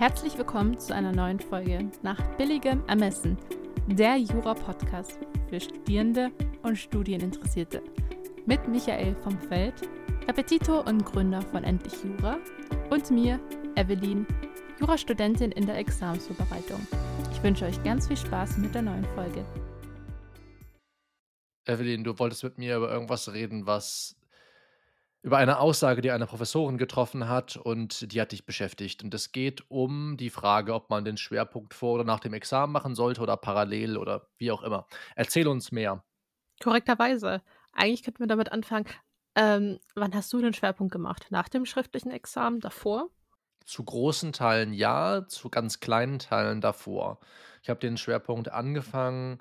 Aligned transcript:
Herzlich 0.00 0.38
willkommen 0.38 0.78
zu 0.78 0.94
einer 0.94 1.12
neuen 1.12 1.38
Folge 1.38 1.90
nach 2.02 2.18
billigem 2.38 2.82
Ermessen, 2.86 3.36
der 3.86 4.16
Jura-Podcast 4.16 5.18
für 5.50 5.60
Studierende 5.60 6.30
und 6.62 6.76
Studieninteressierte. 6.76 7.82
Mit 8.46 8.66
Michael 8.66 9.14
vom 9.16 9.38
Feld, 9.38 9.74
Repetitor 10.26 10.86
und 10.86 11.04
Gründer 11.04 11.42
von 11.42 11.64
Endlich 11.64 11.92
Jura 12.02 12.38
und 12.88 13.10
mir, 13.10 13.38
Evelyn, 13.76 14.26
Jurastudentin 14.80 15.52
in 15.52 15.66
der 15.66 15.76
Examensvorbereitung. 15.76 16.80
Ich 17.30 17.42
wünsche 17.42 17.66
euch 17.66 17.82
ganz 17.82 18.08
viel 18.08 18.16
Spaß 18.16 18.56
mit 18.56 18.74
der 18.74 18.80
neuen 18.80 19.04
Folge. 19.14 19.44
Evelyn, 21.66 22.04
du 22.04 22.18
wolltest 22.18 22.42
mit 22.42 22.56
mir 22.56 22.78
über 22.78 22.90
irgendwas 22.90 23.30
reden, 23.34 23.66
was 23.66 24.16
über 25.22 25.36
eine 25.36 25.58
Aussage, 25.58 26.00
die 26.00 26.10
eine 26.10 26.26
Professorin 26.26 26.78
getroffen 26.78 27.28
hat 27.28 27.56
und 27.56 28.12
die 28.12 28.20
hat 28.20 28.32
dich 28.32 28.46
beschäftigt. 28.46 29.02
Und 29.02 29.12
es 29.12 29.32
geht 29.32 29.70
um 29.70 30.16
die 30.16 30.30
Frage, 30.30 30.74
ob 30.74 30.88
man 30.88 31.04
den 31.04 31.18
Schwerpunkt 31.18 31.74
vor 31.74 31.94
oder 31.94 32.04
nach 32.04 32.20
dem 32.20 32.32
Examen 32.32 32.72
machen 32.72 32.94
sollte 32.94 33.20
oder 33.20 33.36
parallel 33.36 33.98
oder 33.98 34.28
wie 34.38 34.50
auch 34.50 34.62
immer. 34.62 34.86
Erzähl 35.16 35.46
uns 35.46 35.72
mehr. 35.72 36.02
Korrekterweise. 36.62 37.42
Eigentlich 37.72 38.02
könnten 38.02 38.20
wir 38.20 38.26
damit 38.26 38.50
anfangen. 38.50 38.86
Ähm, 39.34 39.78
wann 39.94 40.14
hast 40.14 40.32
du 40.32 40.40
den 40.40 40.54
Schwerpunkt 40.54 40.92
gemacht? 40.92 41.26
Nach 41.30 41.48
dem 41.48 41.66
schriftlichen 41.66 42.10
Examen? 42.10 42.60
Davor? 42.60 43.10
Zu 43.64 43.84
großen 43.84 44.32
Teilen 44.32 44.72
ja, 44.72 45.26
zu 45.28 45.50
ganz 45.50 45.80
kleinen 45.80 46.18
Teilen 46.18 46.60
davor. 46.60 47.20
Ich 47.62 47.68
habe 47.68 47.78
den 47.78 47.98
Schwerpunkt 47.98 48.50
angefangen 48.50 49.40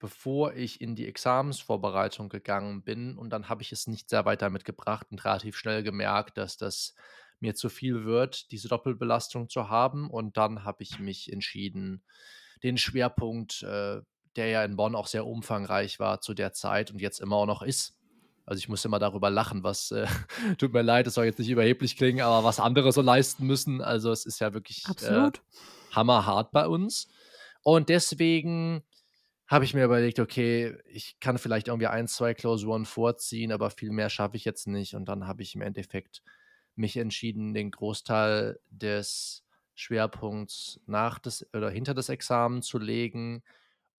bevor 0.00 0.54
ich 0.54 0.80
in 0.80 0.96
die 0.96 1.06
Examensvorbereitung 1.06 2.28
gegangen 2.28 2.82
bin. 2.82 3.16
Und 3.16 3.30
dann 3.30 3.48
habe 3.48 3.62
ich 3.62 3.70
es 3.70 3.86
nicht 3.86 4.08
sehr 4.08 4.24
weit 4.24 4.42
damit 4.42 4.64
gebracht 4.64 5.06
und 5.10 5.24
relativ 5.24 5.56
schnell 5.56 5.82
gemerkt, 5.82 6.38
dass 6.38 6.56
das 6.56 6.94
mir 7.38 7.54
zu 7.54 7.68
viel 7.68 8.04
wird, 8.04 8.50
diese 8.50 8.68
Doppelbelastung 8.68 9.48
zu 9.48 9.68
haben. 9.68 10.10
Und 10.10 10.36
dann 10.36 10.64
habe 10.64 10.82
ich 10.82 10.98
mich 10.98 11.32
entschieden, 11.32 12.02
den 12.62 12.78
Schwerpunkt, 12.78 13.62
äh, 13.62 14.00
der 14.36 14.46
ja 14.48 14.64
in 14.64 14.76
Bonn 14.76 14.94
auch 14.94 15.06
sehr 15.06 15.26
umfangreich 15.26 16.00
war 16.00 16.20
zu 16.20 16.34
der 16.34 16.52
Zeit 16.52 16.90
und 16.90 17.00
jetzt 17.00 17.20
immer 17.20 17.36
auch 17.36 17.46
noch 17.46 17.62
ist. 17.62 17.96
Also 18.46 18.58
ich 18.58 18.68
muss 18.68 18.84
immer 18.84 18.98
darüber 18.98 19.30
lachen, 19.30 19.62
was, 19.62 19.90
äh, 19.90 20.06
tut 20.58 20.72
mir 20.72 20.82
leid, 20.82 21.06
es 21.06 21.14
soll 21.14 21.26
jetzt 21.26 21.38
nicht 21.38 21.50
überheblich 21.50 21.96
klingen, 21.96 22.22
aber 22.22 22.42
was 22.42 22.58
andere 22.58 22.90
so 22.92 23.02
leisten 23.02 23.46
müssen. 23.46 23.80
Also 23.80 24.10
es 24.12 24.24
ist 24.24 24.40
ja 24.40 24.54
wirklich 24.54 24.84
äh, 25.02 25.30
hammerhart 25.92 26.52
bei 26.52 26.66
uns. 26.66 27.08
Und 27.62 27.88
deswegen 27.90 28.82
habe 29.50 29.64
ich 29.64 29.74
mir 29.74 29.84
überlegt, 29.84 30.20
okay, 30.20 30.78
ich 30.86 31.18
kann 31.20 31.36
vielleicht 31.38 31.68
irgendwie 31.68 31.88
ein, 31.88 32.06
zwei 32.08 32.34
Klausuren 32.34 32.86
vorziehen, 32.86 33.52
aber 33.52 33.70
viel 33.70 33.90
mehr 33.90 34.08
schaffe 34.08 34.36
ich 34.36 34.44
jetzt 34.44 34.68
nicht. 34.68 34.94
Und 34.94 35.06
dann 35.06 35.26
habe 35.26 35.42
ich 35.42 35.56
im 35.56 35.62
Endeffekt 35.62 36.22
mich 36.76 36.96
entschieden, 36.96 37.52
den 37.52 37.72
Großteil 37.72 38.60
des 38.70 39.44
Schwerpunkts 39.74 40.80
nach 40.86 41.18
des 41.18 41.48
oder 41.54 41.70
hinter 41.70 41.94
das 41.94 42.08
Examen 42.10 42.62
zu 42.62 42.78
legen 42.78 43.42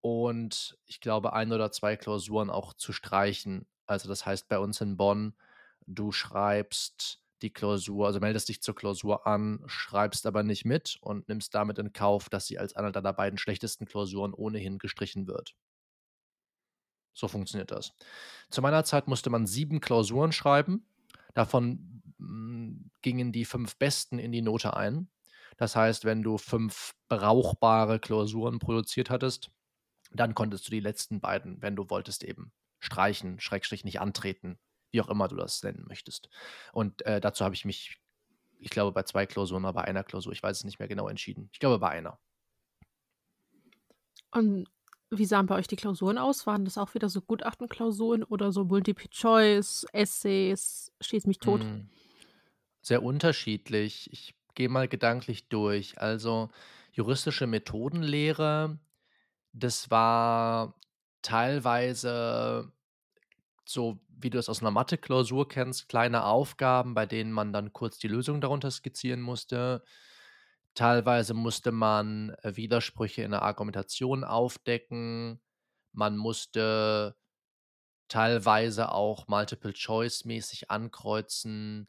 und 0.01 0.77
ich 0.85 1.01
glaube 1.01 1.33
ein 1.33 1.51
oder 1.53 1.71
zwei 1.71 1.97
Klausuren 1.97 2.49
auch 2.49 2.73
zu 2.73 2.93
streichen. 2.93 3.67
Also 3.87 4.09
das 4.09 4.25
heißt 4.25 4.47
bei 4.49 4.59
uns 4.59 4.81
in 4.81 4.97
Bonn, 4.97 5.35
du 5.87 6.11
schreibst 6.11 7.21
die 7.41 7.51
Klausur, 7.51 8.07
also 8.07 8.19
meldest 8.19 8.49
dich 8.49 8.61
zur 8.61 8.75
Klausur 8.75 9.27
an, 9.27 9.63
schreibst 9.65 10.25
aber 10.25 10.43
nicht 10.43 10.65
mit 10.65 10.97
und 11.01 11.27
nimmst 11.27 11.53
damit 11.55 11.79
in 11.79 11.93
Kauf, 11.93 12.29
dass 12.29 12.47
sie 12.47 12.59
als 12.59 12.75
eine 12.75 12.91
deiner 12.91 13.13
beiden 13.13 13.37
schlechtesten 13.37 13.85
Klausuren 13.85 14.33
ohnehin 14.33 14.77
gestrichen 14.77 15.27
wird. 15.27 15.55
So 17.13 17.27
funktioniert 17.27 17.71
das. 17.71 17.93
Zu 18.49 18.61
meiner 18.61 18.83
Zeit 18.83 19.07
musste 19.07 19.29
man 19.29 19.45
sieben 19.45 19.81
Klausuren 19.81 20.31
schreiben. 20.31 20.85
Davon 21.33 22.01
hm, 22.17 22.91
gingen 23.01 23.31
die 23.31 23.45
fünf 23.45 23.75
besten 23.77 24.19
in 24.19 24.31
die 24.31 24.41
Note 24.41 24.75
ein. 24.75 25.09
Das 25.57 25.75
heißt, 25.75 26.05
wenn 26.05 26.23
du 26.23 26.37
fünf 26.37 26.93
brauchbare 27.09 27.99
Klausuren 27.99 28.59
produziert 28.59 29.09
hattest, 29.09 29.51
dann 30.11 30.35
konntest 30.35 30.67
du 30.67 30.71
die 30.71 30.79
letzten 30.79 31.19
beiden, 31.19 31.61
wenn 31.61 31.75
du 31.75 31.89
wolltest, 31.89 32.23
eben 32.23 32.51
streichen, 32.79 33.39
Schrägstrich 33.39 33.83
nicht 33.83 34.01
antreten, 34.01 34.57
wie 34.91 35.01
auch 35.01 35.09
immer 35.09 35.27
du 35.27 35.35
das 35.35 35.63
nennen 35.63 35.85
möchtest. 35.87 36.29
Und 36.73 37.05
äh, 37.05 37.19
dazu 37.19 37.43
habe 37.43 37.55
ich 37.55 37.65
mich, 37.65 37.97
ich 38.59 38.69
glaube, 38.69 38.91
bei 38.91 39.03
zwei 39.03 39.25
Klausuren 39.25 39.63
oder 39.63 39.73
bei 39.73 39.83
einer 39.83 40.03
Klausur, 40.03 40.33
ich 40.33 40.43
weiß 40.43 40.57
es 40.57 40.63
nicht 40.63 40.79
mehr 40.79 40.87
genau 40.87 41.07
entschieden. 41.07 41.49
Ich 41.51 41.59
glaube, 41.59 41.79
bei 41.79 41.89
einer. 41.89 42.19
Und 44.31 44.67
wie 45.09 45.25
sahen 45.25 45.45
bei 45.45 45.55
euch 45.55 45.67
die 45.67 45.75
Klausuren 45.75 46.17
aus? 46.17 46.47
Waren 46.47 46.63
das 46.63 46.77
auch 46.77 46.93
wieder 46.93 47.09
so 47.09 47.21
Gutachtenklausuren 47.21 48.23
oder 48.23 48.51
so 48.51 48.63
Multiple 48.63 49.09
Choice, 49.09 49.85
Essays? 49.91 50.91
Schieß 51.01 51.25
mich 51.27 51.39
tot. 51.39 51.61
Hm. 51.61 51.89
Sehr 52.81 53.03
unterschiedlich. 53.03 54.09
Ich 54.13 54.35
gehe 54.55 54.69
mal 54.69 54.87
gedanklich 54.87 55.49
durch. 55.49 55.99
Also 55.99 56.49
juristische 56.93 57.45
Methodenlehre, 57.45 58.79
das 59.53 59.91
war 59.91 60.75
teilweise 61.21 62.71
so 63.65 63.99
wie 64.23 64.29
du 64.29 64.39
es 64.39 64.49
aus 64.49 64.61
einer 64.61 64.71
Mathe-Klausur 64.71 65.47
kennst, 65.47 65.89
kleine 65.89 66.25
Aufgaben, 66.25 66.93
bei 66.93 67.05
denen 67.05 67.31
man 67.31 67.53
dann 67.53 67.73
kurz 67.73 67.97
die 67.97 68.07
Lösung 68.07 68.41
darunter 68.41 68.71
skizzieren 68.71 69.21
musste. 69.21 69.83
Teilweise 70.73 71.33
musste 71.33 71.71
man 71.71 72.31
äh, 72.43 72.55
Widersprüche 72.55 73.23
in 73.23 73.31
der 73.31 73.41
Argumentation 73.41 74.23
aufdecken. 74.23 75.41
Man 75.91 76.17
musste 76.17 77.15
teilweise 78.07 78.91
auch 78.91 79.27
Multiple-Choice-mäßig 79.27 80.69
ankreuzen, 80.69 81.87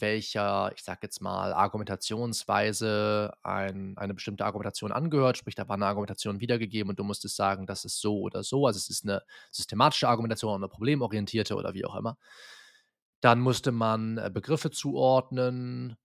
welcher, 0.00 0.72
ich 0.74 0.82
sag 0.82 1.02
jetzt 1.02 1.20
mal, 1.20 1.52
Argumentationsweise 1.52 3.32
ein, 3.42 3.96
eine 3.96 4.14
bestimmte 4.14 4.44
Argumentation 4.44 4.92
angehört. 4.92 5.36
Sprich, 5.38 5.54
da 5.54 5.68
war 5.68 5.74
eine 5.74 5.86
Argumentation 5.86 6.40
wiedergegeben 6.40 6.90
und 6.90 6.98
du 6.98 7.04
musstest 7.04 7.36
sagen, 7.36 7.66
das 7.66 7.84
ist 7.84 8.00
so 8.00 8.20
oder 8.20 8.42
so. 8.42 8.66
Also 8.66 8.78
es 8.78 8.88
ist 8.88 9.04
eine 9.04 9.22
systematische 9.50 10.08
Argumentation 10.08 10.54
eine 10.54 10.68
problemorientierte 10.68 11.54
oder 11.56 11.74
wie 11.74 11.84
auch 11.84 11.96
immer. 11.96 12.16
Dann 13.20 13.40
musste 13.40 13.72
man 13.72 14.18
äh, 14.18 14.30
Begriffe 14.32 14.70
zuordnen. 14.70 15.96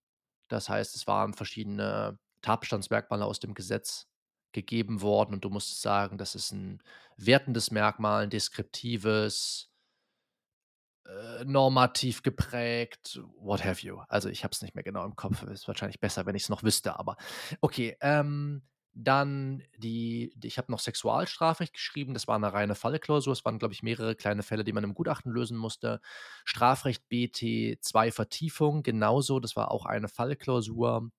Das 0.48 0.70
heißt, 0.70 0.96
es 0.96 1.08
waren 1.08 1.34
verschiedene 1.34 2.20
Tatbestandsmerkmale 2.42 3.26
aus 3.26 3.40
dem 3.40 3.54
Gesetz 3.54 4.08
gegeben 4.54 5.02
worden 5.02 5.34
und 5.34 5.44
du 5.44 5.50
musstest 5.50 5.82
sagen, 5.82 6.18
das 6.18 6.36
ist 6.36 6.52
ein 6.52 6.82
wertendes 7.18 7.72
Merkmal, 7.72 8.24
ein 8.24 8.30
deskriptives, 8.30 9.67
äh, 11.08 11.46
normativ 11.46 12.22
geprägt, 12.22 13.20
what 13.40 13.64
have 13.64 13.86
you. 13.86 14.02
Also 14.10 14.30
ich 14.30 14.44
habe 14.44 14.52
es 14.52 14.62
nicht 14.62 14.76
mehr 14.76 14.84
genau 14.84 15.06
im 15.06 15.16
Kopf. 15.16 15.42
Ist 15.44 15.68
wahrscheinlich 15.68 16.00
besser, 16.00 16.26
wenn 16.26 16.36
ich 16.36 16.44
es 16.44 16.50
noch 16.50 16.64
wüsste. 16.64 17.00
Aber 17.00 17.18
okay. 17.62 17.98
Ähm, 18.02 18.64
dann 19.00 19.62
die, 19.78 20.34
ich 20.44 20.58
habe 20.58 20.72
noch 20.72 20.80
Sexualstrafrecht 20.80 21.74
geschrieben. 21.74 22.16
Das 22.16 22.28
war 22.28 22.36
eine 22.36 22.52
reine 22.52 22.74
Fallklausur. 22.74 23.32
Es 23.32 23.46
waren, 23.46 23.60
glaube 23.60 23.74
ich, 23.76 23.84
mehrere 23.84 24.16
kleine 24.16 24.42
Fälle, 24.42 24.64
die 24.64 24.74
man 24.74 24.84
im 24.84 24.96
Gutachten 24.96 25.32
lösen 25.32 25.56
musste. 25.56 26.02
Strafrecht 26.46 27.08
BT 27.08 27.78
2 27.80 28.12
Vertiefung, 28.12 28.82
genauso. 28.82 29.40
Das 29.40 29.56
war 29.56 29.70
auch 29.72 29.86
eine 29.86 30.08
Fallklausur. 30.08 31.12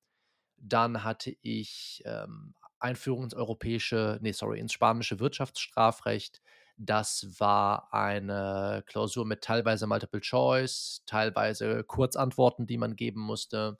Dann 0.56 1.04
hatte 1.04 1.36
ich 1.40 2.02
ähm, 2.04 2.54
Einführung 2.80 3.22
ins 3.24 3.34
europäische, 3.34 4.18
nee, 4.22 4.32
sorry, 4.32 4.58
ins 4.58 4.72
spanische 4.72 5.20
Wirtschaftsstrafrecht. 5.20 6.42
Das 6.80 7.26
war 7.40 7.92
eine 7.92 8.84
Klausur 8.86 9.26
mit 9.26 9.42
teilweise 9.42 9.88
Multiple 9.88 10.20
Choice, 10.20 11.02
teilweise 11.06 11.82
Kurzantworten, 11.82 12.66
die 12.68 12.78
man 12.78 12.94
geben 12.94 13.20
musste. 13.20 13.78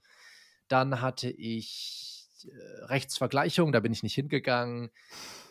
Dann 0.67 1.01
hatte 1.01 1.31
ich 1.31 2.29
äh, 2.45 2.85
Rechtsvergleichung, 2.87 3.71
da 3.71 3.79
bin 3.79 3.93
ich 3.93 4.03
nicht 4.03 4.15
hingegangen. 4.15 4.91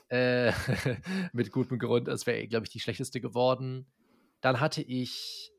Äh, 0.10 0.52
mit 1.32 1.52
gutem 1.52 1.80
Grund, 1.80 2.10
das 2.10 2.28
wäre, 2.28 2.48
glaube 2.48 2.66
ich, 2.66 2.72
die 2.72 2.82
schlechteste 2.82 3.22
geworden. 3.22 3.88
Dann 4.42 4.60
hatte 4.60 4.82
ich 4.82 5.52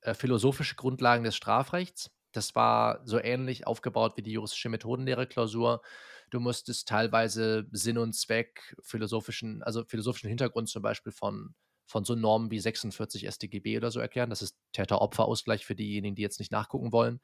äh, 0.00 0.14
philosophische 0.14 0.76
Grundlagen 0.76 1.24
des 1.24 1.36
Strafrechts. 1.36 2.10
Das 2.36 2.54
war 2.54 3.00
so 3.04 3.18
ähnlich 3.18 3.66
aufgebaut 3.66 4.16
wie 4.16 4.22
die 4.22 4.32
juristische 4.32 4.68
Methodenlehre-Klausur. 4.68 5.82
Du 6.30 6.40
musstest 6.40 6.88
teilweise 6.88 7.66
Sinn 7.70 7.98
und 7.98 8.14
Zweck, 8.14 8.76
philosophischen, 8.82 9.62
also 9.62 9.84
philosophischen 9.84 10.28
Hintergrund 10.28 10.68
zum 10.68 10.82
Beispiel 10.82 11.12
von, 11.12 11.54
von 11.86 12.04
so 12.04 12.14
Normen 12.14 12.50
wie 12.50 12.60
46 12.60 13.26
StGB 13.26 13.76
oder 13.76 13.90
so 13.90 14.00
erklären. 14.00 14.30
Das 14.30 14.42
ist 14.42 14.56
Täter-Opfer-Ausgleich 14.72 15.64
für 15.64 15.74
diejenigen, 15.74 16.16
die 16.16 16.22
jetzt 16.22 16.40
nicht 16.40 16.50
nachgucken 16.50 16.92
wollen. 16.92 17.20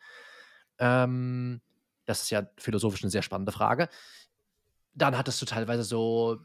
Ähm, 0.79 1.61
das 2.07 2.23
ist 2.23 2.31
ja 2.31 2.49
philosophisch 2.57 3.03
eine 3.03 3.11
sehr 3.11 3.23
spannende 3.23 3.53
Frage. 3.53 3.89
Dann 4.95 5.17
hattest 5.17 5.41
du 5.41 5.47
teilweise 5.47 5.85
so 5.85 6.39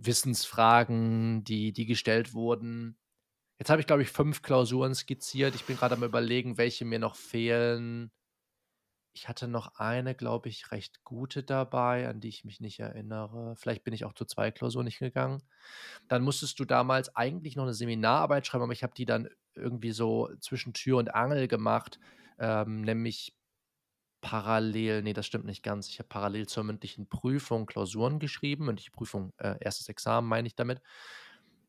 Wissensfragen, 0.00 1.44
die, 1.44 1.72
die 1.72 1.86
gestellt 1.86 2.34
wurden. 2.34 2.96
Jetzt 3.58 3.70
habe 3.70 3.80
ich, 3.80 3.86
glaube 3.86 4.02
ich, 4.02 4.10
fünf 4.10 4.42
Klausuren 4.42 4.94
skizziert. 4.94 5.54
Ich 5.54 5.64
bin 5.64 5.76
gerade 5.76 5.96
am 5.96 6.04
Überlegen, 6.04 6.58
welche 6.58 6.84
mir 6.84 6.98
noch 6.98 7.16
fehlen. 7.16 8.12
Ich 9.12 9.28
hatte 9.28 9.48
noch 9.48 9.74
eine, 9.80 10.14
glaube 10.14 10.48
ich, 10.48 10.70
recht 10.70 11.02
gute 11.02 11.42
dabei, 11.42 12.08
an 12.08 12.20
die 12.20 12.28
ich 12.28 12.44
mich 12.44 12.60
nicht 12.60 12.78
erinnere. 12.78 13.56
Vielleicht 13.56 13.82
bin 13.82 13.92
ich 13.92 14.04
auch 14.04 14.12
zu 14.12 14.24
zwei 14.26 14.52
Klausuren 14.52 14.84
nicht 14.84 15.00
gegangen. 15.00 15.42
Dann 16.06 16.22
musstest 16.22 16.60
du 16.60 16.64
damals 16.64 17.16
eigentlich 17.16 17.56
noch 17.56 17.64
eine 17.64 17.74
Seminararbeit 17.74 18.46
schreiben, 18.46 18.62
aber 18.62 18.72
ich 18.72 18.84
habe 18.84 18.94
die 18.96 19.06
dann 19.06 19.28
irgendwie 19.56 19.90
so 19.90 20.30
zwischen 20.40 20.72
Tür 20.72 20.98
und 20.98 21.14
Angel 21.14 21.48
gemacht, 21.48 21.98
ähm, 22.38 22.82
nämlich 22.82 23.34
parallel 24.20 25.02
ne, 25.02 25.12
das 25.12 25.26
stimmt 25.26 25.44
nicht 25.46 25.62
ganz. 25.62 25.88
Ich 25.88 25.98
habe 25.98 26.08
parallel 26.08 26.46
zur 26.46 26.64
mündlichen 26.64 27.08
Prüfung 27.08 27.66
Klausuren 27.66 28.18
geschrieben. 28.18 28.66
Mündliche 28.66 28.90
Prüfung, 28.90 29.32
äh, 29.38 29.56
1. 29.64 29.88
Examen 29.88 30.28
meine 30.28 30.46
ich 30.46 30.54
damit. 30.54 30.80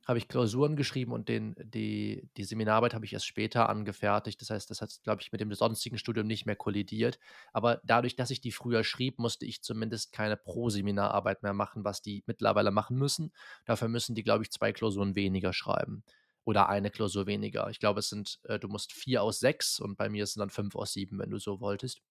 Habe 0.10 0.18
ich 0.18 0.28
Klausuren 0.28 0.76
geschrieben 0.76 1.12
und 1.12 1.30
den 1.30 1.54
die 1.60 2.28
die 2.36 2.44
Seminararbeit 2.44 2.96
habe 2.96 3.06
ich 3.06 3.14
erst 3.14 3.28
später 3.28 3.70
angefertigt. 3.70 4.42
Das 4.42 4.50
heißt, 4.50 4.68
das 4.72 4.82
hat, 4.82 4.90
glaube 5.04 5.22
ich, 5.22 5.32
mit 5.32 5.40
dem 5.40 5.54
sonstigen 5.54 6.00
Studium 6.00 6.26
nicht 6.26 6.48
mehr 6.48 6.56
kollidiert. 6.56 7.20
Aber 7.54 7.80
dadurch, 7.84 8.16
dass 8.16 8.32
ich 8.32 8.42
die 8.42 8.52
früher 8.52 8.84
schrieb, 8.84 9.20
musste 9.20 9.46
ich 9.46 9.62
zumindest 9.62 10.12
keine 10.12 10.36
Pro-Seminararbeit 10.36 11.44
mehr 11.44 11.54
machen, 11.54 11.84
was 11.84 12.02
die 12.02 12.24
mittlerweile 12.26 12.72
machen 12.72 12.98
müssen. 12.98 13.32
Dafür 13.66 13.88
müssen 13.88 14.16
die, 14.16 14.24
glaube 14.24 14.44
ich, 14.44 14.50
2 14.50 14.74
Klausuren 14.74 15.14
weniger 15.16 15.54
schreiben 15.54 16.04
oder 16.44 16.70
eine 16.70 16.90
Klausur 16.90 17.28
weniger. 17.28 17.70
Ich 17.70 17.80
glaube, 17.80 18.00
es 18.00 18.10
sind 18.10 18.40
äh, 18.46 18.58
du 18.58 18.68
musst 18.68 18.94
4 18.94 19.22
aus 19.22 19.40
6 19.40 19.80
und 19.80 19.96
bei 19.96 20.10
mir 20.10 20.26
sind 20.26 20.40
dann 20.40 20.50
5 20.50 20.76
aus 20.76 20.92
7, 20.94 21.20
wenn 21.20 21.30
du 21.30 21.38
so 21.38 21.62
wolltest. 21.62 22.02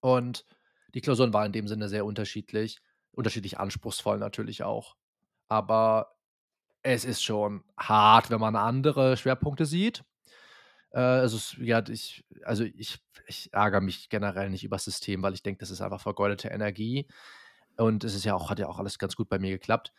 Und 0.00 0.46
die 0.94 1.00
Klausuren 1.00 1.32
waren 1.32 1.46
in 1.46 1.52
dem 1.52 1.66
Sinne 1.66 1.88
sehr 1.88 2.04
unterschiedlich, 2.04 2.78
unterschiedlich 3.10 3.58
anspruchsvoll 3.58 4.18
natürlich 4.18 4.62
auch. 4.62 4.94
Aber 5.48 6.13
es 6.84 7.04
ist 7.06 7.22
schon 7.24 7.64
hart, 7.78 8.30
wenn 8.30 8.40
man 8.40 8.56
andere 8.56 9.16
Schwerpunkte 9.16 9.66
sieht. 9.66 10.04
Äh, 10.92 11.00
also, 11.00 11.36
es 11.38 11.56
ja, 11.60 11.82
ich 11.88 12.24
also, 12.44 12.64
ich 12.64 12.98
ich 13.28 13.52
ärgere 13.54 13.80
mich 13.82 14.10
generell 14.10 14.50
nicht 14.50 14.64
übers 14.64 14.84
System, 14.84 15.22
weil 15.22 15.34
ich 15.34 15.42
denke, 15.44 15.60
das 15.60 15.70
ist 15.70 15.82
einfach 15.82 16.00
vergeudete 16.02 16.48
Energie. 16.48 17.08
Und 17.78 18.04
es 18.04 18.14
ist 18.14 18.24
ja 18.24 18.34
auch 18.34 18.50
hat 18.50 18.58
ja 18.60 18.68
auch 18.68 18.78
alles 18.80 18.98
ganz 18.98 19.16
gut 19.16 19.28
bei 19.30 19.38
mir 19.40 19.50
geklappt. 19.52 19.92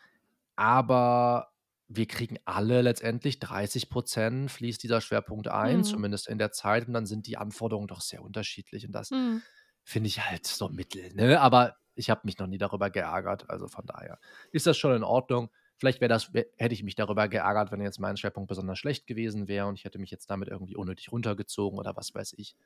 Aber 0.56 1.52
wir 1.88 2.06
kriegen 2.08 2.38
alle 2.46 2.82
letztendlich 2.82 3.40
30% 3.40 4.50
fließt 4.52 4.82
dieser 4.82 5.00
Schwerpunkt 5.02 5.48
ein, 5.48 5.84
Mhm. 5.84 5.84
zumindest 5.84 6.28
in 6.28 6.38
der 6.38 6.52
Zeit, 6.52 6.88
und 6.88 6.94
dann 6.94 7.06
sind 7.06 7.26
die 7.28 7.38
Anforderungen 7.38 7.88
doch 7.88 8.00
sehr 8.02 8.22
unterschiedlich 8.22 8.86
und 8.86 8.92
das 8.92 9.12
Mhm. 9.12 9.46
finde 9.84 10.08
ich 10.08 10.20
halt 10.28 10.46
so 10.46 10.68
mittel, 10.68 11.14
ne? 11.14 11.40
Aber 11.40 11.76
ich 11.94 12.10
habe 12.10 12.22
mich 12.24 12.38
noch 12.38 12.46
nie 12.48 12.58
darüber 12.58 12.90
geärgert, 12.90 13.48
also 13.50 13.68
von 13.68 13.86
daher 13.86 14.18
ist 14.52 14.66
das 14.66 14.76
schon 14.78 14.94
in 14.96 15.04
Ordnung. 15.04 15.50
Vielleicht 15.78 16.00
wäre 16.00 16.08
das 16.08 16.30
hätte 16.56 16.74
ich 16.74 16.82
mich 16.82 16.94
darüber 16.94 17.28
geärgert, 17.28 17.70
wenn 17.70 17.80
jetzt 17.82 18.00
mein 18.00 18.16
Schwerpunkt 18.16 18.48
besonders 18.48 18.78
schlecht 18.78 19.06
gewesen 19.06 19.46
wäre 19.48 19.66
und 19.66 19.74
ich 19.74 19.84
hätte 19.84 19.98
mich 19.98 20.10
jetzt 20.10 20.30
damit 20.30 20.48
irgendwie 20.48 20.76
unnötig 20.76 21.12
runtergezogen 21.12 21.78
oder 21.78 21.96
was 21.96 22.14
weiß 22.14 22.34
ich. 22.38 22.56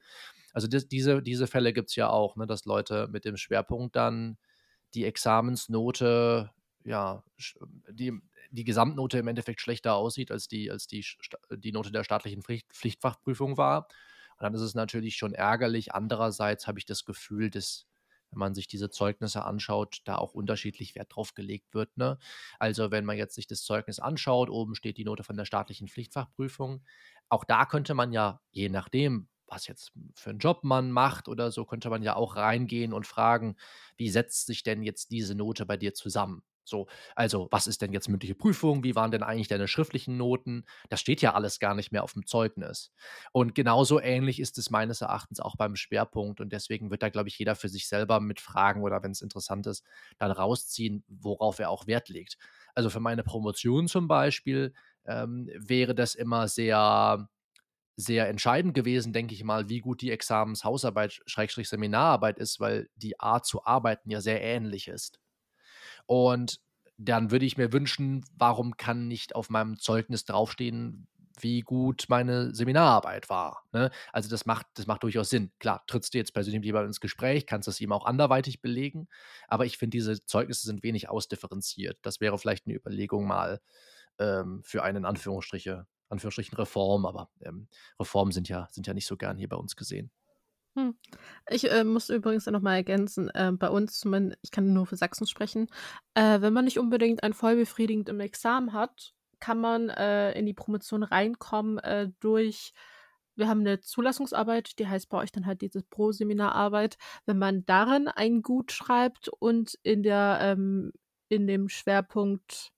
Also, 0.53 0.69
das 0.69 0.89
diese 0.89 1.23
diese 1.23 1.47
Fälle 1.47 1.73
gibt's 1.73 1.97
ja 1.97 2.09
auch, 2.11 2.37
ne, 2.37 2.47
dass 2.47 2.65
Leute 2.67 3.09
mit 3.11 3.25
dem 3.25 3.37
Schwerpunkt 3.37 3.97
dann 3.97 4.39
die 4.95 5.05
Examensnote, 5.05 6.51
ja, 6.85 7.25
die 7.91 8.12
die 8.51 8.65
Gesamtnote 8.65 9.19
im 9.19 9.29
Endeffekt 9.29 9.61
schlechter 9.61 9.95
aussieht, 9.95 10.31
als 10.33 10.49
die 10.49 10.71
als 10.71 10.87
die 10.87 11.05
die 11.53 11.73
Note 11.73 11.93
der 11.93 12.05
staatlichen 12.05 12.43
Pflicht 12.43 12.73
Pflichtfachprüfung 12.73 13.57
war. 13.57 13.89
Und 14.39 14.45
dann 14.45 14.55
ist 14.55 14.62
es 14.62 14.75
natürlich 14.75 15.17
schon 15.17 15.35
ärgerlich. 15.35 15.95
Andererseits 15.95 16.67
habe 16.67 16.79
ich 16.79 16.87
das 16.87 17.05
Gefühl, 17.05 17.51
dass, 17.51 17.87
wenn 18.31 18.38
man 18.38 18.55
sich 18.55 18.69
diese 18.69 18.91
Zeugnisse 18.91 19.44
anschaut, 19.44 20.00
da 20.05 20.17
auch 20.17 20.35
unterschiedlich 20.35 20.94
Wert 20.94 21.15
drauf 21.15 21.35
gelegt 21.35 21.75
wird, 21.75 21.97
ne? 21.97 22.19
Also, 22.59 22.91
wenn 22.91 23.05
man 23.05 23.17
jetzt 23.19 23.35
sich 23.35 23.47
das 23.47 23.62
Zeugnis 23.65 23.99
anschaut, 24.00 24.50
oben 24.50 24.75
steht 24.75 24.97
die 24.99 25.05
Note 25.05 25.25
von 25.25 25.37
der 25.37 25.44
staatlichen 25.44 25.88
Pflichtfachprüfung. 25.88 26.85
Auch 27.29 27.44
da 27.44 27.65
könnte 27.67 27.94
man 27.94 28.12
ja, 28.12 28.41
je 28.50 28.69
nachdem, 28.69 29.29
was 29.47 29.67
jetzt 29.67 29.93
für 30.15 30.31
'n 30.31 30.38
Job 30.38 30.65
man 30.65 30.91
macht 30.93 31.29
oder 31.29 31.50
so, 31.50 31.65
könnte 31.65 31.91
man 31.91 32.03
ja 32.03 32.15
auch 32.17 32.37
reingehen 32.37 32.93
und 32.93 33.06
fragen: 33.06 33.56
„Wie 33.97 34.11
setzt 34.11 34.47
sich 34.47 34.62
denn 34.62 34.83
jetzt 34.83 35.11
diese 35.12 35.35
Note 35.35 35.67
bei 35.67 35.76
dir 35.76 35.94
zusammen?“ 35.94 36.43
So, 36.71 36.87
also, 37.17 37.49
was 37.51 37.67
ist 37.67 37.83
denn 37.83 37.93
jetzt 37.93 38.09
mündliche 38.09 38.35
Prüfung? 38.35 38.85
Wie 38.85 38.95
waren 38.95 39.11
denn 39.11 39.23
eigentlich 39.23 39.49
deine 39.49 39.69
schriftlichen 39.69 40.17
Noten? 40.17 40.65
Das 40.89 41.01
steht 41.01 41.21
ja 41.23 41.35
alles 41.35 41.59
gar 41.59 41.75
nicht 41.75 41.93
mehr 41.93 42.03
aufm 42.05 42.25
Zeugnis. 42.27 42.93
Und 43.33 43.55
genauso 43.55 44.01
ähnlich 44.01 44.41
ist 44.41 44.57
es 44.59 44.71
meines 44.71 45.01
Erachtens 45.01 45.41
auch 45.41 45.57
beim 45.57 45.77
Schwerpunkt 45.77 46.41
und 46.41 46.53
deswegen 46.53 46.91
wird 46.91 47.03
da, 47.03 47.09
glaube 47.11 47.29
ich, 47.29 47.39
jeder 47.39 47.57
für 47.57 47.69
sich 47.69 47.89
selber 47.89 48.21
mit 48.21 48.41
Fragen 48.41 48.83
oder 48.83 49.03
wenn's 49.03 49.21
interessant 49.23 49.67
ist, 49.67 49.85
dann 50.19 50.31
rausziehen, 50.31 51.05
worauf 51.09 51.59
er 51.59 51.71
auch 51.71 51.87
Wert 51.87 52.09
legt. 52.09 52.39
Also, 52.75 52.91
für 52.91 53.01
meine 53.01 53.23
Promotion 53.25 53.89
zum 53.89 54.09
Beispiel, 54.09 54.73
ähm, 55.07 55.51
wäre 55.57 55.95
das 55.95 56.15
immer 56.15 56.49
sehr 56.49 57.29
sehr 57.97 58.29
entscheidend 58.29 58.75
gewesen, 58.75 59.13
denke 59.13 59.35
ich 59.35 59.45
mal, 59.45 59.69
wie 59.69 59.81
gut 59.81 60.01
die 60.01 60.11
Examenshausarbeit 60.11 61.21
Schrägstrich 61.27 61.69
Seminararbeit 61.69 62.39
ist, 62.39 62.59
weil 62.61 62.89
die 62.97 63.21
Art 63.21 63.47
zu 63.47 63.65
arbeiten 63.65 64.11
ja 64.11 64.21
sehr 64.21 64.41
ähnlich 64.43 64.89
ist. 64.89 65.19
Und 66.06 66.61
dann 66.99 67.31
würde 67.31 67.47
ich 67.47 67.56
mir 67.56 67.73
wünschen, 67.73 68.25
warum 68.37 68.76
kann 68.76 69.08
nicht 69.08 69.35
auf 69.35 69.50
meinem 69.50 69.79
Zeugnis 69.79 70.25
draufstehen, 70.25 71.08
wie 71.41 71.61
gut 71.62 72.05
meine 72.08 72.55
Seminararbeit 72.55 73.31
war, 73.31 73.62
ne? 73.73 73.91
Also, 74.12 74.29
das 74.29 74.44
macht 74.47 74.67
das 74.75 74.87
macht 74.87 75.02
durchaus 75.05 75.31
Sinn. 75.31 75.52
Klar, 75.58 75.82
trittst 75.87 76.12
du 76.12 76.19
jetzt 76.19 76.35
persönlich 76.35 76.62
jemandem 76.64 76.88
ins 76.91 77.00
Gespräch, 77.00 77.47
kannst 77.47 77.67
das 77.69 77.81
ihm 77.81 77.93
auch 77.93 78.05
anderweitig 78.05 78.61
belegen, 78.61 79.08
aber 79.49 79.64
ich 79.64 79.79
finde, 79.79 79.97
diese 79.97 80.25
Zeugnisse 80.26 80.67
sind 80.67 80.82
wenig 80.82 81.08
ausdifferenziert. 81.08 81.99
Das 82.02 82.20
wäre 82.20 82.38
vielleicht 82.38 82.67
'ne 82.67 82.75
Überlegung 82.75 83.26
mal, 83.26 83.61
ähm, 84.19 84.62
für 84.64 84.82
eine 84.85 84.99
in 84.99 85.05
Anführungsstriche 85.06 85.87
Anführungsstrichen 86.11 86.56
Reform, 86.58 87.06
aber, 87.06 87.31
ähm, 87.43 87.69
Reformen 88.00 88.32
sind 88.32 88.49
ja 88.49 88.69
sind 88.73 88.87
ja 88.87 88.94
nicht 88.94 89.06
so 89.06 89.17
gern 89.17 89.38
hier 89.38 89.49
bei 89.49 89.56
uns 89.56 89.76
gesehen. 89.76 90.11
Hm. 90.77 90.95
Ich, 91.49 91.71
äh, 91.71 91.83
muss 91.85 92.11
übrigens 92.11 92.47
noch 92.47 92.61
mal 92.61 92.77
ergänzen, 92.77 93.31
ähm, 93.35 93.59
bei 93.59 93.69
uns 93.69 94.05
ich 94.43 94.51
kann 94.53 94.73
nur 94.73 94.87
für 94.87 94.97
Sachsen 94.97 95.27
sprechen, 95.27 95.67
äh, 96.15 96.41
wenn 96.41 96.53
man 96.53 96.65
nicht 96.65 96.79
unbedingt 96.79 97.23
ein 97.25 97.33
voll 97.35 97.57
befriedigendes 97.57 98.25
Examen 98.25 98.73
hat, 98.73 99.13
kann 99.41 99.61
man, 99.61 99.89
äh, 99.89 100.33
in 100.39 100.47
die 100.47 100.55
Promotion 100.55 101.03
reinkommen, 101.03 101.79
äh, 101.79 102.11
durch 102.21 102.73
wir 103.37 103.49
haben 103.49 103.63
'ne 103.63 103.81
Zulassungsarbeit, 103.81 104.79
die 104.79 104.87
heißt 104.87 105.09
bei 105.09 105.19
euch 105.19 105.33
dann 105.33 105.47
halt 105.47 105.63
diese 105.63 105.83
Pro-Seminararbeit. 105.83 106.99
Wenn 107.27 107.39
man 107.39 107.65
darin 107.65 108.07
ein 108.09 108.43
Gut 108.43 108.71
schreibt 108.73 109.29
und 109.29 109.79
in 109.83 110.03
der 110.03 110.39
ähm, 110.43 110.93
in 111.31 111.47
dem 111.47 111.69
Schwerpunkt 111.69 112.71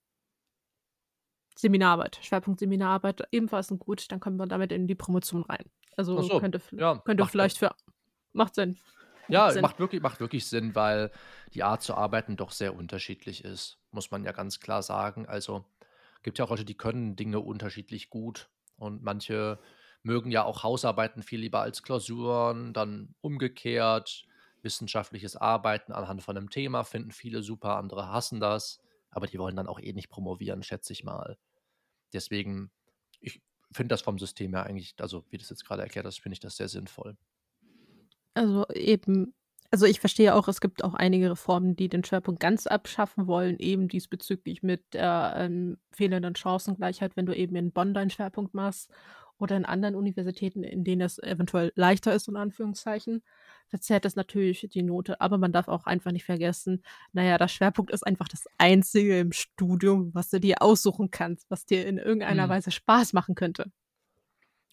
Seminararbeit 1.59 2.19
Schwerpunkt 2.23 2.61
Seminararbeit 2.61 3.23
ebenfalls 3.31 3.71
'n 3.71 3.79
Gut, 3.79 4.11
dann 4.11 4.21
kommt 4.21 4.37
man 4.39 4.49
damit 4.49 4.73
in 4.73 4.87
die 4.87 4.95
Promotion 4.95 5.43
rein. 5.43 5.65
Also, 5.99 6.29
so, 6.29 6.31
könnte 6.31 6.61
ja, 6.77 7.05
könnte 7.05 7.25
vielleicht 7.27 7.59
für 7.59 7.75
macht 8.33 8.55
Sinn. 8.55 8.81
Ja, 9.29 9.51
Sinn. 9.51 9.61
macht 9.61 9.79
wirklich 9.79 10.03
macht 10.03 10.21
wirklich 10.21 10.47
Sinn, 10.49 10.75
weil 10.75 11.11
die 11.55 11.63
Art 11.63 11.83
zu 11.83 11.95
arbeiten 11.95 12.37
doch 12.37 12.51
sehr 12.51 12.75
unterschiedlich 12.75 13.45
ist, 13.45 13.79
muss 13.91 14.11
man 14.11 14.25
ja 14.25 14.33
ganz 14.33 14.61
klar 14.61 14.83
sagen. 14.83 15.27
Also, 15.27 15.65
gibt 16.23 16.39
ja 16.39 16.45
auch 16.45 16.51
Leute, 16.51 16.65
die 16.65 16.77
können 16.77 17.17
Dinge 17.17 17.41
unterschiedlich 17.41 18.11
gut 18.11 18.51
und 18.77 19.03
manche 19.03 19.61
mögen 20.03 20.31
ja 20.33 20.45
auch 20.45 20.63
Hausarbeiten 20.65 21.23
viel 21.23 21.41
lieber 21.41 21.61
als 21.61 21.83
Klausuren, 21.83 22.73
dann 22.73 23.15
umgekehrt. 23.21 24.27
Wissenschaftliches 24.63 25.37
Arbeiten 25.37 25.93
anhand 25.93 26.23
von 26.23 26.35
'nem 26.37 26.51
Thema 26.51 26.85
finden 26.85 27.11
viele 27.13 27.43
super, 27.43 27.77
andere 27.77 28.09
hassen 28.09 28.41
das, 28.41 28.81
aber 29.11 29.27
die 29.27 29.39
wollen 29.39 29.57
dann 29.57 29.67
auch 29.69 29.81
eh 29.81 29.93
nicht 29.93 30.09
promovieren, 30.11 30.63
schätze 30.63 30.93
ich 30.93 31.03
mal. 31.05 31.37
Deswegen, 32.13 32.73
ich 33.21 33.43
finde 33.73 33.93
das 33.93 34.03
vom 34.03 34.19
System 34.19 34.55
her 34.55 34.67
eigentlich 34.67 34.95
also, 34.99 35.25
wie 35.31 35.39
du's 35.39 35.51
jetzt 35.51 35.65
grade 35.65 35.83
erklärt 35.83 36.07
hast, 36.07 36.21
finde 36.21 36.35
ich 36.35 36.41
das 36.41 36.57
sehr 36.57 36.69
sinnvoll. 36.69 37.17
Also, 38.35 38.67
eben 38.71 39.35
also, 39.73 39.87
ich 39.87 40.01
verstehe 40.01 40.35
auch, 40.35 40.49
es 40.49 40.61
gibt 40.61 40.85
auch 40.85 40.93
einige 40.93 41.31
Reformen, 41.31 41.77
die 41.77 41.89
den 41.89 42.05
Schwerpunkt 42.05 42.41
ganz 42.41 42.67
abschaffen 42.67 43.27
wollen, 43.27 43.59
eben 43.59 43.89
diesbezüglich 43.89 44.63
mit 44.63 44.93
der, 44.93 45.33
ähm, 45.39 45.79
fehlenden 45.93 46.37
Chancengleichheit, 46.37 47.17
wenn 47.17 47.25
du 47.25 47.35
eben 47.35 47.57
in 47.57 47.73
Bonn 47.73 47.95
deinen 47.95 48.11
Schwerpunkt 48.11 48.53
machst 48.53 48.91
oder 49.43 49.57
in 49.57 49.67
anderen 49.67 49.97
Universitäten, 49.97 50.65
in 50.65 50.85
denen 50.85 51.03
es 51.03 51.19
eventuell 51.19 51.73
leichter 51.77 52.15
ist, 52.15 52.29
in 52.29 52.37
Anführungszeichen, 52.37 53.23
verzerrt 53.69 54.05
das 54.07 54.17
natürlich 54.17 54.69
die 54.73 54.83
Note. 54.83 55.21
Aber 55.21 55.39
man 55.39 55.53
darf 55.53 55.69
auch 55.69 55.87
einfach 55.87 56.13
nicht 56.13 56.25
vergessen, 56.25 56.83
na 57.13 57.23
ja, 57.25 57.39
der 57.39 57.49
Schwerpunkt 57.49 57.93
ist 57.93 58.07
einfach 58.07 58.29
das 58.29 58.47
Einzige 58.59 59.21
im 59.21 59.33
Studium, 59.33 60.15
was 60.15 60.31
du 60.31 60.41
dir 60.41 60.63
aussuchen 60.63 61.11
kannst, 61.11 61.51
was 61.51 61.67
dir 61.67 61.87
in 61.87 61.99
irgendeiner 61.99 62.49
Mhm. 62.49 62.51
Weise 62.51 62.71
Spaß 62.73 63.13
machen 63.15 63.35
könnte. 63.37 63.73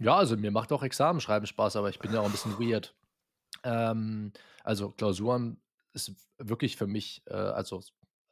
Ja, 0.01 0.15
also, 0.15 0.37
mir 0.37 0.51
macht 0.51 0.71
auch 0.71 0.81
Examenschreiben 0.81 1.45
Spaß, 1.45 1.75
aber 1.75 1.89
ich 1.89 1.99
bin 1.99 2.13
ja 2.13 2.21
auch 2.21 2.25
'n 2.25 2.31
bisschen 2.31 2.57
weird. 2.57 2.95
Ähm, 3.63 4.33
also, 4.63 4.91
Klausuren 4.91 5.61
ist 5.93 6.13
wirklich 6.39 6.77
für 6.77 6.87
mich, 6.87 7.23
äh 7.27 7.33
also 7.35 7.81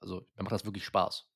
also, 0.02 0.28
mir 0.38 0.44
macht 0.44 0.54
das 0.54 0.66
wirklich 0.66 0.86
Spaß, 0.86 1.30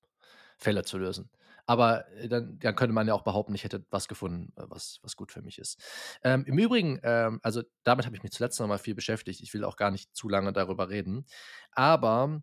Fälle 0.60 0.84
zu 0.86 0.98
lösen. 1.00 1.32
Aber, 1.72 2.08
äh, 2.18 2.28
dann 2.30 2.60
dann 2.60 2.76
könnte 2.76 2.94
man 2.94 3.08
ja 3.08 3.14
auch 3.14 3.24
behaupten, 3.24 3.56
ich 3.56 3.64
hätte 3.64 3.86
was 3.92 4.08
gefunden, 4.08 4.54
äh, 4.58 4.64
was 4.70 5.00
was 5.04 5.16
gut 5.16 5.32
für 5.32 5.42
mich 5.42 5.58
ist. 5.60 5.82
Ähm, 6.24 6.44
im 6.48 6.58
Übrigen, 6.58 7.00
ähm 7.04 7.40
also, 7.44 7.64
damit 7.84 8.06
habe 8.06 8.16
ich 8.16 8.24
mich 8.24 8.32
zuletzt 8.34 8.60
noch 8.60 8.68
mal 8.68 8.78
viel 8.80 8.96
beschäftigt. 8.96 9.42
Ich 9.42 9.54
will 9.54 9.64
auch 9.66 9.78
gar 9.78 9.92
nicht 9.92 10.16
zu 10.16 10.30
lange 10.30 10.54
darüber 10.54 10.90
reden. 10.90 11.26
Aber 11.72 12.42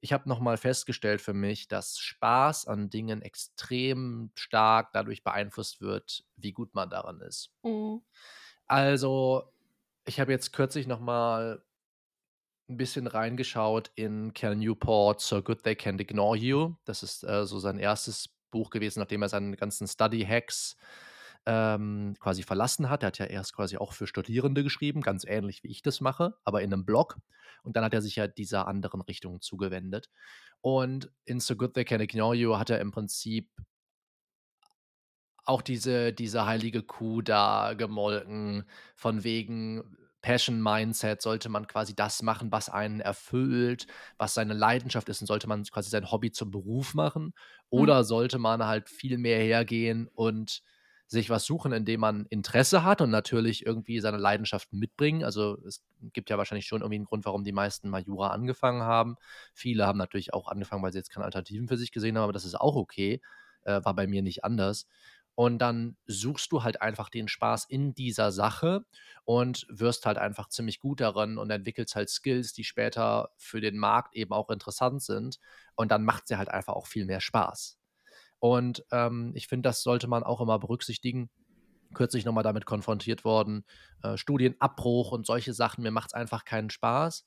ich 0.00 0.12
habe 0.14 0.28
noch 0.28 0.40
mal 0.40 0.56
festgestellt 0.56 1.20
für 1.20 1.34
mich, 1.34 1.68
dass 1.68 1.98
Spaß 1.98 2.66
an 2.66 2.88
Dingen 2.90 3.22
extrem 3.22 4.32
stark 4.34 4.92
dadurch 4.94 5.22
beeinflusst 5.24 5.80
wird, 5.82 6.24
wie 6.36 6.52
gut 6.52 6.74
man 6.74 6.88
daran 6.90 7.20
ist. 7.20 7.48
Mhm. 7.64 8.00
Also, 8.70 9.52
ich 10.06 10.20
habe 10.20 10.32
jetzt 10.32 10.52
kürzlich 10.52 10.86
noch 10.86 11.00
mal 11.00 11.62
'n 12.70 12.76
bisschen 12.76 13.06
reingeschaut 13.08 13.90
in 13.96 14.32
Cal 14.32 14.54
Newport's 14.54 15.26
„So 15.26 15.42
Good 15.42 15.64
They 15.64 15.74
Can't 15.74 16.00
Ignore 16.00 16.36
You“. 16.36 16.74
Das 16.84 17.02
ist, 17.02 17.24
äh, 17.24 17.44
so 17.44 17.58
sein 17.58 17.78
1. 17.78 18.30
Buch 18.50 18.70
gewesen, 18.70 19.00
nachdem 19.00 19.22
er 19.22 19.28
seine 19.28 19.56
ganzen 19.56 19.86
Study 19.86 20.24
Hacks, 20.24 20.76
ähm, 21.46 22.14
quasi 22.20 22.42
verlassen 22.42 22.90
hat. 22.90 23.02
Er 23.02 23.08
hat 23.08 23.18
ja 23.18 23.26
erst 23.26 23.54
quasi 23.54 23.76
auch 23.76 23.92
für 23.92 24.06
Studierende 24.06 24.62
geschrieben, 24.62 25.00
ganz 25.00 25.24
ähnlich 25.24 25.62
wie 25.62 25.68
ich 25.68 25.82
das 25.82 26.00
mache, 26.00 26.34
aber 26.44 26.62
in 26.62 26.72
einem 26.72 26.84
Blog. 26.84 27.18
Und 27.62 27.76
dann 27.76 27.84
hat 27.84 27.94
er 27.94 28.02
sich 28.02 28.16
ja 28.16 28.26
dieser 28.26 28.66
anderen 28.66 29.00
Richtung 29.00 29.40
zugewendet. 29.40 30.10
Und 30.60 31.10
in 31.24 31.40
So 31.40 31.56
Good 31.56 31.74
They 31.74 31.84
Can 31.84 32.00
Ignore 32.00 32.34
You 32.34 32.56
hat 32.56 32.70
er 32.70 32.80
im 32.80 32.90
Prinzip 32.90 33.50
auch 35.44 35.62
diese, 35.62 36.12
diese 36.12 36.46
heilige 36.46 36.82
Kuh 36.82 37.22
da 37.22 37.74
gemolken, 37.74 38.64
von 38.94 39.24
wegen 39.24 39.96
Passion-Mindset, 40.22 41.22
sollte 41.22 41.48
man 41.48 41.66
quasi 41.66 41.94
das 41.94 42.22
machen, 42.22 42.52
was 42.52 42.68
einen 42.68 43.00
erfüllt, 43.00 43.86
was 44.18 44.34
seine 44.34 44.54
Leidenschaft 44.54 45.08
ist 45.08 45.20
und 45.20 45.26
sollte 45.26 45.48
man 45.48 45.64
quasi 45.64 45.90
sein 45.90 46.10
Hobby 46.10 46.30
zum 46.32 46.50
Beruf 46.50 46.94
machen 46.94 47.32
oder 47.70 47.98
mhm. 47.98 48.04
sollte 48.04 48.38
man 48.38 48.64
halt 48.64 48.88
viel 48.88 49.18
mehr 49.18 49.38
hergehen 49.38 50.08
und 50.14 50.62
sich 51.10 51.28
was 51.28 51.44
suchen, 51.44 51.72
in 51.72 51.84
dem 51.84 52.00
man 52.00 52.26
Interesse 52.26 52.84
hat 52.84 53.00
und 53.00 53.10
natürlich 53.10 53.66
irgendwie 53.66 53.98
seine 53.98 54.16
Leidenschaften 54.16 54.78
mitbringen. 54.78 55.24
Also 55.24 55.58
es 55.66 55.82
gibt 56.12 56.30
ja 56.30 56.38
wahrscheinlich 56.38 56.66
schon 56.66 56.82
irgendwie 56.82 56.96
einen 56.96 57.04
Grund, 57.04 57.24
warum 57.24 57.42
die 57.42 57.52
meisten 57.52 57.88
mal 57.88 58.02
Jura 58.02 58.28
angefangen 58.28 58.82
haben. 58.82 59.16
Viele 59.52 59.88
haben 59.88 59.98
natürlich 59.98 60.32
auch 60.32 60.46
angefangen, 60.46 60.84
weil 60.84 60.92
sie 60.92 60.98
jetzt 60.98 61.10
keine 61.10 61.24
Alternativen 61.24 61.66
für 61.66 61.76
sich 61.76 61.90
gesehen 61.90 62.16
haben, 62.16 62.22
aber 62.22 62.32
das 62.32 62.44
ist 62.44 62.54
auch 62.54 62.76
okay. 62.76 63.20
Äh, 63.62 63.84
war 63.84 63.94
bei 63.94 64.06
mir 64.06 64.22
nicht 64.22 64.44
anders. 64.44 64.86
Und 65.40 65.56
dann 65.60 65.96
suchst 66.04 66.52
du 66.52 66.64
halt 66.64 66.82
einfach 66.82 67.08
den 67.08 67.26
Spaß 67.26 67.64
in 67.64 67.94
dieser 67.94 68.30
Sache 68.30 68.84
und 69.24 69.64
wirst 69.70 70.04
halt 70.04 70.18
einfach 70.18 70.50
ziemlich 70.50 70.80
gut 70.80 71.00
darin 71.00 71.38
und 71.38 71.48
entwickelst 71.48 71.96
halt 71.96 72.10
Skills, 72.10 72.52
die 72.52 72.62
später 72.62 73.30
für 73.38 73.62
den 73.62 73.78
Markt 73.78 74.14
eben 74.14 74.34
auch 74.34 74.50
interessant 74.50 75.00
sind. 75.02 75.38
Und 75.76 75.92
dann 75.92 76.04
macht 76.04 76.28
sie 76.28 76.36
halt 76.36 76.50
einfach 76.50 76.74
auch 76.74 76.86
viel 76.86 77.06
mehr 77.06 77.22
Spaß. 77.22 77.78
Und 78.38 78.84
ähm, 78.92 79.32
ich 79.34 79.48
finde, 79.48 79.70
das 79.70 79.82
sollte 79.82 80.08
man 80.08 80.24
auch 80.24 80.42
immer 80.42 80.58
berücksichtigen. 80.58 81.30
Kürzlich 81.94 82.26
nochmal 82.26 82.44
damit 82.44 82.66
konfrontiert 82.66 83.24
worden, 83.24 83.64
äh, 84.02 84.18
Studienabbruch 84.18 85.10
und 85.10 85.24
solche 85.24 85.54
Sachen. 85.54 85.82
Mir 85.82 85.90
macht 85.90 86.10
es 86.10 86.14
einfach 86.14 86.44
keinen 86.44 86.68
Spaß. 86.68 87.24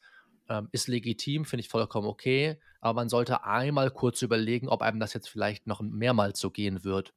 Ähm, 0.50 0.70
ist 0.72 0.88
legitim, 0.88 1.46
finde 1.46 1.62
ich 1.62 1.70
vollkommen 1.70 2.08
okay. 2.08 2.60
Aber 2.80 2.94
man 2.94 3.10
sollte 3.10 3.44
einmal 3.44 3.90
kurz 3.90 4.22
überlegen, 4.22 4.70
ob 4.70 4.84
einem 4.84 5.00
das 5.00 5.16
jetzt 5.16 5.30
vielleicht 5.30 5.66
noch 5.66 5.82
mehrmals 5.82 6.40
so 6.40 6.52
gehen 6.52 6.84
wird. 6.84 7.12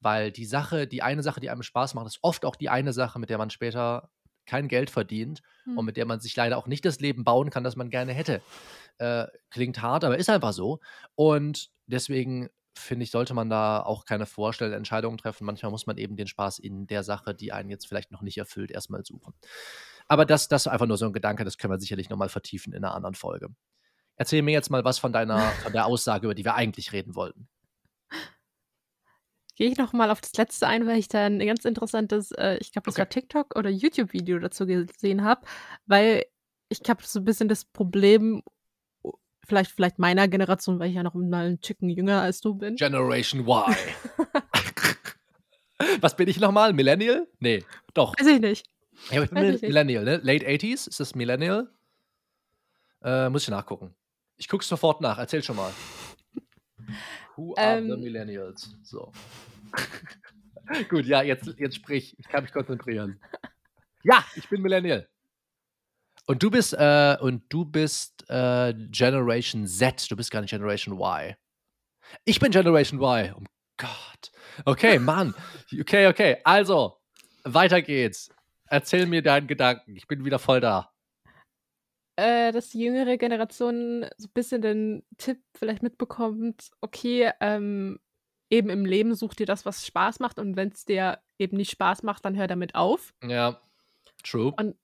Weil 0.00 0.30
die 0.30 0.46
Sache, 0.46 0.86
die 0.86 1.02
eine 1.02 1.22
Sache, 1.22 1.40
die 1.40 1.50
einem 1.50 1.62
Spaß 1.62 1.94
macht, 1.94 2.06
ist 2.06 2.18
oft 2.22 2.44
auch 2.44 2.56
die 2.56 2.68
eine 2.68 2.92
Sache, 2.92 3.18
mit 3.18 3.30
der 3.30 3.38
man 3.38 3.50
später 3.50 4.10
kein 4.46 4.68
Geld 4.68 4.90
verdient 4.90 5.42
hm. 5.64 5.78
und 5.78 5.84
mit 5.84 5.96
der 5.96 6.06
man 6.06 6.20
sich 6.20 6.34
leider 6.34 6.56
auch 6.56 6.66
nicht 6.66 6.84
das 6.84 7.00
Leben 7.00 7.24
bauen 7.24 7.50
kann, 7.50 7.64
das 7.64 7.76
man 7.76 7.90
gerne 7.90 8.12
hätte. 8.12 8.40
Äh, 8.98 9.26
klingt 9.50 9.82
hart, 9.82 10.04
aber 10.04 10.18
ist 10.18 10.30
einfach 10.30 10.52
so. 10.52 10.80
Und 11.14 11.70
deswegen 11.86 12.48
finde 12.78 13.04
ich, 13.04 13.10
sollte 13.10 13.34
man 13.34 13.50
da 13.50 13.80
auch 13.80 14.04
keine 14.04 14.26
vorstellenden 14.26 14.78
Entscheidungen 14.78 15.18
treffen. 15.18 15.44
Manchmal 15.44 15.70
muss 15.70 15.86
man 15.86 15.98
eben 15.98 16.16
den 16.16 16.26
Spaß 16.26 16.58
in 16.60 16.86
der 16.86 17.02
Sache, 17.02 17.34
die 17.34 17.52
einen 17.52 17.70
jetzt 17.70 17.86
vielleicht 17.86 18.10
noch 18.10 18.22
nicht 18.22 18.38
erfüllt, 18.38 18.70
erstmal 18.70 19.04
suchen. 19.04 19.34
Aber 20.06 20.24
das, 20.24 20.48
das 20.48 20.62
ist 20.62 20.72
einfach 20.72 20.86
nur 20.86 20.96
so 20.96 21.06
ein 21.06 21.12
Gedanke, 21.12 21.44
das 21.44 21.58
können 21.58 21.72
wir 21.72 21.78
sicherlich 21.78 22.08
nochmal 22.08 22.28
vertiefen 22.28 22.72
in 22.72 22.84
einer 22.84 22.94
anderen 22.94 23.14
Folge. 23.14 23.48
Erzähl 24.16 24.42
mir 24.42 24.52
jetzt 24.52 24.70
mal 24.70 24.84
was 24.84 24.98
von 24.98 25.12
deiner, 25.12 25.40
von 25.62 25.72
der 25.72 25.86
Aussage, 25.86 26.26
über 26.26 26.34
die 26.34 26.44
wir 26.44 26.54
eigentlich 26.54 26.92
reden 26.92 27.14
wollten. 27.14 27.48
Gehe 29.58 29.72
ich 29.72 29.76
nochmal 29.76 30.12
auf 30.12 30.20
das 30.20 30.34
letzte 30.34 30.68
ein, 30.68 30.86
weil 30.86 31.00
ich 31.00 31.08
da 31.08 31.26
ein 31.26 31.40
ganz 31.40 31.64
interessantes, 31.64 32.30
äh, 32.30 32.58
ich 32.60 32.70
glaube, 32.70 32.86
das 32.86 32.94
okay. 32.94 33.00
war 33.00 33.08
TikTok 33.08 33.56
oder 33.56 33.68
YouTube-Video 33.68 34.38
dazu 34.38 34.66
gesehen 34.66 35.24
habe, 35.24 35.40
weil 35.86 36.26
ich 36.68 36.80
habe 36.88 37.02
so 37.04 37.18
ein 37.18 37.24
bisschen 37.24 37.48
das 37.48 37.64
Problem, 37.64 38.44
vielleicht, 39.44 39.72
vielleicht 39.72 39.98
meiner 39.98 40.28
Generation, 40.28 40.78
weil 40.78 40.90
ich 40.90 40.94
ja 40.94 41.02
noch 41.02 41.14
mal 41.14 41.46
ein 41.46 41.60
Chicken 41.60 41.88
jünger 41.88 42.22
als 42.22 42.40
du 42.40 42.54
bin. 42.54 42.76
Generation 42.76 43.40
Y. 43.40 43.74
Was 46.02 46.14
bin 46.14 46.28
ich 46.28 46.38
nochmal? 46.38 46.72
Millennial? 46.72 47.26
Nee, 47.40 47.64
doch. 47.94 48.14
Weiß 48.16 48.28
ich 48.28 48.40
nicht. 48.40 48.64
Ja, 49.10 49.24
ich 49.24 49.30
bin 49.30 49.54
Weiß 49.54 49.60
Millennial, 49.60 50.04
ne? 50.04 50.20
Late 50.22 50.46
80s? 50.46 50.88
Ist 50.88 51.00
das 51.00 51.16
Millennial? 51.16 51.68
Äh, 53.02 53.28
muss 53.28 53.42
ich 53.42 53.48
nachgucken. 53.48 53.92
Ich 54.36 54.46
gucke 54.46 54.64
sofort 54.64 55.00
nach. 55.00 55.18
Erzähl 55.18 55.42
schon 55.42 55.56
mal. 55.56 55.72
Who 57.38 57.54
are 57.56 57.78
ähm, 57.78 57.88
the 57.88 57.96
Millennials? 57.96 58.76
So. 58.82 59.12
Gut, 60.88 61.06
ja, 61.06 61.22
jetzt, 61.22 61.46
jetzt 61.56 61.76
sprich. 61.76 62.16
Ich 62.18 62.28
kann 62.28 62.42
mich 62.42 62.52
konzentrieren. 62.52 63.20
Ja, 64.02 64.24
ich 64.34 64.48
bin 64.48 64.60
Millennial. 64.60 65.08
Und 66.26 66.42
du 66.42 66.50
bist, 66.50 66.74
äh, 66.74 67.16
und 67.20 67.44
du 67.48 67.64
bist 67.64 68.28
äh, 68.28 68.74
Generation 68.90 69.68
Z, 69.68 70.10
du 70.10 70.16
bist 70.16 70.32
gar 70.32 70.40
nicht 70.40 70.50
Generation 70.50 70.98
Y. 70.98 71.36
Ich 72.24 72.40
bin 72.40 72.50
Generation 72.50 73.00
Y. 73.00 73.34
Oh 73.36 73.44
Gott. 73.76 74.32
Okay, 74.64 74.98
Mann. 74.98 75.32
Okay, 75.72 76.08
okay. 76.08 76.38
Also, 76.42 76.98
weiter 77.44 77.82
geht's. 77.82 78.30
Erzähl 78.66 79.06
mir 79.06 79.22
deinen 79.22 79.46
Gedanken. 79.46 79.94
Ich 79.94 80.08
bin 80.08 80.24
wieder 80.24 80.40
voll 80.40 80.60
da. 80.60 80.92
Äh, 82.18 82.50
dass 82.50 82.70
die 82.70 82.80
jüngere 82.80 83.16
Generation 83.16 84.04
so 84.16 84.26
ein 84.26 84.32
bisschen 84.34 84.60
den 84.60 85.04
Tipp 85.18 85.38
vielleicht 85.54 85.84
mitbekommt, 85.84 86.72
okay, 86.80 87.30
ähm, 87.40 88.00
eben 88.50 88.70
im 88.70 88.84
Leben 88.84 89.14
such 89.14 89.34
dir 89.34 89.46
das, 89.46 89.64
was 89.64 89.86
Spaß 89.86 90.18
macht 90.18 90.40
und 90.40 90.56
wenn 90.56 90.70
es 90.70 90.84
dir 90.84 91.20
eben 91.38 91.56
nicht 91.56 91.70
Spaß 91.70 92.02
macht, 92.02 92.24
dann 92.24 92.36
hör 92.36 92.48
damit 92.48 92.74
auf. 92.74 93.14
Ja, 93.22 93.60
true. 94.24 94.52
Und 94.58 94.74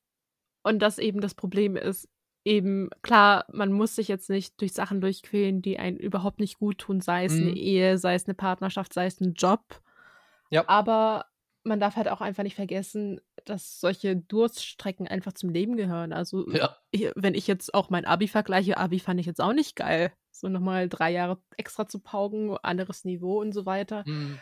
und 0.62 0.79
das 0.79 0.99
eben 0.99 1.21
das 1.21 1.35
Problem 1.35 1.75
ist, 1.75 2.09
eben, 2.45 2.88
klar, 3.03 3.47
man 3.53 3.73
muss 3.73 3.97
sich 3.97 4.07
jetzt 4.07 4.31
nicht 4.31 4.61
durch 4.61 4.73
Sachen 4.73 5.00
durchquälen, 5.00 5.61
die 5.61 5.79
einen 5.79 5.97
überhaupt 5.97 6.38
nicht 6.38 6.61
gut 6.61 6.79
tun, 6.79 7.00
sei 7.00 7.25
es 7.25 7.33
mhm. 7.35 7.49
eine 7.49 7.57
Ehe, 7.57 7.99
sei 7.99 8.14
es 8.14 8.26
eine 8.26 8.35
Partnerschaft, 8.35 8.95
sei 8.95 9.07
es 9.07 9.21
ein 9.21 9.35
Job. 9.35 9.83
Ja. 10.50 10.69
Aber 10.69 11.26
man 11.64 11.80
darf 11.80 11.97
halt 11.97 12.09
auch 12.09 12.21
einfach 12.21 12.42
nicht 12.42 12.54
vergessen, 12.54 13.21
dass 13.44 13.80
solche 13.80 14.16
Durststrecken 14.16 15.09
einfach 15.09 15.33
zum 15.33 15.50
Leben 15.50 15.76
gehören. 15.76 16.12
Also, 16.12 16.49
ja. 16.50 16.76
wenn 17.16 17.35
ich 17.35 17.47
jetzt 17.47 17.75
auch 17.75 17.90
mein 17.90 18.04
Abi 18.04 18.28
vergleiche, 18.28 18.76
Abi 18.76 19.00
fand 19.00 19.18
ich 19.18 19.26
jetzt 19.26 19.40
auch 19.40 19.54
nicht 19.54 19.75
geil. 19.75 20.12
So 20.30 20.49
nochmal 20.49 20.88
drei 20.88 21.11
Jahre 21.11 21.38
extra 21.56 21.88
zu 21.88 22.00
pauken, 22.00 22.56
anderes 22.59 23.04
Niveau 23.04 23.40
und 23.40 23.52
so 23.52 23.66
weiter. 23.66 24.04
Mhm. 24.06 24.38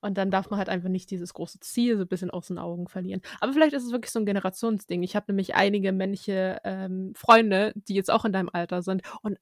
Und 0.00 0.16
dann 0.16 0.30
darf 0.30 0.50
man 0.50 0.58
halt 0.58 0.68
einfach 0.68 0.90
nicht 0.90 1.10
dieses 1.10 1.34
große 1.34 1.58
Ziel 1.60 1.96
so 1.96 2.02
ein 2.02 2.08
bisschen 2.08 2.30
aus 2.30 2.48
den 2.48 2.58
Augen 2.58 2.86
verlieren. 2.86 3.20
Aber 3.40 3.52
vielleicht 3.52 3.72
ist 3.72 3.84
es 3.84 3.90
wirklich 3.90 4.12
so 4.12 4.20
ein 4.20 4.26
Generationsding. 4.26 5.02
Ich 5.02 5.16
habe 5.16 5.26
nämlich 5.28 5.54
einige 5.54 5.92
männliche 5.92 6.60
ähm, 6.64 7.12
Freunde, 7.16 7.72
die 7.74 7.94
jetzt 7.94 8.10
auch 8.10 8.24
in 8.24 8.32
deinem 8.32 8.50
Alter 8.52 8.82
sind. 8.82 9.02
Und 9.22 9.38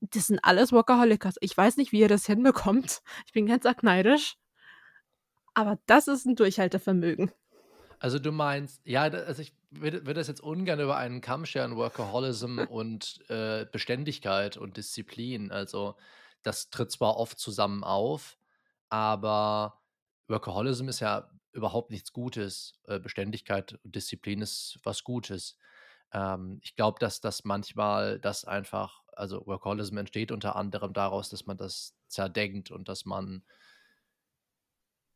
das 0.00 0.28
sind 0.28 0.38
alles 0.42 0.72
Workaholics. 0.72 1.36
Ich 1.40 1.56
weiß 1.56 1.76
nicht, 1.76 1.92
wie 1.92 2.00
ihr 2.00 2.08
das 2.08 2.24
hinbekommt. 2.24 3.02
Ich 3.26 3.32
bin 3.32 3.46
ganz 3.46 3.66
arg 3.66 3.82
neidisch. 3.82 4.36
Aber 5.58 5.76
das 5.86 6.06
ist 6.06 6.24
ein 6.24 6.36
Durchhaltevermögen. 6.36 7.32
Also 7.98 8.20
du 8.20 8.30
meinst, 8.30 8.80
ja, 8.84 9.02
also 9.02 9.42
ich 9.42 9.52
würde, 9.72 10.06
würde 10.06 10.20
das 10.20 10.28
jetzt 10.28 10.40
ungern 10.40 10.78
über 10.78 10.96
einen 10.96 11.20
Kamm 11.20 11.46
scheren, 11.46 11.74
Workaholism 11.74 12.60
und 12.70 13.28
äh, 13.28 13.66
Beständigkeit 13.66 14.56
und 14.56 14.76
Disziplin. 14.76 15.50
Also 15.50 15.96
das 16.44 16.70
tritt 16.70 16.92
zwar 16.92 17.16
oft 17.16 17.40
zusammen 17.40 17.82
auf, 17.82 18.38
aber 18.88 19.82
Workaholism 20.28 20.88
ist 20.88 21.00
ja 21.00 21.28
überhaupt 21.50 21.90
nichts 21.90 22.12
Gutes. 22.12 22.74
Äh, 22.84 23.00
Beständigkeit 23.00 23.80
und 23.82 23.96
Disziplin 23.96 24.42
ist 24.42 24.78
was 24.84 25.02
Gutes. 25.02 25.58
Ähm, 26.12 26.60
ich 26.62 26.76
glaube, 26.76 27.00
dass 27.00 27.20
das 27.20 27.42
manchmal 27.42 28.20
das 28.20 28.44
einfach, 28.44 29.02
also 29.12 29.44
Workaholism 29.44 29.96
entsteht 29.96 30.30
unter 30.30 30.54
anderem 30.54 30.92
daraus, 30.92 31.30
dass 31.30 31.46
man 31.46 31.56
das 31.56 31.96
zerdenkt 32.06 32.70
und 32.70 32.88
dass 32.88 33.04
man 33.06 33.42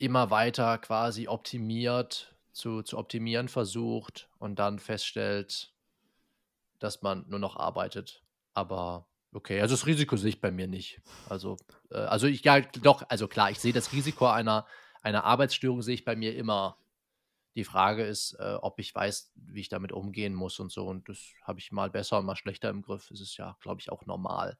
immer 0.02 0.30
weiter 0.30 0.78
quasi 0.78 1.28
optimiert, 1.28 2.35
zu, 2.52 2.82
zu 2.82 2.99
optimieren 2.99 3.49
versucht 3.49 4.28
und 4.38 4.59
dann 4.59 4.78
feststellt, 4.78 5.73
dass 6.78 7.02
man 7.02 7.25
nur 7.28 7.38
noch 7.38 7.56
arbeitet. 7.56 8.23
Aber 8.54 9.06
okay, 9.32 9.61
also 9.61 9.75
das 9.75 9.87
Risiko 9.87 10.16
sehe 10.16 10.30
ich 10.30 10.40
bei 10.40 10.50
mir 10.50 10.66
nicht. 10.66 11.00
Also, 11.28 11.56
äh, 11.90 11.99
also 11.99 12.26
ich 12.26 12.44
ja 12.44 12.61
doch, 12.61 13.04
also 13.09 13.28
klar, 13.28 13.50
ich 13.50 13.61
sehe 13.61 13.73
das 13.73 13.92
Risiko 13.92 14.26
einer 14.26 14.66
eine 15.02 15.25
Arbeitsstörung 15.25 15.82
sehe 15.82 15.94
ich 15.94 16.04
bei 16.04 16.16
mir 16.16 16.35
immer. 16.37 16.78
Die 17.54 17.64
Frage 17.64 18.04
ist, 18.04 18.35
äh, 18.38 18.54
ob 18.62 18.78
ich 18.78 18.94
weiß, 18.94 19.32
wie 19.35 19.61
ich 19.61 19.68
damit 19.68 19.92
umgehen 19.92 20.32
muss 20.32 20.59
und 20.59 20.73
so. 20.73 20.87
Und 20.87 21.09
das 21.09 21.18
habe 21.42 21.59
ich 21.59 21.71
mal 21.71 21.90
besser 21.90 22.18
und 22.18 22.25
mal 22.25 22.37
schlechter 22.37 22.71
im 22.71 22.80
Griff. 22.80 23.09
Das 23.11 23.21
ist 23.21 23.37
ja, 23.37 23.59
glaube 23.61 23.80
ich, 23.80 23.92
auch 23.92 24.06
normal. 24.06 24.56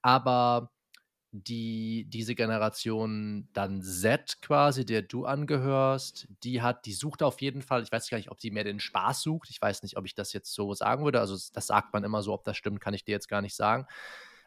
Aber 0.00 0.70
die, 1.32 2.06
diese 2.08 2.34
Generation 2.34 3.48
dann 3.52 3.82
Z 3.82 4.42
quasi, 4.42 4.84
der 4.84 5.02
du 5.02 5.24
angehörst, 5.26 6.26
die 6.42 6.60
hat, 6.60 6.86
die 6.86 6.92
sucht 6.92 7.22
auf 7.22 7.40
jeden 7.40 7.62
Fall, 7.62 7.82
ich 7.82 7.92
weiß 7.92 8.08
gar 8.10 8.18
nicht, 8.18 8.30
ob 8.30 8.40
sie 8.40 8.50
mehr 8.50 8.64
den 8.64 8.80
Spaß 8.80 9.22
sucht. 9.22 9.48
Ich 9.50 9.60
weiß 9.60 9.82
nicht, 9.82 9.96
ob 9.96 10.06
ich 10.06 10.14
das 10.14 10.32
jetzt 10.32 10.52
so 10.52 10.74
sagen 10.74 11.04
würde. 11.04 11.20
Also, 11.20 11.36
das 11.52 11.66
sagt 11.66 11.92
man 11.92 12.04
immer 12.04 12.22
so, 12.22 12.32
ob 12.32 12.44
das 12.44 12.56
stimmt, 12.56 12.80
kann 12.80 12.94
ich 12.94 13.04
dir 13.04 13.12
jetzt 13.12 13.28
gar 13.28 13.42
nicht 13.42 13.54
sagen. 13.54 13.86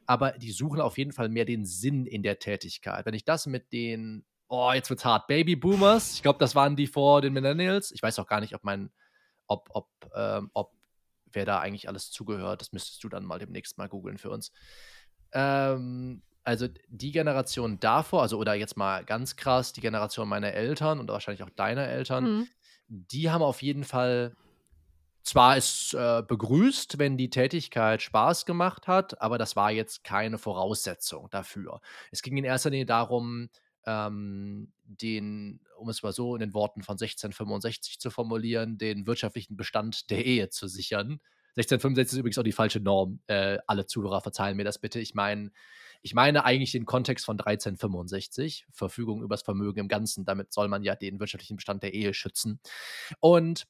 Aber 0.06 0.32
die 0.34 0.52
suchen 0.52 0.82
auf 0.82 0.98
jeden 0.98 1.13
Fall 1.13 1.30
mehr 1.30 1.46
den 1.46 1.66
Sinn 1.66 2.06
in 2.06 2.24
der 2.24 2.40
Tätigkeit. 2.40 3.06
Wenn 3.06 3.13
ich 3.13 3.24
das 3.24 3.46
mit 3.46 3.72
den 3.72 4.25
oh, 4.54 4.72
jetzt 4.72 4.90
wird's 4.90 5.04
hart. 5.04 5.28
Baby 5.28 5.56
Boomers, 5.56 6.13
ich 6.13 6.22
glaube, 6.22 6.40
das 6.40 6.54
waren 6.54 6.75
die 6.75 6.88
vor 6.88 7.22
den 7.22 7.34
Millennials. 7.34 7.92
Ich 7.92 8.04
weiß 8.04 8.20
auch 8.20 8.28
gar 8.28 8.40
nicht, 8.40 8.54
ob 8.54 8.63
mein, 8.63 8.92
ob, 9.48 9.70
ob, 9.74 9.90
ähm, 10.16 10.52
ob 10.54 10.74
wer 11.32 11.46
da 11.46 11.60
eigentlich 11.60 11.88
alles 11.88 12.12
zugehört. 12.12 12.62
Das 12.62 12.72
müsstest 12.72 13.04
du 13.04 13.10
dann 13.10 13.25
mal 13.25 13.40
demnächst 13.40 13.80
mal 13.80 13.90
googeln 13.90 14.20
für 14.20 14.30
uns. 14.30 14.52
Ähm, 15.32 16.22
also 16.43 16.67
die 16.89 17.12
Generation 17.12 17.79
davor, 17.79 18.21
also 18.23 18.38
oder 18.38 18.53
jetzt 18.53 18.77
mal 18.77 19.03
ganz 19.05 19.35
krass, 19.35 19.73
die 19.73 19.81
Generation 19.81 20.27
meiner 20.27 20.53
Eltern 20.53 21.00
und 21.00 21.09
wahrscheinlich 21.09 21.43
auch 21.43 21.50
deiner 21.50 21.88
Eltern, 21.88 22.23
Mhm. 22.23 22.47
die 22.88 23.29
haben 23.31 23.41
auf 23.41 23.62
jeden 23.62 23.83
Fall 23.83 24.35
zwar 25.23 25.55
es 25.55 25.93
äh, 25.93 26.21
begrüßt, 26.27 27.00
wenn 27.00 27.15
die 27.17 27.29
Tätigkeit 27.29 28.01
Spaß 28.01 28.45
gemacht 28.45 28.88
hat, 28.88 29.21
aber 29.21 29.38
das 29.38 29.55
war 29.55 29.71
jetzt 29.71 30.03
keine 30.03 30.38
Voraussetzung 30.38 31.29
dafür. 31.31 31.79
Es 32.12 32.21
ging 32.21 32.35
in 32.35 32.43
erster 32.43 32.69
Linie 32.71 32.85
darum, 32.85 33.50
ähm, 33.85 34.73
den, 34.83 35.62
um 35.77 35.88
es 35.89 36.03
mal 36.03 36.12
so 36.12 36.35
in 36.35 36.41
den 36.41 36.53
Worten 36.53 36.83
von 36.83 36.97
1665 36.97 38.00
zu 38.00 38.09
formulieren, 38.12 38.77
den 38.77 39.07
wirtschaftlichen 39.07 39.55
Bestand 39.55 40.09
der 40.09 40.25
Ehe 40.25 40.50
zu 40.50 40.67
sichern. 40.67 41.21
1665 41.55 42.13
ist 42.13 42.19
übrigens 42.19 42.38
auch 42.38 42.43
die 42.43 42.51
falsche 42.51 42.79
Norm. 42.81 43.21
Äh, 43.27 43.59
alle 43.67 43.85
Zuhörer 43.85 44.21
verzeihen 44.21 44.57
mir 44.57 44.63
das 44.65 44.79
bitte. 44.79 45.00
Ich 45.00 45.13
meine, 45.13 45.51
ich 46.03 46.13
meine 46.13 46.45
eigentlich 46.45 46.72
den 46.74 46.86
Kontext 46.86 47.25
von 47.25 47.38
1365, 47.38 48.67
Verfügung 48.72 49.24
über 49.24 49.36
das 49.36 49.43
Vermögen 49.43 49.79
im 49.79 49.88
Ganzen. 49.88 50.25
Damit 50.25 50.53
soll 50.53 50.67
man 50.67 50.83
ja 50.83 50.95
den 50.95 51.19
wirtschaftlichen 51.19 51.55
Bestand 51.55 51.83
der 51.83 51.93
Ehe 51.93 52.13
schützen. 52.13 52.60
Und 53.19 53.65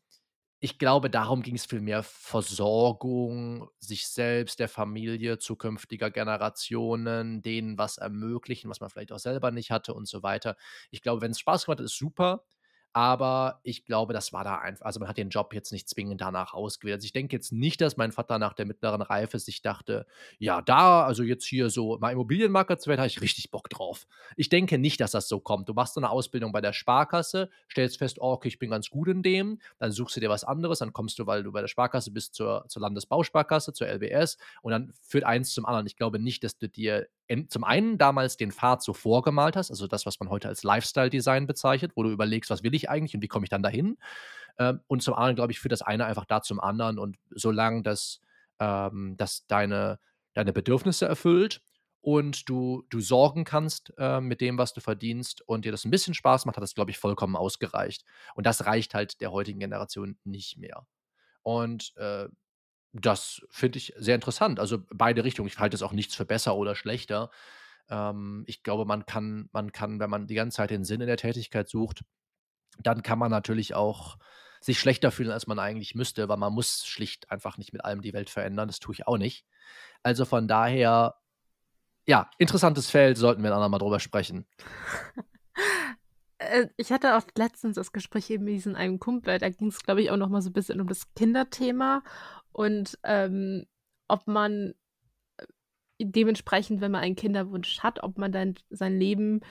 ich 0.60 0.80
glaube, 0.80 1.10
darum 1.10 1.42
ging 1.44 1.56
es 1.56 1.66
viel 1.66 1.82
mehr 1.82 2.04
Versorgung, 2.04 3.70
sich 3.80 4.08
selbst, 4.08 4.60
der 4.60 4.70
Familie, 4.70 5.38
zukünftiger 5.38 6.10
Generationen, 6.10 7.42
denen 7.42 7.78
was 7.78 7.98
ermöglichen, 7.98 8.70
was 8.70 8.80
man 8.80 8.90
vielleicht 8.90 9.12
auch 9.12 9.20
selber 9.20 9.52
nicht 9.52 9.72
hatte 9.72 9.94
und 9.94 10.08
so 10.08 10.24
weiter. 10.24 10.56
Ich 10.90 11.02
glaube, 11.02 11.22
wenn 11.22 11.32
es 11.32 11.40
Spaß 11.40 11.66
gemacht 11.66 11.80
hat, 11.80 11.86
ist 11.86 11.98
super. 11.98 12.46
Aber 12.94 13.60
ich 13.64 13.86
glaube, 13.86 14.14
das 14.14 14.34
war 14.34 14.44
da 14.44 14.60
einfach, 14.60 14.86
also 14.86 15.00
man 15.00 15.10
hat 15.10 15.18
den 15.18 15.30
Job 15.30 15.54
jetzt 15.56 15.72
nicht 15.72 15.90
zwingend 15.90 16.22
danach 16.22 16.54
ausgewählt. 16.54 16.98
Also 16.98 17.06
ich 17.06 17.12
denke 17.12 17.36
jetzt 17.36 17.52
nicht, 17.52 17.82
dass 17.82 17.98
mein 17.98 18.12
Vater 18.12 18.38
nach 18.38 18.54
der 18.54 18.68
mittleren 18.68 19.02
Reife 19.02 19.40
sich 19.40 19.64
dachte, 19.64 20.06
ja, 20.38 20.62
da, 20.62 21.04
also 21.04 21.24
jetzt 21.24 21.46
hier 21.46 21.72
so 21.72 21.98
mal 21.98 22.12
Immobilienmakler 22.12 22.78
zu 22.78 22.90
werden, 22.90 23.00
habe 23.00 23.08
ich 23.08 23.22
richtig 23.22 23.50
Bock 23.50 23.68
drauf. 23.70 24.06
Ich 24.38 24.50
denke 24.50 24.78
nicht, 24.78 25.02
dass 25.02 25.10
das 25.10 25.28
so 25.28 25.40
kommt. 25.40 25.68
Du 25.70 25.74
machst 25.74 25.96
so 25.96 26.02
eine 26.02 26.12
Ausbildung 26.12 26.52
bei 26.52 26.62
der 26.62 26.72
Sparkasse, 26.74 27.50
stellst 27.68 27.98
fest, 27.98 28.20
oh, 28.22 28.34
okay, 28.34 28.50
ich 28.50 28.60
bin 28.60 28.70
ganz 28.70 28.92
gut 28.92 29.08
in 29.08 29.24
dem, 29.24 29.60
dann 29.80 29.92
suchst 29.92 30.16
du 30.16 30.20
dir 30.20 30.30
was 30.30 30.44
anderes, 30.44 30.78
dann 30.80 30.94
kommst 30.94 31.18
du, 31.18 31.26
weil 31.26 31.42
du 31.42 31.52
bei 31.52 31.62
der 31.62 31.68
Sparkasse 31.68 32.12
bist, 32.12 32.36
zur, 32.36 32.66
zur 32.68 32.84
Landesbausparkasse, 32.84 33.74
zur 33.74 33.88
LBS 33.88 34.38
und 34.62 34.72
dann 34.72 34.94
führt 35.02 35.24
eins 35.24 35.52
zum 35.52 35.66
anderen. 35.66 35.88
Ich 35.88 35.96
glaube 35.96 36.20
nicht, 36.20 36.44
dass 36.44 36.60
du 36.60 36.70
dir 36.70 37.08
zum 37.50 37.64
einen 37.64 37.98
damals 37.98 38.38
den 38.38 38.52
Pfad 38.52 38.82
so 38.82 38.94
vorgemalt 38.94 39.56
hast, 39.56 39.70
also 39.70 39.88
das, 39.88 40.06
was 40.06 40.20
man 40.20 40.30
heute 40.30 40.48
als 40.48 40.64
Lifestyle-Design 40.64 41.48
bezeichnet, 41.48 41.94
wo 41.96 42.04
du 42.04 42.10
überlegst, 42.10 42.50
was 42.50 42.64
will 42.64 42.76
ich 42.76 42.90
eigentlich 42.90 43.16
und 43.16 43.22
wie 43.22 43.28
komme 43.28 43.46
ich 43.46 43.50
dann 43.50 43.64
dahin. 43.64 43.98
Ähm, 44.58 44.82
und 44.88 45.04
zum 45.04 45.14
anderen, 45.14 45.36
glaube 45.36 45.52
ich, 45.52 45.60
führt 45.60 45.72
das 45.72 45.82
eine 45.82 46.06
einfach 46.06 46.26
da 46.26 46.42
zum 46.42 46.60
anderen 46.60 47.00
und 47.00 47.18
solange 47.32 47.84
das, 47.84 48.22
ähm, 48.60 49.16
das 49.18 49.46
deine, 49.48 50.00
deine 50.34 50.54
Bedürfnisse 50.54 51.06
erfüllt 51.06 51.62
und 52.02 52.50
du, 52.50 52.84
du 52.90 53.00
sorgen 53.00 53.46
kannst 53.46 53.94
äh, 53.98 54.20
mit 54.20 54.42
dem, 54.42 54.58
was 54.58 54.74
du 54.74 54.82
verdienst 54.82 55.42
und 55.48 55.66
dir 55.66 55.72
das 55.72 55.86
ein 55.86 55.92
bisschen 55.92 56.14
Spaß 56.14 56.46
macht, 56.46 56.58
hat 56.58 56.64
das, 56.64 56.76
glaube 56.76 56.92
ich, 56.92 56.98
vollkommen 56.98 57.36
ausgereicht. 57.36 58.04
Und 58.36 58.46
das 58.46 58.66
reicht 58.66 58.94
halt 58.94 59.22
der 59.22 59.32
heutigen 59.32 59.60
Generation 59.60 60.18
nicht 60.26 60.58
mehr. 60.58 60.86
Und 61.44 61.96
äh, 61.98 62.28
das 62.94 63.42
finde 63.50 63.80
ich 63.80 63.94
sehr 63.98 64.16
interessant. 64.16 64.60
Also 64.60 64.80
beide 64.94 65.24
Richtungen. 65.24 65.48
Ich 65.48 65.60
halte 65.60 65.76
es 65.76 65.82
auch 65.82 65.92
nichts 65.94 66.16
für 66.16 66.26
besser 66.26 66.56
oder 66.56 66.76
schlechter. 66.76 67.32
Ähm, 67.90 68.44
ich 68.48 68.64
glaube, 68.64 68.86
man 68.86 69.06
kann, 69.06 69.50
man 69.52 69.72
kann, 69.72 70.00
wenn 70.00 70.10
man 70.10 70.28
die 70.28 70.36
ganze 70.36 70.58
Zeit 70.58 70.70
den 70.70 70.86
Sinn 70.86 71.02
in 71.02 71.08
der 71.08 71.18
Tätigkeit 71.18 71.68
sucht, 71.68 72.04
dann 72.80 73.04
kann 73.04 73.20
man 73.20 73.32
natürlich 73.32 73.74
auch 73.76 74.18
sich 74.62 74.80
schlechter 74.80 75.12
fühlen, 75.12 75.32
als 75.32 75.48
man 75.48 75.60
eigentlich 75.60 75.96
müsste, 75.96 76.30
weil 76.30 76.38
man 76.38 76.54
muss 76.54 76.86
schlicht 76.86 77.30
einfach 77.30 77.58
nicht 77.58 77.74
mit 77.74 77.84
allem 77.84 78.02
die 78.02 78.14
Welt 78.14 78.30
verändern. 78.30 78.68
Das 78.68 78.80
tue 78.80 78.94
ich 78.94 79.08
auch 79.08 79.18
nicht. 79.18 79.46
Also 80.04 80.24
von 80.26 80.48
daher, 80.48 81.16
ja, 82.06 82.30
interessantes 82.38 82.90
Feld, 82.90 83.18
sollten 83.18 83.44
wir 83.44 83.50
ein 83.50 83.56
andermal 83.56 83.80
drüber 83.80 84.00
sprechen. 84.00 84.46
Äh, 86.40 86.68
Ich 86.78 86.92
hatte 86.92 87.16
auch 87.16 87.24
letztens 87.38 87.76
das 87.76 87.92
Gespräch 87.92 88.30
eben 88.30 88.44
mit 88.46 88.56
diesem 88.56 88.76
einem 88.76 89.00
Kumpel, 89.00 89.38
da 89.38 89.50
ging 89.50 89.68
es, 89.68 89.84
glaube 89.84 90.02
ich, 90.02 90.12
auch 90.12 90.18
noch 90.18 90.30
mal 90.30 90.42
so 90.42 90.50
ein 90.50 90.54
bisschen 90.54 90.82
um 90.82 90.88
das 90.88 91.14
Kinderthema 91.14 92.04
und 92.54 92.98
ähm, 93.04 93.66
ob 94.08 94.28
man 94.28 94.74
äh, 95.38 95.46
dementsprechend, 96.00 96.82
wenn 96.82 96.92
man 96.92 97.02
einen 97.02 97.16
Kinderwunsch 97.16 97.80
hat, 97.80 98.04
ob 98.04 98.18
man 98.18 98.32
dann 98.32 98.56
sein 98.70 98.98
Leben 98.98 99.42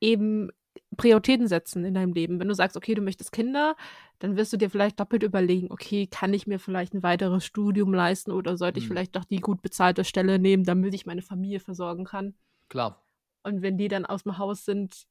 eben 0.00 0.50
Prioritäten 0.96 1.46
setzen 1.48 1.84
in 1.84 1.94
deinem 1.94 2.12
Leben. 2.12 2.38
Wenn 2.40 2.48
du 2.48 2.54
sagst, 2.54 2.76
okay, 2.76 2.94
du 2.94 3.02
möchtest 3.02 3.32
Kinder, 3.32 3.76
dann 4.18 4.36
wirst 4.36 4.52
du 4.52 4.56
dir 4.56 4.70
vielleicht 4.70 5.00
doppelt 5.00 5.22
überlegen, 5.22 5.70
okay, 5.70 6.06
kann 6.06 6.34
ich 6.34 6.46
mir 6.46 6.58
vielleicht 6.58 6.94
ein 6.94 7.02
weiteres 7.02 7.44
Studium 7.44 7.92
leisten 7.94 8.32
oder 8.32 8.56
sollte 8.56 8.78
ich 8.78 8.84
Hm. 8.84 8.88
vielleicht 8.92 9.16
doch 9.16 9.24
die 9.24 9.40
gut 9.40 9.62
bezahlte 9.62 10.04
Stelle 10.04 10.38
nehmen, 10.38 10.64
damit 10.64 10.94
ich 10.94 11.06
meine 11.06 11.22
Familie 11.22 11.60
versorgen 11.60 12.04
kann? 12.04 12.34
Klar. 12.68 13.04
Und 13.42 13.62
wenn 13.62 13.78
die 13.78 13.88
dann 13.88 14.04
aus 14.04 14.24
dem 14.24 14.38
Haus 14.38 14.64
sind 14.64 15.06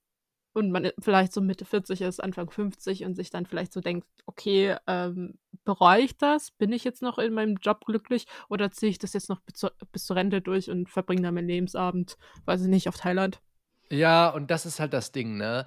und 0.60 0.72
man 0.72 0.92
vielleicht 1.00 1.34
so 1.34 1.42
Mitte 1.42 1.66
40 1.66 2.02
ist, 2.02 2.22
Anfang 2.24 2.50
50 2.50 3.06
und 3.06 3.16
sich 3.16 3.30
dann 3.30 3.46
vielleicht 3.46 3.74
so 3.74 3.82
denkt, 3.82 4.06
okay, 4.26 4.76
ähm, 4.88 5.40
bereue 5.64 6.02
ich 6.02 6.18
das? 6.18 6.52
Bin 6.52 6.72
ich 6.72 6.84
jetzt 6.84 7.02
noch 7.02 7.18
in 7.18 7.34
meinem 7.34 7.56
Job 7.56 7.86
glücklich 7.86 8.28
oder 8.50 8.70
ziehe 8.72 8.92
ich 8.92 9.00
das 9.00 9.14
jetzt 9.14 9.30
noch 9.30 9.40
bis 9.42 9.56
zur, 9.56 9.72
bis 9.92 10.06
zur 10.06 10.16
Rente 10.16 10.42
durch 10.42 10.70
und 10.70 10.90
verbringe 10.90 11.22
dann 11.22 11.34
meinen 11.34 11.48
Lebensabend, 11.48 12.18
weiß 12.46 12.62
ich 12.62 12.68
nicht, 12.68 12.88
auf 12.88 12.98
Thailand? 12.98 13.42
Ja, 13.90 14.30
und 14.30 14.52
das 14.52 14.66
ist 14.66 14.80
halt 14.80 14.94
das 14.94 15.12
Ding, 15.12 15.38
ne? 15.38 15.66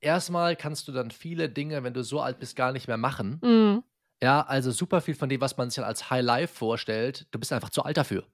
Erstmal 0.00 0.54
kannst 0.54 0.86
du 0.86 0.92
dann 0.92 1.10
viele 1.10 1.48
Dinge, 1.48 1.82
wenn 1.82 1.94
du 1.94 2.04
so 2.04 2.20
alt 2.20 2.38
bist, 2.38 2.54
gar 2.54 2.72
nicht 2.72 2.86
mehr 2.86 2.98
machen. 2.98 3.40
Mhm. 3.42 3.82
Ja, 4.22 4.42
also 4.42 4.70
super 4.70 5.00
viel 5.00 5.14
von 5.14 5.28
dem, 5.28 5.40
was 5.40 5.56
man 5.56 5.68
sich 5.68 5.76
dann 5.76 5.84
als 5.84 6.10
High 6.10 6.24
Life 6.24 6.54
vorstellt, 6.54 7.26
du 7.32 7.38
bist 7.38 7.52
einfach 7.52 7.70
zu 7.70 7.82
alt 7.82 7.96
dafür. 7.96 8.24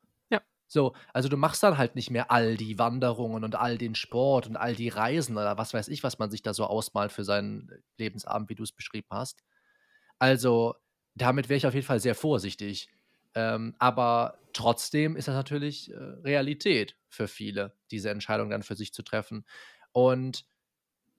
So, 0.72 0.94
also 1.12 1.28
du 1.28 1.36
machst 1.36 1.62
dann 1.62 1.76
halt 1.78 1.96
nicht 1.96 2.10
mehr 2.10 2.30
all 2.30 2.56
die 2.56 2.78
Wanderungen 2.78 3.44
und 3.44 3.56
all 3.56 3.76
den 3.78 3.94
Sport 3.94 4.46
und 4.46 4.56
all 4.56 4.74
die 4.74 4.88
Reisen 4.88 5.36
oder 5.36 5.58
was 5.58 5.74
weiß 5.74 5.88
ich, 5.88 6.02
was 6.02 6.18
man 6.18 6.30
sich 6.30 6.42
da 6.42 6.54
so 6.54 6.64
ausmalt 6.66 7.12
für 7.12 7.24
seinen 7.24 7.70
Lebensabend, 7.98 8.48
wie 8.48 8.54
du 8.54 8.62
es 8.62 8.72
beschrieben 8.72 9.08
hast. 9.10 9.42
Also, 10.18 10.74
damit 11.14 11.48
wäre 11.48 11.58
ich 11.58 11.66
auf 11.66 11.74
jeden 11.74 11.86
Fall 11.86 12.00
sehr 12.00 12.14
vorsichtig. 12.14 12.88
Ähm, 13.34 13.74
aber 13.78 14.38
trotzdem 14.52 15.16
ist 15.16 15.28
das 15.28 15.34
natürlich 15.34 15.90
äh, 15.92 15.96
Realität 15.96 16.96
für 17.08 17.28
viele, 17.28 17.76
diese 17.90 18.10
Entscheidung 18.10 18.50
dann 18.50 18.62
für 18.62 18.76
sich 18.76 18.92
zu 18.92 19.02
treffen. 19.02 19.44
Und 19.92 20.46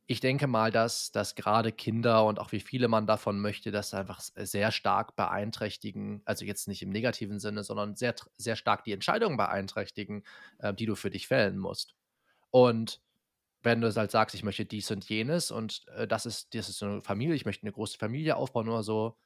ich 0.08 0.20
denke 0.20 0.48
mal, 0.48 0.72
dass, 0.72 1.12
dass 1.12 1.36
gerade 1.36 1.72
Kinder 1.72 2.26
und 2.26 2.40
auch 2.40 2.52
wie 2.52 2.60
viele 2.60 2.88
man 2.90 3.08
davon 3.08 3.40
möchte, 3.40 3.72
das 3.72 3.94
einfach 3.94 4.20
s- 4.20 4.34
sehr 4.36 4.72
stark 4.72 5.16
beeinträchtigen, 5.16 6.22
also 6.26 6.46
jetzt 6.46 6.68
nicht 6.68 6.82
im 6.82 6.90
negativen 6.90 7.40
Sinne, 7.40 7.64
sondern 7.64 7.96
sehr, 7.96 8.16
sehr 8.38 8.56
stark 8.58 8.84
die 8.84 8.92
Entscheidungen 8.94 9.38
beeinträchtigen, 9.38 10.24
äh, 10.60 10.74
die 10.74 10.86
du 10.86 10.96
für 10.96 11.10
dich 11.10 11.28
fällen 11.28 11.58
musst. 11.58 11.96
Und 12.52 13.02
wenn 13.64 13.82
du 13.82 13.94
halt 13.96 14.12
sagst, 14.12 14.36
ich 14.36 14.44
möchte 14.44 14.66
dies 14.66 14.92
und 14.92 15.08
jenes 15.10 15.52
und 15.52 15.86
äh, 15.96 16.08
das 16.08 16.26
ist, 16.26 16.54
das 16.56 16.70
ist 16.70 16.84
eine 16.84 17.02
Familie, 17.02 17.36
ich 17.36 17.46
möchte 17.46 17.64
eine 17.64 17.72
große 17.74 17.98
Familie 17.98 18.36
aufbauen 18.36 18.70
oder 18.70 18.84
so, 18.84 19.18
äh, 19.18 19.23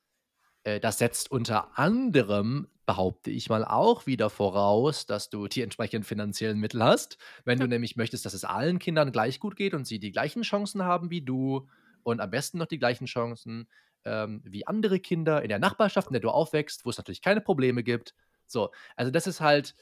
das 0.82 0.98
setzt 0.98 1.32
unter 1.32 1.78
anderem, 1.78 2.68
behaupte 2.86 3.32
ich 3.32 3.50
mal, 3.50 3.64
auch 3.64 4.06
wieder 4.06 4.30
voraus, 4.30 5.06
dass 5.06 5.30
du 5.30 5.48
die 5.48 5.62
entsprechenden 5.62 6.04
finanziellen 6.04 6.60
Mittel 6.60 6.84
hast. 6.84 7.18
Wenn 7.46 7.60
du 7.60 7.68
nämlich 7.68 7.96
möchtest, 7.96 8.26
dass 8.26 8.34
es 8.34 8.46
allen 8.46 8.80
Kindern 8.80 9.12
gleich 9.12 9.40
gut 9.40 9.56
geht 9.56 9.74
und 9.74 9.86
sie 9.86 10.00
die 10.00 10.12
gleichen 10.12 10.42
Chancen 10.42 10.84
haben 10.84 11.10
wie 11.10 11.22
du 11.22 11.68
und 12.04 12.22
am 12.22 12.30
besten 12.30 12.58
noch 12.58 12.66
die 12.66 12.80
gleichen 12.80 13.06
Chancen 13.06 13.68
ähm, 14.06 14.42
wie 14.46 14.66
andere 14.66 15.00
Kinder 15.00 15.42
in 15.42 15.50
der 15.50 15.60
Nachbarschaft, 15.60 16.08
in 16.08 16.14
der 16.14 16.22
du 16.22 16.30
aufwächst, 16.30 16.86
wo 16.86 16.90
es 16.90 16.98
natürlich 16.98 17.22
keine 17.22 17.42
Probleme 17.42 17.84
gibt. 17.84 18.16
So, 18.46 18.72
also 18.96 19.12
das 19.12 19.28
ist 19.28 19.42
halt, 19.42 19.76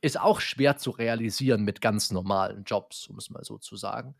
ist 0.00 0.18
auch 0.18 0.40
schwer 0.40 0.76
zu 0.76 0.90
realisieren 0.90 1.62
mit 1.62 1.80
ganz 1.80 2.10
normalen 2.12 2.64
Jobs, 2.64 3.06
um 3.08 3.18
es 3.18 3.30
mal 3.30 3.44
so 3.44 3.58
zu 3.58 3.76
sagen. 3.76 4.14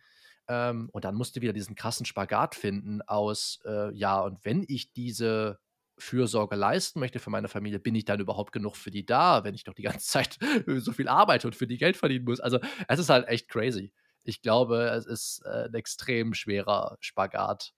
Ähm, 0.48 0.88
und 0.92 1.04
dann 1.04 1.14
musst 1.14 1.36
du 1.36 1.40
wieder 1.40 1.52
diesen 1.52 1.76
krassen 1.76 2.04
Spagat 2.04 2.54
finden 2.54 3.00
aus, 3.02 3.60
äh, 3.64 3.92
ja, 3.94 4.20
und 4.20 4.44
wenn 4.44 4.64
ich 4.66 4.92
diese 4.92 5.60
Fürsorge 6.02 6.56
leisten 6.56 7.00
möchte 7.00 7.18
für 7.18 7.30
meine 7.30 7.48
Familie, 7.48 7.78
bin 7.78 7.94
ich 7.94 8.04
dann 8.04 8.20
überhaupt 8.20 8.52
genug 8.52 8.76
für 8.76 8.90
die 8.90 9.06
da, 9.06 9.44
wenn 9.44 9.54
ich 9.54 9.64
doch 9.64 9.74
die 9.74 9.82
ganze 9.82 10.06
Zeit 10.06 10.38
so 10.66 10.92
viel 10.92 11.08
arbeite 11.08 11.46
und 11.46 11.56
für 11.56 11.66
die 11.66 11.78
Geld 11.78 11.96
verdienen 11.96 12.24
muss? 12.24 12.40
Also, 12.40 12.58
es 12.88 12.98
ist 12.98 13.08
halt 13.08 13.28
echt 13.28 13.48
crazy. 13.48 13.92
Ich 14.24 14.42
glaube, 14.42 14.84
es 14.90 15.06
ist 15.06 15.42
äh, 15.44 15.66
ein 15.66 15.74
extrem 15.74 16.34
schwerer 16.34 16.96
Spagat. 17.00 17.72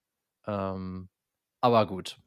Ähm, 0.46 1.08
aber 1.60 1.86
gut. 1.86 2.18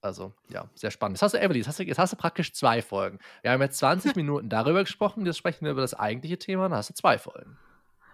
Also, 0.00 0.32
ja, 0.48 0.70
sehr 0.74 0.90
spannend. 0.90 1.16
Jetzt 1.16 1.22
hast 1.22 1.34
du, 1.34 1.40
Emily, 1.40 1.58
jetzt 1.58 1.68
hast 1.68 1.78
du, 1.78 1.82
jetzt 1.82 1.98
hast 1.98 2.12
du 2.12 2.16
praktisch 2.16 2.52
zwei 2.52 2.82
Folgen. 2.82 3.18
Wir 3.42 3.50
haben 3.50 3.60
jetzt 3.60 3.78
20 3.78 4.16
Minuten 4.16 4.48
darüber 4.48 4.82
gesprochen, 4.82 5.26
jetzt 5.26 5.38
sprechen 5.38 5.64
wir 5.64 5.72
über 5.72 5.80
das 5.80 5.94
eigentliche 5.94 6.38
Thema, 6.38 6.68
dann 6.68 6.78
hast 6.78 6.90
du 6.90 6.94
zwei 6.94 7.18
Folgen. 7.18 7.58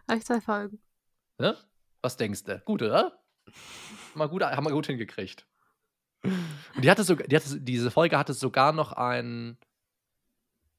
Habe 0.09 0.19
ich 0.19 0.25
zwei 0.25 0.41
Folgen. 0.41 0.81
Ne? 1.39 1.57
Was 2.03 2.17
denkst 2.17 2.45
du? 2.45 2.59
Gut, 2.61 2.83
oder? 2.83 3.19
Mal 4.15 4.29
gut, 4.29 4.43
haben 4.43 4.67
wir 4.67 4.73
gut 4.73 4.87
hingekriegt. 4.87 5.47
Und 6.25 6.85
die 6.85 6.91
hatte 6.91 7.05
sogar, 7.05 7.27
die 7.27 7.37
hatte, 7.37 7.61
diese 7.61 7.91
Folge 7.91 8.19
hatte 8.19 8.33
sogar 8.33 8.73
noch 8.73 8.93
ein, 8.93 9.59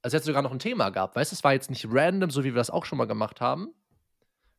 also 0.02 0.12
sie 0.12 0.18
hat 0.18 0.24
sogar 0.24 0.42
noch 0.42 0.52
ein 0.52 0.60
Thema 0.60 0.90
gehabt, 0.90 1.16
weißt 1.16 1.32
du, 1.32 1.36
es 1.36 1.44
war 1.44 1.54
jetzt 1.54 1.70
nicht 1.70 1.88
random, 1.90 2.30
so 2.30 2.44
wie 2.44 2.54
wir 2.54 2.60
das 2.60 2.70
auch 2.70 2.86
schon 2.86 2.98
mal 2.98 3.06
gemacht 3.06 3.42
haben, 3.42 3.74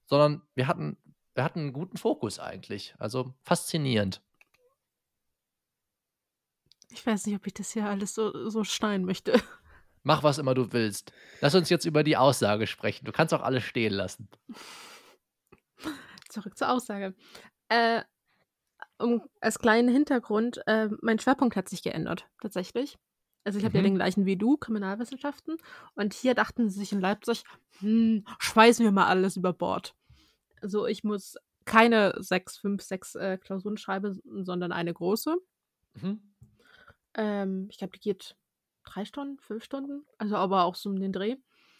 sondern 0.07 0.43
wir 0.55 0.67
hatten, 0.69 0.97
wir 1.35 1.45
hatten 1.45 1.61
einen 1.61 1.73
guten 1.73 1.97
Fokus 1.97 2.39
eigentlich. 2.39 2.95
Also 2.99 3.35
faszinierend. 3.43 4.23
Ich 6.91 7.05
weiß 7.05 7.27
nicht, 7.27 7.37
ob 7.37 7.47
ich 7.47 7.55
das 7.55 7.73
hier 7.73 7.85
alles 7.87 8.15
so, 8.15 8.49
so 8.49 8.65
schneiden 8.65 9.05
möchte. 9.05 9.41
Mach, 10.03 10.23
was 10.23 10.39
immer 10.39 10.55
du 10.55 10.73
willst. 10.73 11.13
Lass 11.41 11.55
uns 11.57 11.69
jetzt 11.69 11.85
über 11.85 12.05
die 12.05 12.17
Aussage 12.17 12.69
sprechen. 12.69 13.05
Du 13.05 13.13
kannst 13.13 13.35
auch 13.35 13.43
alles 13.43 13.65
stehen 13.65 13.93
lassen. 13.93 14.29
Zurück 16.29 16.57
zur 16.57 16.71
Aussage. 16.71 17.15
Äh, 17.69 18.03
um, 18.99 19.23
als 19.41 19.59
kleinen 19.59 19.89
Hintergrund, 19.89 20.61
äh, 20.67 20.89
mein 21.03 21.19
Schwerpunkt 21.19 21.57
hat 21.57 21.69
sich 21.69 21.83
geändert, 21.83 22.29
tatsächlich. 22.41 22.99
Also 23.45 23.59
ich 23.59 23.65
habe 23.65 23.77
ja 23.77 23.83
Mhm. 23.83 23.87
den 23.87 23.95
gleichen 23.97 24.27
wie 24.27 24.37
du, 24.37 24.57
Kriminalwissenschaften. 24.57 25.57
Und 25.95 26.15
hier 26.15 26.35
dachten 26.35 26.69
sie 26.69 26.79
sich 26.81 26.93
in 26.93 27.01
Leipzig, 27.01 27.45
hm, 27.79 28.25
schmeißen 28.41 28.85
wir 28.85 28.91
mal 28.91 29.07
alles 29.07 29.37
über 29.37 29.53
Bord. 29.53 29.95
Also 30.61 30.87
ich 30.87 31.05
muss 31.05 31.37
keine 31.65 32.15
sechs, 32.19 32.57
fünf, 32.59 32.83
sechs 32.83 33.15
äh, 33.15 33.39
Klausuren 33.39 33.77
schreiben, 33.77 34.21
sondern 34.45 34.73
eine 34.73 34.93
große. 34.93 35.37
Mhm. 35.95 36.35
Ähm, 37.15 37.67
ich 37.71 37.79
glaube, 37.79 37.93
die 37.93 38.01
geht 38.01 38.37
drei 38.85 39.05
Stunden, 39.05 39.39
fünf 39.39 39.65
Stunden, 39.65 40.05
also 40.19 40.37
aber 40.37 40.65
auch 40.65 40.75
so 40.75 40.89
um 40.91 40.99
den 40.99 41.13
Dreh. 41.13 41.37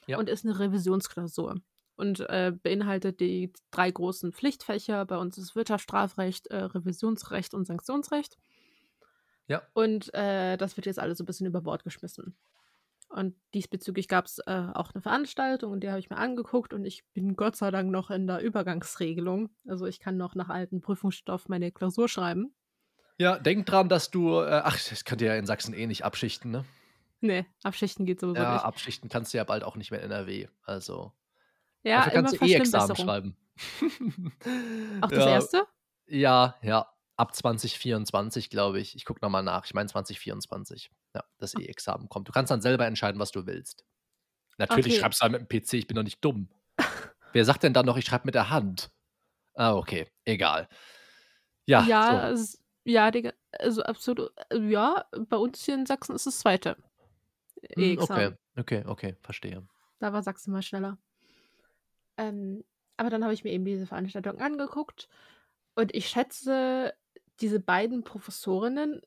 Ja. 0.07 0.19
Und 0.19 0.29
ist 0.29 0.45
eine 0.45 0.59
Revisionsklausur. 0.59 1.61
Und 1.97 2.21
äh, 2.29 2.53
beinhaltet 2.63 3.21
die 3.21 3.53
drei 3.71 3.91
großen 3.91 4.33
Pflichtfächer. 4.33 5.07
Bei 5.07 5.17
uns 5.17 5.39
ist 5.39 5.57
Wirtschaftsstrafrecht, 5.57 6.49
äh, 6.49 6.57
Revisionsrecht 6.57 7.55
und 7.55 7.67
Sanktionsrecht. 7.67 8.37
Ja. 9.49 9.63
Und 9.73 10.13
äh, 10.13 10.57
das 10.57 10.77
wird 10.77 10.87
jetzt 10.87 10.99
alles 10.99 11.19
so 11.19 11.25
ein 11.25 11.27
bisschen 11.27 11.47
über 11.47 11.63
Bord 11.63 11.85
geschmissen. 11.85 12.37
Und 13.09 13.35
diesbezüglich 13.55 14.09
gab 14.09 14.27
es 14.27 14.39
äh, 14.41 14.67
auch 14.75 14.93
eine 14.93 15.01
Veranstaltung 15.01 15.73
und 15.73 15.81
die 15.81 15.89
habe 15.89 16.01
ich 16.01 16.11
mir 16.11 16.17
angeguckt 16.17 16.75
und 16.75 16.85
ich 16.85 17.05
bin 17.15 17.37
Gott 17.37 17.55
sei 17.57 17.71
Dank 17.71 17.91
noch 17.91 18.11
in 18.11 18.27
der 18.27 18.41
Übergangsregelung. 18.43 19.49
Also 19.67 19.87
ich 19.87 20.01
kann 20.01 20.17
noch 20.17 20.35
nach 20.35 20.49
altem 20.49 20.81
Prüfungsstoff 20.81 21.49
meine 21.49 21.71
Klausur 21.71 22.09
schreiben. 22.09 22.53
Ja, 23.19 23.39
denk 23.39 23.65
dran, 23.65 23.89
dass 23.89 24.11
du. 24.11 24.41
Äh, 24.41 24.61
ach, 24.65 24.79
das 24.91 25.05
könnt 25.05 25.23
ihr 25.23 25.29
ja 25.29 25.37
in 25.37 25.47
Sachsen 25.47 25.73
eh 25.73 25.87
nicht 25.87 26.05
abschichten, 26.05 26.51
ne? 26.51 26.65
Nee, 27.21 27.47
abschichten 27.63 28.05
geht 28.05 28.21
sowieso 28.21 28.43
Ja, 28.43 28.55
nicht. 28.55 28.65
abschichten 28.65 29.09
kannst 29.09 29.33
du 29.33 29.39
ja 29.39 29.45
bald 29.45 29.63
auch 29.65 29.77
nicht 29.77 29.91
mehr 29.93 30.03
in 30.03 30.11
NRW. 30.11 30.49
Also. 30.65 31.13
Ja, 31.87 31.97
dafür 31.99 32.13
kannst 32.13 32.33
immer 32.35 32.41
du 32.41 32.47
eh 32.47 32.55
Examen 32.55 32.97
Verschlimmbesserung. 32.97 33.07
schreiben. 33.07 33.37
Auch 35.03 35.11
das 35.11 35.25
ja, 35.25 35.31
erste? 35.31 35.67
Ja, 36.07 36.55
ja. 36.63 36.93
Ab 37.19 37.35
2024, 37.35 38.51
glaube 38.51 38.79
ich. 38.79 38.95
Ich 38.95 39.05
gucke 39.07 39.21
nochmal 39.23 39.43
nach. 39.43 39.65
Ich 39.65 39.73
meine 39.73 39.89
2024. 39.89 40.91
Ja, 41.15 41.25
das 41.39 41.55
E-Examen 41.55 42.09
kommt. 42.11 42.29
Du 42.29 42.33
kannst 42.33 42.51
dann 42.51 42.61
selber 42.61 42.87
entscheiden, 42.87 43.19
was 43.19 43.31
du 43.33 43.47
willst. 43.47 43.85
Natürlich 44.59 44.93
Okay. 44.93 45.01
schreibst 45.01 45.21
du 45.21 45.23
halt 45.23 45.33
mit 45.33 45.41
dem 45.41 45.49
PC, 45.49 45.75
ich 45.75 45.87
bin 45.87 45.95
doch 45.97 46.03
nicht 46.03 46.23
dumm. 46.23 46.49
Wer 47.33 47.45
sagt 47.45 47.63
denn 47.63 47.73
dann 47.73 47.87
noch, 47.87 47.97
ich 47.97 48.05
schreibe 48.05 48.27
mit 48.27 48.35
der 48.35 48.51
Hand? 48.51 48.91
Ah, 49.55 49.75
okay. 49.75 50.07
Egal. 50.25 50.69
Ja, 51.67 51.83
Ja, 51.87 52.29
so. 52.29 52.35
es, 52.35 52.63
ja, 52.85 53.11
Digga, 53.11 53.33
also 53.53 53.83
absolut. 53.83 54.31
äh, 54.51 54.59
Ja, 54.59 55.07
bei 55.29 55.37
uns 55.37 55.65
hier 55.65 55.75
in 55.75 55.87
Sachsen 55.87 56.15
ist 56.15 56.27
das 56.27 56.39
zweite 56.41 56.77
Hm, 57.75 57.83
E-Examen. 57.83 58.37
okay, 58.57 58.81
okay, 58.83 58.85
okay, 58.87 59.17
verstehe. 59.23 59.67
Da 60.01 60.13
war 60.13 60.23
Sachsen 60.23 60.53
mal 60.53 60.63
schneller. 60.63 60.99
Ähm, 62.17 62.65
aber 62.97 63.11
dann 63.11 63.25
habe 63.25 63.35
ich 63.35 63.45
mir 63.45 63.53
eben 63.53 63.65
diese 63.65 63.87
Veranstaltung 63.87 64.41
angeguckt 64.41 65.09
und 65.75 65.95
ich 65.95 66.09
schätze 66.09 66.95
diese 67.41 67.61
beiden 67.61 68.03
Professorinnen 68.05 69.03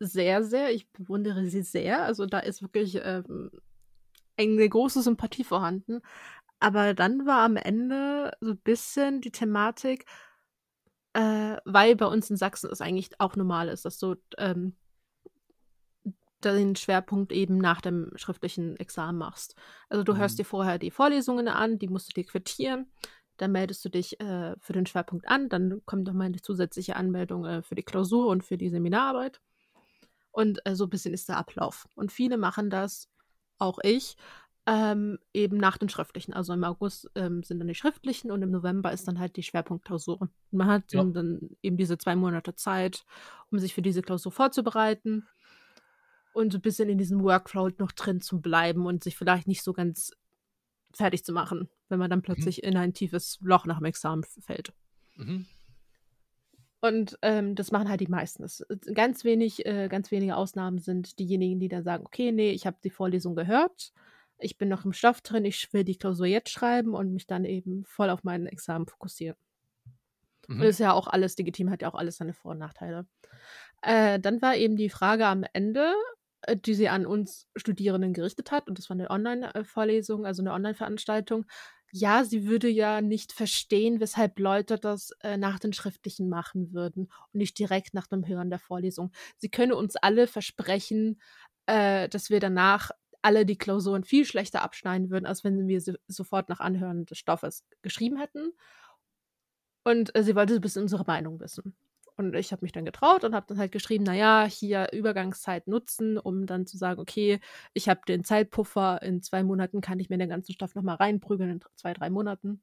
sehr, 0.00 0.42
sehr. 0.42 0.72
Ich 0.72 0.90
bewundere 0.90 1.46
sie 1.46 1.62
sehr. 1.62 2.02
Also 2.02 2.26
da 2.26 2.40
ist 2.40 2.62
wirklich 2.62 3.00
ähm, 3.02 3.50
eine 4.36 4.68
große 4.68 5.02
Sympathie 5.02 5.44
vorhanden. 5.44 6.00
Aber 6.58 6.94
dann 6.94 7.26
war 7.26 7.44
am 7.44 7.56
Ende 7.56 8.32
so 8.40 8.52
ein 8.52 8.58
bisschen 8.58 9.20
die 9.20 9.30
Thematik, 9.30 10.06
äh, 11.12 11.56
weil 11.64 11.96
bei 11.96 12.06
uns 12.06 12.30
in 12.30 12.36
Sachsen 12.36 12.70
es 12.70 12.80
eigentlich 12.80 13.20
auch 13.20 13.36
normal 13.36 13.68
ist, 13.68 13.84
dass 13.84 13.98
du 13.98 14.16
ähm, 14.38 14.76
den 16.42 16.76
Schwerpunkt 16.76 17.32
eben 17.32 17.58
nach 17.58 17.80
dem 17.80 18.10
schriftlichen 18.16 18.76
Examen 18.76 19.18
machst. 19.18 19.54
Also 19.88 20.04
du 20.04 20.16
hörst 20.16 20.38
Mhm. 20.38 20.38
dir 20.38 20.44
vorher 20.44 20.78
die 20.78 20.90
Vorlesungen 20.90 21.48
an, 21.48 21.78
die 21.78 21.88
musst 21.88 22.08
du 22.08 22.12
dir 22.20 22.26
quittieren, 22.26 22.92
dann 23.38 23.52
meldest 23.52 23.84
du 23.84 23.88
dich 23.88 24.20
äh, 24.20 24.54
für 24.60 24.72
den 24.72 24.86
Schwerpunkt 24.86 25.26
an, 25.28 25.48
dann 25.48 25.82
kommt 25.86 26.06
nochmal 26.06 26.26
eine 26.26 26.40
zusätzliche 26.42 26.96
Anmeldung 26.96 27.44
äh, 27.46 27.62
für 27.62 27.74
die 27.74 27.82
Klausur 27.82 28.26
und 28.28 28.44
für 28.44 28.58
die 28.58 28.68
Seminararbeit. 28.70 29.40
Und 30.30 30.60
äh, 30.66 30.74
so 30.74 30.84
ein 30.84 30.90
bisschen 30.90 31.14
ist 31.14 31.28
der 31.28 31.36
Ablauf. 31.38 31.86
Und 31.94 32.12
viele 32.12 32.38
machen 32.38 32.70
das, 32.70 33.08
auch 33.58 33.78
ich, 33.82 34.16
ähm, 34.66 35.18
eben 35.34 35.56
nach 35.56 35.76
den 35.76 35.88
schriftlichen. 35.88 36.32
Also 36.34 36.52
im 36.52 36.64
August 36.64 37.10
ähm, 37.16 37.42
sind 37.42 37.58
dann 37.58 37.68
die 37.68 37.74
schriftlichen 37.74 38.30
und 38.30 38.42
im 38.42 38.50
November 38.50 38.92
ist 38.92 39.08
dann 39.08 39.18
halt 39.18 39.36
die 39.36 39.42
Schwerpunktklausur. 39.42 40.28
Man 40.50 40.68
hat 40.68 40.84
Ja. 40.92 41.02
dann 41.12 41.50
eben 41.62 41.76
diese 41.76 41.98
zwei 41.98 42.14
Monate 42.16 42.54
Zeit, 42.54 43.04
um 43.50 43.58
sich 43.58 43.74
für 43.74 43.82
diese 43.82 44.02
Klausur 44.02 44.32
vorzubereiten 44.32 45.26
und 46.32 46.52
so 46.52 46.58
ein 46.58 46.62
bisschen 46.62 46.88
in 46.88 46.98
diesem 46.98 47.22
Workflow 47.22 47.70
noch 47.78 47.92
drin 47.92 48.20
zu 48.20 48.40
bleiben 48.40 48.86
und 48.86 49.04
sich 49.04 49.16
vielleicht 49.16 49.46
nicht 49.46 49.62
so 49.62 49.72
ganz 49.72 50.12
fertig 50.94 51.24
zu 51.24 51.32
machen, 51.32 51.68
wenn 51.88 51.98
man 51.98 52.10
dann 52.10 52.20
Mhm. 52.20 52.24
plötzlich 52.24 52.62
in 52.62 52.76
ein 52.76 52.94
tiefes 52.94 53.38
Loch 53.42 53.66
nach 53.66 53.78
dem 53.78 53.86
Examen 53.86 54.24
fällt. 54.24 54.72
Mhm. 55.16 55.46
Und 56.80 57.16
ähm, 57.22 57.54
das 57.54 57.70
machen 57.70 57.88
halt 57.88 58.00
die 58.00 58.08
meisten. 58.08 58.42
Es, 58.42 58.66
ganz 58.92 59.24
wenig, 59.24 59.64
äh, 59.66 59.88
ganz 59.88 60.10
wenige 60.10 60.36
Ausnahmen 60.36 60.78
sind 60.78 61.18
diejenigen, 61.20 61.60
die 61.60 61.68
dann 61.68 61.84
sagen, 61.84 62.04
okay, 62.04 62.32
nee, 62.32 62.50
ich 62.50 62.66
habe 62.66 62.76
die 62.82 62.90
Vorlesung 62.90 63.36
gehört, 63.36 63.92
ich 64.38 64.58
bin 64.58 64.68
noch 64.68 64.84
im 64.84 64.92
Stoff 64.92 65.20
drin, 65.20 65.44
ich 65.44 65.72
will 65.72 65.84
die 65.84 65.96
Klausur 65.96 66.26
jetzt 66.26 66.50
schreiben 66.50 66.94
und 66.94 67.12
mich 67.12 67.28
dann 67.28 67.44
eben 67.44 67.84
voll 67.84 68.10
auf 68.10 68.24
mein 68.24 68.46
Examen 68.46 68.86
fokussieren. 68.86 69.36
Und 70.48 70.56
Mhm. 70.56 70.62
ist 70.64 70.80
ja 70.80 70.92
auch 70.92 71.06
alles 71.06 71.38
legitim, 71.38 71.70
hat 71.70 71.82
ja 71.82 71.88
auch 71.88 71.94
alles 71.94 72.16
seine 72.16 72.32
Vor- 72.34 72.50
und 72.50 72.58
Nachteile. 72.58 73.06
Äh, 73.82 74.18
dann 74.18 74.42
war 74.42 74.56
eben 74.56 74.74
die 74.76 74.90
Frage 74.90 75.26
am 75.26 75.44
Ende, 75.52 75.94
die 76.64 76.74
sie 76.74 76.88
an 76.88 77.06
uns 77.06 77.48
Studierenden 77.56 78.12
gerichtet 78.12 78.50
hat, 78.50 78.68
und 78.68 78.78
das 78.78 78.88
war 78.88 78.94
eine 78.94 79.10
Online-Vorlesung, 79.10 80.26
also 80.26 80.42
eine 80.42 80.52
Online-Veranstaltung. 80.52 81.46
Ja, 81.92 82.24
sie 82.24 82.46
würde 82.46 82.68
ja 82.68 83.02
nicht 83.02 83.32
verstehen, 83.32 84.00
weshalb 84.00 84.38
Leute 84.38 84.78
das 84.78 85.10
äh, 85.20 85.36
nach 85.36 85.58
den 85.58 85.74
Schriftlichen 85.74 86.28
machen 86.28 86.72
würden 86.72 87.12
und 87.32 87.38
nicht 87.38 87.58
direkt 87.58 87.92
nach 87.92 88.06
dem 88.06 88.26
Hören 88.26 88.48
der 88.48 88.58
Vorlesung. 88.58 89.12
Sie 89.36 89.50
könne 89.50 89.76
uns 89.76 89.96
alle 89.96 90.26
versprechen, 90.26 91.20
äh, 91.66 92.08
dass 92.08 92.30
wir 92.30 92.40
danach 92.40 92.90
alle 93.20 93.46
die 93.46 93.58
Klausuren 93.58 94.04
viel 94.04 94.24
schlechter 94.24 94.62
abschneiden 94.62 95.10
würden, 95.10 95.26
als 95.26 95.44
wenn 95.44 95.68
wir 95.68 95.80
sie 95.80 95.94
sofort 96.08 96.48
nach 96.48 96.60
Anhören 96.60 97.06
des 97.06 97.18
Stoffes 97.18 97.64
geschrieben 97.82 98.16
hätten. 98.18 98.52
Und 99.84 100.14
äh, 100.16 100.22
sie 100.22 100.34
wollte 100.34 100.60
bisschen 100.60 100.82
unsere 100.82 101.04
Meinung 101.04 101.40
wissen. 101.40 101.76
Und 102.16 102.34
ich 102.34 102.52
habe 102.52 102.62
mich 102.62 102.72
dann 102.72 102.84
getraut 102.84 103.24
und 103.24 103.34
habe 103.34 103.46
dann 103.48 103.58
halt 103.58 103.72
geschrieben, 103.72 104.04
naja, 104.04 104.44
hier 104.44 104.92
Übergangszeit 104.92 105.66
nutzen, 105.66 106.18
um 106.18 106.46
dann 106.46 106.66
zu 106.66 106.76
sagen, 106.76 107.00
okay, 107.00 107.40
ich 107.72 107.88
habe 107.88 108.00
den 108.06 108.24
Zeitpuffer, 108.24 109.02
in 109.02 109.22
zwei 109.22 109.42
Monaten 109.42 109.80
kann 109.80 109.98
ich 109.98 110.10
mir 110.10 110.18
den 110.18 110.28
ganzen 110.28 110.52
Stoff 110.52 110.74
nochmal 110.74 110.96
reinprügeln, 110.96 111.50
in 111.50 111.60
zwei, 111.76 111.94
drei 111.94 112.10
Monaten 112.10 112.62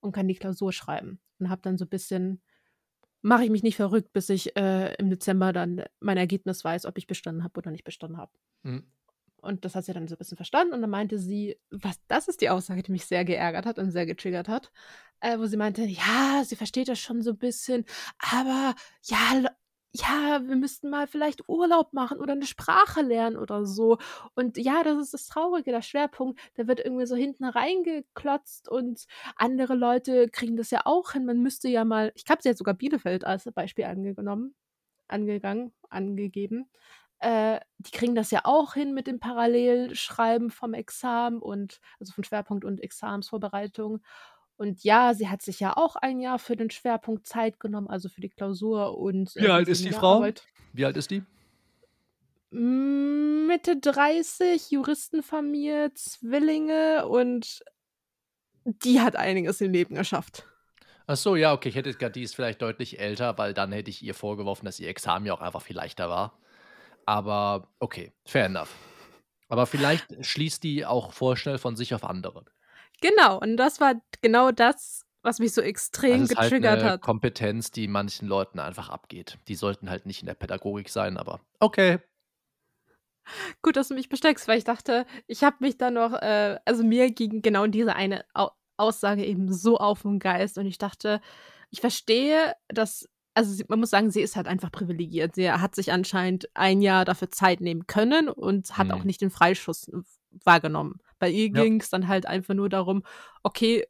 und 0.00 0.12
kann 0.12 0.28
die 0.28 0.34
Klausur 0.34 0.72
schreiben. 0.72 1.20
Und 1.38 1.50
habe 1.50 1.62
dann 1.62 1.78
so 1.78 1.84
ein 1.84 1.88
bisschen, 1.88 2.42
mache 3.22 3.44
ich 3.44 3.50
mich 3.50 3.62
nicht 3.62 3.76
verrückt, 3.76 4.12
bis 4.12 4.28
ich 4.30 4.56
äh, 4.56 4.94
im 4.94 5.10
Dezember 5.10 5.52
dann 5.52 5.84
mein 6.00 6.16
Ergebnis 6.16 6.64
weiß, 6.64 6.86
ob 6.86 6.98
ich 6.98 7.06
bestanden 7.06 7.44
habe 7.44 7.58
oder 7.58 7.70
nicht 7.70 7.84
bestanden 7.84 8.18
habe. 8.18 8.32
Mhm. 8.62 8.84
Und 9.40 9.64
das 9.64 9.74
hat 9.74 9.84
sie 9.84 9.92
dann 9.92 10.08
so 10.08 10.14
ein 10.14 10.18
bisschen 10.18 10.36
verstanden. 10.36 10.74
Und 10.74 10.80
dann 10.80 10.90
meinte 10.90 11.18
sie, 11.18 11.58
was, 11.70 12.00
das 12.08 12.28
ist 12.28 12.40
die 12.40 12.50
Aussage, 12.50 12.82
die 12.82 12.92
mich 12.92 13.06
sehr 13.06 13.24
geärgert 13.24 13.66
hat 13.66 13.78
und 13.78 13.90
sehr 13.90 14.06
getriggert 14.06 14.48
hat, 14.48 14.72
äh, 15.20 15.38
wo 15.38 15.46
sie 15.46 15.56
meinte, 15.56 15.82
ja, 15.82 16.42
sie 16.44 16.56
versteht 16.56 16.88
das 16.88 16.98
schon 16.98 17.22
so 17.22 17.30
ein 17.30 17.38
bisschen, 17.38 17.84
aber 18.18 18.74
ja, 19.04 19.44
ja, 19.92 20.40
wir 20.46 20.56
müssten 20.56 20.90
mal 20.90 21.06
vielleicht 21.06 21.48
Urlaub 21.48 21.92
machen 21.92 22.18
oder 22.18 22.32
eine 22.34 22.46
Sprache 22.46 23.00
lernen 23.02 23.36
oder 23.36 23.64
so. 23.64 23.98
Und 24.34 24.58
ja, 24.58 24.82
das 24.82 24.98
ist 24.98 25.14
das 25.14 25.26
Traurige, 25.26 25.70
der 25.70 25.82
Schwerpunkt, 25.82 26.38
der 26.56 26.68
wird 26.68 26.80
irgendwie 26.80 27.06
so 27.06 27.16
hinten 27.16 27.44
reingeklotzt 27.44 28.68
und 28.68 29.06
andere 29.36 29.74
Leute 29.74 30.28
kriegen 30.28 30.56
das 30.56 30.70
ja 30.70 30.82
auch 30.84 31.12
hin. 31.12 31.24
Man 31.24 31.42
müsste 31.42 31.68
ja 31.68 31.84
mal, 31.84 32.12
ich 32.14 32.24
habe 32.28 32.42
sie 32.42 32.50
jetzt 32.50 32.58
sogar 32.58 32.74
Bielefeld 32.74 33.24
als 33.24 33.44
Beispiel 33.54 33.84
angenommen, 33.84 34.54
angegangen, 35.08 35.72
angegeben 35.88 36.68
äh, 37.20 37.60
die 37.78 37.90
kriegen 37.90 38.14
das 38.14 38.30
ja 38.30 38.40
auch 38.44 38.74
hin 38.74 38.94
mit 38.94 39.06
dem 39.06 39.20
Parallelschreiben 39.20 40.50
vom 40.50 40.74
Examen 40.74 41.40
und 41.40 41.80
also 42.00 42.12
von 42.12 42.24
Schwerpunkt 42.24 42.64
und 42.64 42.80
Examensvorbereitung. 42.80 44.00
Und 44.56 44.82
ja, 44.82 45.14
sie 45.14 45.28
hat 45.28 45.42
sich 45.42 45.60
ja 45.60 45.76
auch 45.76 45.96
ein 45.96 46.20
Jahr 46.20 46.38
für 46.38 46.56
den 46.56 46.70
Schwerpunkt 46.70 47.26
Zeit 47.26 47.60
genommen, 47.60 47.88
also 47.88 48.08
für 48.08 48.20
die 48.20 48.28
Klausur 48.28 48.98
und 48.98 49.34
Wie 49.36 49.48
alt 49.48 49.68
ist 49.68 49.84
die 49.84 49.92
Frau? 49.92 50.26
Wie 50.72 50.84
alt 50.84 50.96
ist 50.96 51.10
die? 51.10 51.22
Mitte 52.50 53.76
30, 53.76 54.70
Juristenfamilie, 54.70 55.92
Zwillinge 55.94 57.06
und 57.06 57.62
die 58.64 59.00
hat 59.00 59.16
einiges 59.16 59.60
im 59.60 59.72
Leben 59.72 59.94
geschafft. 59.94 60.44
Ach 61.06 61.16
so, 61.16 61.36
ja, 61.36 61.52
okay. 61.52 61.70
Ich 61.70 61.74
hätte 61.74 61.92
gedacht, 61.92 62.16
die 62.16 62.22
ist 62.22 62.34
vielleicht 62.34 62.60
deutlich 62.60 62.98
älter, 62.98 63.38
weil 63.38 63.54
dann 63.54 63.72
hätte 63.72 63.90
ich 63.90 64.02
ihr 64.02 64.14
vorgeworfen, 64.14 64.66
dass 64.66 64.78
ihr 64.78 64.88
Examen 64.88 65.24
ja 65.24 65.34
auch 65.34 65.40
einfach 65.40 65.62
viel 65.62 65.76
leichter 65.76 66.10
war. 66.10 66.38
Aber 67.08 67.72
okay, 67.80 68.12
fair 68.26 68.44
enough. 68.44 68.76
Aber 69.48 69.66
vielleicht 69.66 70.26
schließt 70.26 70.62
die 70.62 70.84
auch 70.84 71.12
vorschnell 71.14 71.56
von 71.58 71.74
sich 71.74 71.94
auf 71.94 72.04
andere. 72.04 72.44
Genau, 73.00 73.38
und 73.40 73.56
das 73.56 73.80
war 73.80 73.94
genau 74.22 74.50
das, 74.50 75.04
was 75.22 75.38
mich 75.38 75.52
so 75.52 75.60
extrem 75.60 76.26
Das 76.26 76.30
ist 76.30 76.36
halt 76.36 76.58
getriggert 76.58 76.82
eine 76.82 76.92
hat. 76.92 77.00
Kompetenz, 77.00 77.70
die 77.70 77.86
manchen 77.88 78.28
Leuten 78.28 78.58
einfach 78.58 78.88
abgeht. 78.88 79.38
Die 79.48 79.54
sollten 79.54 79.90
halt 79.90 80.06
nicht 80.06 80.20
in 80.20 80.26
der 80.26 80.34
Pädagogik 80.34 80.88
sein, 80.88 81.16
aber 81.18 81.40
okay. 81.60 81.98
Gut, 83.62 83.76
dass 83.76 83.88
du 83.88 83.94
mich 83.94 84.08
bestärkst, 84.08 84.46
weil 84.48 84.58
ich 84.58 84.64
dachte, 84.64 85.04
ich 85.26 85.42
habe 85.44 85.56
mich 85.60 85.76
dann 85.78 85.94
noch, 85.94 86.12
äh 86.14 86.58
also 86.64 86.84
mir 86.84 87.10
ging 87.10 87.42
genau 87.42 87.66
diese 87.66 87.94
eine 87.96 88.24
Au 88.34 88.50
Aussage 88.76 89.24
eben 89.24 89.52
so 89.52 89.76
auf 89.78 90.04
'n 90.04 90.20
Geist 90.20 90.56
und 90.58 90.66
ich 90.66 90.78
dachte, 90.78 91.20
ich 91.70 91.80
verstehe, 91.80 92.54
dass 92.68 93.08
also 93.38 93.62
man 93.68 93.80
muss 93.80 93.90
sagen, 93.90 94.10
sie 94.10 94.20
ist 94.20 94.36
halt 94.36 94.48
einfach 94.48 94.70
privilegiert. 94.72 95.36
Sie 95.36 95.50
hat 95.50 95.74
sich 95.74 95.92
anscheinend 95.92 96.48
ein 96.54 96.82
Jahr 96.82 97.04
dafür 97.04 97.30
Zeit 97.30 97.60
nehmen 97.60 97.86
können 97.86 98.28
und 98.28 98.76
hat 98.76 98.90
auch 98.90 99.00
Mhm. 99.00 99.06
nicht 99.06 99.20
den 99.20 99.30
Freischuss 99.30 99.88
w 99.92 100.02
wahrgenommen. 100.44 101.00
Bei 101.18 101.30
ihr 101.30 101.46
Ja. 101.46 101.62
ging's 101.62 101.88
dann 101.90 102.06
halt 102.08 102.26
einfach 102.26 102.54
nur 102.54 102.68
darum, 102.68 103.02
okay, 103.42 103.86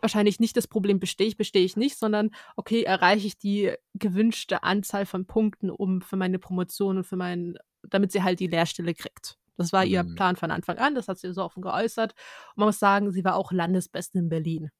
wahrscheinlich 0.00 0.40
nicht 0.40 0.56
das 0.56 0.66
Problem, 0.68 0.98
bestehe 1.00 1.26
ich, 1.28 1.36
bestehe 1.36 1.64
ich 1.64 1.76
nicht, 1.76 1.98
sondern 1.98 2.30
okay, 2.56 2.82
erreiche 2.82 3.26
ich 3.26 3.38
die 3.38 3.72
gewünschte 3.94 4.62
Anzahl 4.62 5.06
von 5.06 5.26
Punkten, 5.26 5.70
um 5.70 6.00
für 6.00 6.16
meine 6.16 6.38
Promotion 6.38 6.98
und 6.98 7.04
für 7.04 7.16
meinen 7.16 7.56
damit 7.84 8.12
sie 8.12 8.22
halt 8.22 8.38
die 8.38 8.46
Lehrstelle 8.46 8.94
kriegt. 8.94 9.38
Das 9.56 9.72
war 9.72 9.84
ihr 9.84 10.04
Mhm. 10.04 10.14
Plan 10.14 10.36
von 10.36 10.50
Anfang 10.52 10.78
an, 10.78 10.94
das 10.94 11.08
hat 11.08 11.18
sie 11.18 11.32
so 11.32 11.42
offen 11.42 11.62
geäußert. 11.62 12.12
Und 12.50 12.58
man 12.58 12.68
muss 12.68 12.78
sagen, 12.78 13.10
sie 13.10 13.24
war 13.24 13.34
auch 13.36 13.50
Landesbeste 13.50 14.18
in 14.18 14.28
Berlin. 14.28 14.70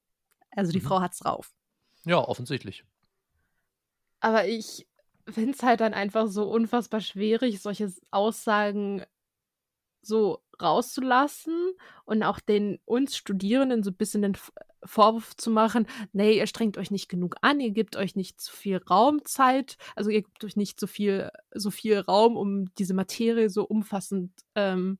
Also, 0.53 0.71
die 0.73 0.79
Mhm. 0.79 0.85
Frau 0.85 1.01
hat's 1.01 1.19
drauf. 1.19 1.51
Ja, 2.05 2.19
offensichtlich. 2.19 2.85
Aber 4.23 4.47
ich 4.47 4.87
finde 5.29 5.51
es 5.51 5.63
halt 5.65 5.81
dann 5.81 5.95
einfach 5.95 6.29
so 6.29 6.49
unfassbar 6.49 7.01
schwierig, 7.01 7.61
solche 7.61 7.93
Aussagen 8.13 9.03
so 10.03 10.43
rauszulassen 10.63 11.73
und 12.07 12.23
auch 12.25 12.41
den 12.41 12.81
uns 12.87 13.17
Studierenden 13.17 13.83
so 13.85 13.91
'n 13.91 13.97
bisschen 13.97 14.23
den 14.23 14.37
Vorwurf 14.85 15.37
zu 15.37 15.51
machen: 15.51 15.87
„Ne, 16.13 16.33
ihr 16.35 16.47
strengt 16.49 16.79
euch 16.79 16.91
nicht 16.93 17.09
genug 17.09 17.37
an, 17.43 17.61
ihr 17.61 17.73
gebt 17.73 17.97
euch 17.97 18.17
nicht 18.17 18.41
zu 18.41 18.53
viel 18.57 18.79
Raumzeit, 18.79 19.77
also, 19.97 20.11
ihr 20.11 20.23
gebt 20.23 20.45
euch 20.45 20.57
nicht 20.57 20.81
so 20.81 20.87
viel 20.89 21.31
so 21.55 21.71
viel 21.71 21.99
Raum, 22.01 22.37
um 22.37 22.75
diese 22.77 22.95
Materie 22.95 23.51
so 23.51 23.65
umfassend, 23.65 24.33
ähm, 24.57 24.99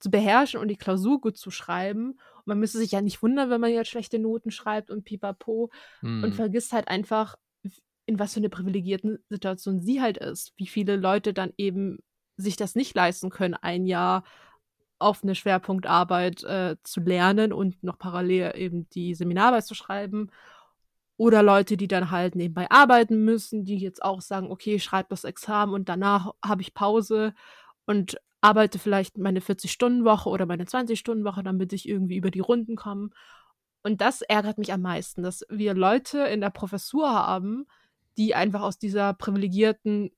zu 0.00 0.10
beherrschen 0.10 0.60
und 0.60 0.68
die 0.68 0.76
Klausur 0.76 1.20
gut 1.20 1.38
zu 1.38 1.50
schreiben. 1.50 2.12
Und 2.12 2.46
man 2.46 2.60
müsste 2.60 2.78
sich 2.78 2.92
ja 2.92 3.02
nicht 3.02 3.22
wundern, 3.22 3.50
wenn 3.50 3.60
man 3.60 3.72
jetzt 3.72 3.88
schlechte 3.90 4.18
Noten 4.20 4.50
schreibt 4.52 4.90
und 4.90 5.04
pipapo.“ 5.04 5.70
Und 6.22 6.34
Mhm. 6.34 6.36
vergisst 6.36 6.72
halt 6.72 6.88
einfach, 6.88 7.36
in 8.08 8.18
was 8.20 8.34
für 8.34 8.40
'ne 8.40 8.50
privilegierten 8.50 9.20
Situation 9.30 9.80
sie 9.80 10.02
halt 10.02 10.18
ist. 10.18 10.54
Wie 10.58 10.68
viele 10.68 10.96
Leute 10.96 11.34
dann 11.34 11.52
eben 11.58 11.98
sich 12.38 12.56
das 12.56 12.74
nicht 12.76 12.96
leisten 12.96 13.30
können, 13.30 13.54
ein 13.56 13.86
Jahr 13.86 14.24
auf 15.00 15.24
'ne 15.24 15.34
Schwerpunktarbeit, 15.36 16.44
äh, 16.44 16.76
zu 16.84 17.00
lernen 17.02 17.52
und 17.54 17.82
noch 17.84 17.98
parallel 17.98 18.54
eben 18.56 18.88
die 18.90 19.14
Seminararbeit 19.16 19.66
zu 19.66 19.74
schreiben. 19.76 20.30
Oder 21.18 21.42
Leute, 21.44 21.76
die 21.78 21.88
dann 21.88 22.10
halt 22.12 22.36
nebenbei 22.36 22.70
arbeiten 22.70 23.24
müssen, 23.24 23.64
die 23.66 23.78
jetzt 23.78 24.02
auch 24.04 24.20
sagen: 24.22 24.50
„Okay, 24.52 24.76
ich 24.76 24.84
schreibe 24.84 25.08
das 25.10 25.24
Examen 25.24 25.74
und 25.74 25.88
danach 25.90 26.32
habe 26.44 26.62
ich 26.62 26.74
Pause 26.74 27.34
und 27.86 28.18
arbeite 28.42 28.78
vielleicht 28.80 29.18
meine 29.18 29.40
40-Stunden-Woche 29.42 30.28
oder 30.30 30.46
meine 30.46 30.66
20-Stunden-Woche, 30.66 31.42
damit 31.44 31.72
ich 31.74 31.88
irgendwie 31.88 32.16
über 32.18 32.30
die 32.32 32.40
Runden 32.40 32.76
komme.“ 32.76 33.10
Und 33.84 34.00
das 34.02 34.22
ärgert 34.22 34.58
mich 34.58 34.72
am 34.74 34.82
meisten, 34.82 35.22
dass 35.24 35.44
wir 35.50 35.74
Leute 35.74 36.20
in 36.20 36.40
der 36.42 36.50
Professur 36.50 37.10
haben, 37.12 37.66
die 38.18 38.34
einfach 38.34 38.62
aus 38.62 38.78
dieser 38.78 39.14
privilegierten 39.14 40.10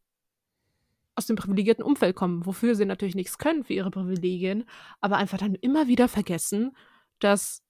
aus 1.17 1.27
dem 1.27 1.37
privilegierten 1.37 1.85
Umfeld 1.85 2.17
kommen, 2.17 2.47
wofür 2.47 2.75
sie 2.75 2.87
natürlich 2.87 3.15
nix 3.15 3.37
können 3.37 3.65
für 3.65 3.75
ihre 3.75 3.91
Privilegien, 3.91 4.65
aber 5.01 5.17
einfach 5.19 5.39
dann 5.39 5.55
immer 5.55 5.87
wieder 5.87 6.09
vergessen, 6.09 6.75
dass 7.19 7.63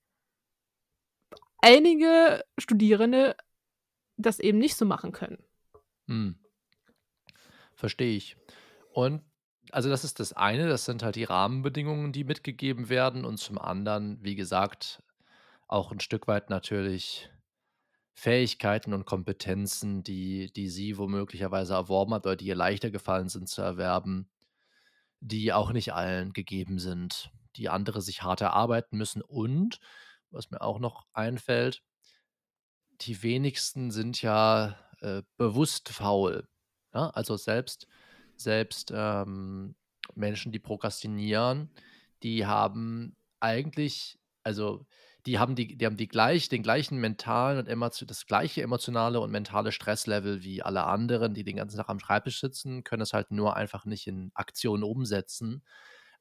einige 1.59 2.45
Studierende 2.59 3.37
das 4.17 4.39
eben 4.39 4.59
nicht 4.59 4.77
so 4.77 4.85
machen 4.85 5.13
können. 5.13 5.39
Mhm. 6.07 6.37
Verstehe 7.75 8.17
ich. 8.17 8.37
Und 8.93 9.23
also, 9.73 9.89
das 9.89 10.05
ist 10.05 10.19
das 10.19 10.33
eine, 10.33 10.69
das 10.69 10.85
sind 10.85 11.03
halt 11.03 11.15
die 11.15 11.25
Rahmenbedingungen, 11.25 12.13
die 12.13 12.25
mitgegeben 12.25 12.89
werden 12.89 13.25
und 13.25 13.39
zum 13.39 13.59
anderen, 13.59 14.19
wie 14.23 14.35
gesagt, 14.35 15.03
auch 15.69 15.93
'n 15.93 16.01
Stück 16.01 16.27
weit 16.29 16.51
natürlich 16.51 17.31
Fähigkeiten 18.21 18.93
und 18.93 19.07
Kompetenzen, 19.07 20.03
die 20.03 20.53
die 20.53 20.69
sie 20.69 20.99
womöglicherweise 20.99 21.75
erworben 21.75 22.15
hat 22.15 22.27
oder 22.27 22.37
die 22.37 22.47
ihr 22.49 22.55
leichter 22.55 22.91
gefallen 22.91 23.29
sind 23.31 23.49
zu 23.49 23.63
erwerben, 23.63 24.29
die 25.21 25.53
auch 25.55 25.73
nicht 25.73 25.95
allen 25.95 26.33
gegeben 26.35 26.79
sind, 26.79 27.31
die 27.57 27.69
andere 27.71 28.03
sich 28.03 28.23
hart 28.23 28.43
erarbeiten 28.43 28.99
müssen. 28.99 29.23
Und, 29.23 29.81
was 30.31 30.51
mir 30.51 30.63
auch 30.63 30.81
noch 30.81 31.07
einfällt 31.15 31.83
die 33.03 33.23
wenigsten 33.23 33.91
sind 33.91 34.21
ja, 34.23 34.77
äh, 35.01 35.23
bewusst 35.37 35.89
faul, 35.89 36.49
ne? 36.93 37.15
Also, 37.15 37.37
selbst 37.37 37.87
selbst, 38.37 38.91
ähm, 38.95 39.75
Menschen, 40.15 40.51
die 40.53 40.59
prokrastinieren, 40.59 41.71
die 42.23 42.47
haben 42.47 43.17
eigentlich 43.41 44.19
also, 44.43 44.87
die 45.27 45.39
haben 45.39 45.55
die 45.55 45.77
die 45.77 45.87
haben 45.87 45.97
die 45.97 46.09
gleich 46.09 46.49
den 46.49 46.63
gleichen 46.63 46.99
mentalen 47.01 47.59
und 47.59 47.69
emotio 47.69 48.07
das 48.07 48.27
gleiche 48.27 48.63
emotionale 48.63 49.21
und 49.21 49.31
mentale 49.31 49.73
Stresslevel 49.73 50.43
wie 50.43 50.63
alle 50.63 50.85
anderen, 50.85 51.35
die 51.35 51.45
den 51.45 51.57
ganzen 51.57 51.77
Tag 51.79 51.89
am 51.89 52.01
Schreibtisch 52.01 52.41
sitzen, 52.41 52.85
können 52.85 53.03
es 53.03 53.13
halt 53.13 53.31
nur 53.31 53.57
einfach 53.57 53.85
nicht 53.85 54.07
in 54.07 54.31
Aktion 54.35 54.83
umsetzen. 54.83 55.63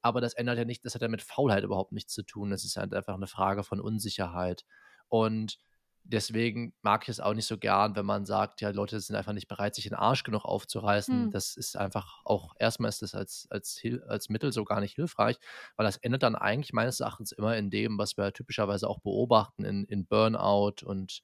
Aber 0.02 0.20
das 0.20 0.34
ändert 0.34 0.58
ja 0.58 0.64
nicht 0.64 0.84
das 0.84 0.94
hat 0.94 1.02
ja 1.02 1.08
mit 1.08 1.22
Faulheit 1.22 1.64
überhaupt 1.64 1.92
nichts 1.92 2.14
zu 2.14 2.22
tun. 2.24 2.50
Das 2.50 2.64
ist 2.64 2.76
halt 2.76 2.94
einfach 2.94 3.16
'ne 3.18 3.26
Frage 3.26 3.64
von 3.64 3.80
Unsicherheit. 3.80 4.64
Und 5.08 5.58
deswegen 6.04 6.74
mag 6.82 7.02
ich 7.04 7.08
es 7.10 7.20
auch 7.20 7.34
nicht 7.34 7.46
so 7.46 7.58
gern, 7.58 7.96
wenn 7.96 8.06
man 8.06 8.26
sagt: 8.26 8.60
„Ja, 8.60 8.70
Leute 8.70 9.00
sind 9.00 9.16
einfach 9.16 9.32
nicht 9.32 9.48
bereit, 9.48 9.74
sich 9.74 9.84
den 9.84 9.94
Arsch 9.94 10.24
genug 10.24 10.44
aufzureißen.“ 10.44 11.28
Mhm. 11.28 11.30
Das 11.30 11.56
ist 11.56 11.76
einfach 11.76 12.20
auch 12.24 12.54
erst 12.58 12.80
mal 12.80 12.88
ist 12.88 13.02
das 13.02 13.14
als 13.14 13.46
als 13.50 13.82
als 14.08 14.28
Mittel 14.28 14.52
so 14.52 14.64
gar 14.64 14.80
nicht 14.80 14.94
hilfreich, 14.96 15.36
weil 15.76 15.86
das 15.86 15.96
endet 15.98 16.22
dann 16.22 16.36
eigentlich 16.36 16.72
meines 16.72 17.00
Erachtens 17.00 17.32
immer 17.32 17.56
in 17.56 17.70
dem, 17.70 17.98
was 17.98 18.16
wir 18.16 18.32
typischerweise 18.32 18.88
auch 18.88 19.00
beobachten 19.00 19.64
in 19.64 19.84
in 19.84 20.06
Burnout 20.06 20.84
und 20.84 21.22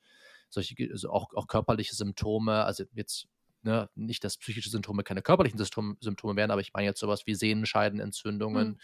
solche 0.48 0.74
also, 0.92 1.10
auch 1.10 1.34
auch 1.34 1.46
körperliche 1.48 1.94
Symptome. 1.96 2.64
Also, 2.64 2.84
jetzt, 2.94 3.26
ne, 3.66 3.90
nicht, 3.96 4.24
dass 4.24 4.38
psychische 4.38 4.70
Symptome 4.70 5.04
keine 5.04 5.22
körperlichen 5.22 5.58
Systom 5.58 5.98
Symptome 6.00 6.36
wären, 6.36 6.50
aber 6.52 6.62
ich 6.62 6.72
meine 6.74 6.86
jetzt 6.88 7.00
so 7.00 7.08
was 7.08 7.26
wie 7.26 7.34
Mhm. 8.52 8.72
Sehenscheidenentzündungen 8.72 8.78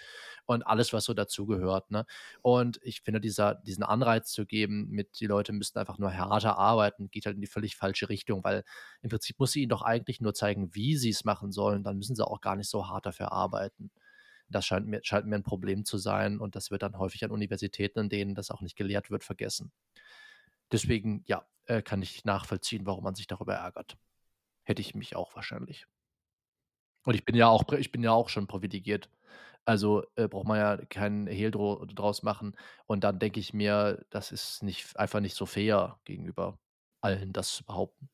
und 0.47 0.63
alles, 0.67 0.93
was 0.93 1.05
so 1.05 1.15
dazugehört, 1.15 1.91
ne? 1.91 2.05
Und 2.43 2.79
ich 2.83 3.01
finde, 3.03 3.21
dieser 3.21 3.55
diesen 3.57 3.85
Anreiz 3.85 4.33
zu 4.33 4.47
geben 4.47 4.89
mit 4.91 5.21
die 5.21 5.27
Leute 5.27 5.53
müssten 5.53 5.79
einfach 5.79 5.99
nur 5.99 6.11
härter 6.11 6.59
arbeiten, 6.59 7.11
geht 7.11 7.27
halt 7.27 7.37
in 7.37 7.41
die 7.43 7.47
völlig 7.47 7.77
falsche 7.77 8.09
Richtung, 8.09 8.45
weil 8.45 8.65
im 9.03 9.11
Prinzip 9.11 9.39
muss 9.39 9.53
sie 9.53 9.63
ihnen 9.63 9.71
doch 9.71 9.83
eigentlich 9.83 10.21
nur 10.21 10.35
zeigen, 10.35 10.75
wie 10.75 10.97
sie's 10.97 11.25
machen 11.25 11.53
sollen, 11.53 11.85
dann 11.85 11.99
müssen 11.99 12.17
sie 12.17 12.27
auch 12.27 12.41
gar 12.41 12.57
nicht 12.57 12.69
so 12.71 12.89
hart 12.89 13.07
dafür 13.07 13.33
arbeiten. 13.33 13.91
Das 14.49 14.67
scheint 14.67 14.87
mir 14.89 15.01
scheint 15.05 15.27
mir 15.27 15.37
'n 15.37 15.43
Problem 15.45 15.85
zu 15.85 15.99
sein 15.99 16.39
und 16.41 16.57
das 16.57 16.71
wird 16.71 16.83
dann 16.83 16.99
häufig 16.99 17.25
an 17.25 17.31
Universitäten, 17.33 18.01
in 18.01 18.09
denen 18.11 18.35
das 18.35 18.51
auch 18.51 18.61
nicht 18.63 18.77
gelehrt 18.77 19.11
wird, 19.11 19.25
vergessen. 19.25 19.73
Deswegen, 20.73 21.23
ja, 21.27 21.47
äh, 21.67 21.83
kann 21.83 22.03
ich 22.03 22.25
nachvollziehen, 22.25 22.85
warum 22.87 23.05
man 23.05 23.15
sich 23.15 23.27
darüber 23.29 23.55
ärgert. 23.55 23.97
Hätte 24.73 24.81
ich 24.81 24.95
mich 24.95 25.17
auch 25.17 25.37
wahrscheinlich. 25.37 25.85
Und 27.05 27.15
ich 27.15 27.25
bin 27.25 27.35
ja 27.35 27.49
auch 27.49 27.71
ich 27.73 27.91
bin 27.93 28.03
ja 28.03 28.13
auch 28.13 28.29
schon 28.29 28.47
privilegiert. 28.47 29.11
Also, 29.65 30.05
äh, 30.17 30.29
braucht 30.29 30.47
man 30.49 30.59
ja 30.59 30.77
keinen 30.87 31.27
Hehl 31.29 31.51
draus 31.53 32.23
machen. 32.25 32.57
Und 32.87 33.05
dann 33.05 33.19
denke 33.21 33.39
ich 33.41 33.55
mir, 33.55 34.05
das 34.11 34.33
ist 34.33 34.63
nicht 34.63 34.97
einfach 34.99 35.21
nicht 35.21 35.37
so 35.37 35.47
fair 35.47 36.01
gegenüber 36.05 36.59
allen, 37.01 37.33
das 37.33 37.55
zu 37.55 37.65
behaupten. 37.65 38.09